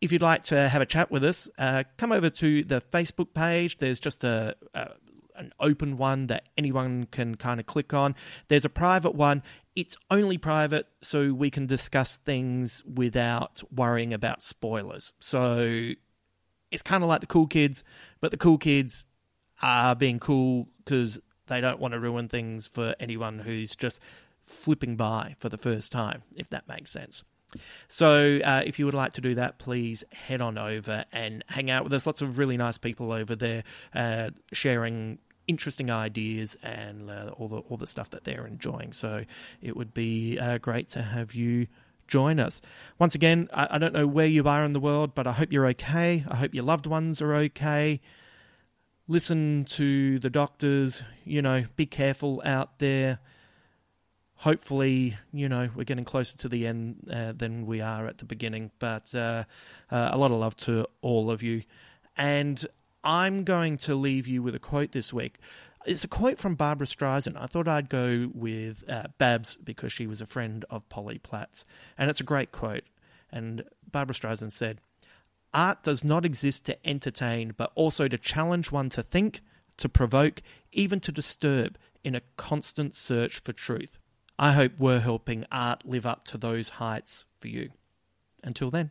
[0.00, 3.32] If you'd like to have a chat with us, uh, come over to the Facebook
[3.34, 3.78] page.
[3.78, 4.90] There's just a, a
[5.36, 8.14] an open one that anyone can kind of click on.
[8.48, 9.42] There's a private one.
[9.74, 15.14] It's only private, so we can discuss things without worrying about spoilers.
[15.20, 15.92] So
[16.70, 17.84] it's kind of like the cool kids,
[18.20, 19.04] but the cool kids
[19.62, 24.00] are being cool because they don't want to ruin things for anyone who's just
[24.46, 27.22] flipping by for the first time, if that makes sense.
[27.88, 31.70] So, uh, if you would like to do that, please head on over and hang
[31.70, 32.06] out with us.
[32.06, 33.62] Lots of really nice people over there
[33.94, 38.92] uh, sharing interesting ideas and uh, all the all the stuff that they're enjoying.
[38.92, 39.24] So,
[39.62, 41.68] it would be uh, great to have you
[42.08, 42.60] join us.
[42.98, 45.52] Once again, I, I don't know where you are in the world, but I hope
[45.52, 46.24] you're okay.
[46.28, 48.00] I hope your loved ones are okay.
[49.08, 51.04] Listen to the doctors.
[51.24, 53.20] You know, be careful out there
[54.36, 58.24] hopefully, you know, we're getting closer to the end uh, than we are at the
[58.24, 58.70] beginning.
[58.78, 59.44] But uh,
[59.90, 61.62] uh, a lot of love to all of you.
[62.16, 62.64] And
[63.02, 65.38] I'm going to leave you with a quote this week.
[65.84, 67.40] It's a quote from Barbra Streisand.
[67.40, 71.64] I thought I'd go with uh, Babs because she was a friend of Polly Platt's.
[71.96, 72.84] And it's a great quote.
[73.30, 74.80] And Barbra Streisand said,
[75.54, 79.40] Art does not exist to entertain, but also to challenge one to think,
[79.78, 80.42] to provoke,
[80.72, 83.98] even to disturb in a constant search for truth.
[84.38, 87.70] I hope we're helping art live up to those heights for you.
[88.44, 88.90] Until then.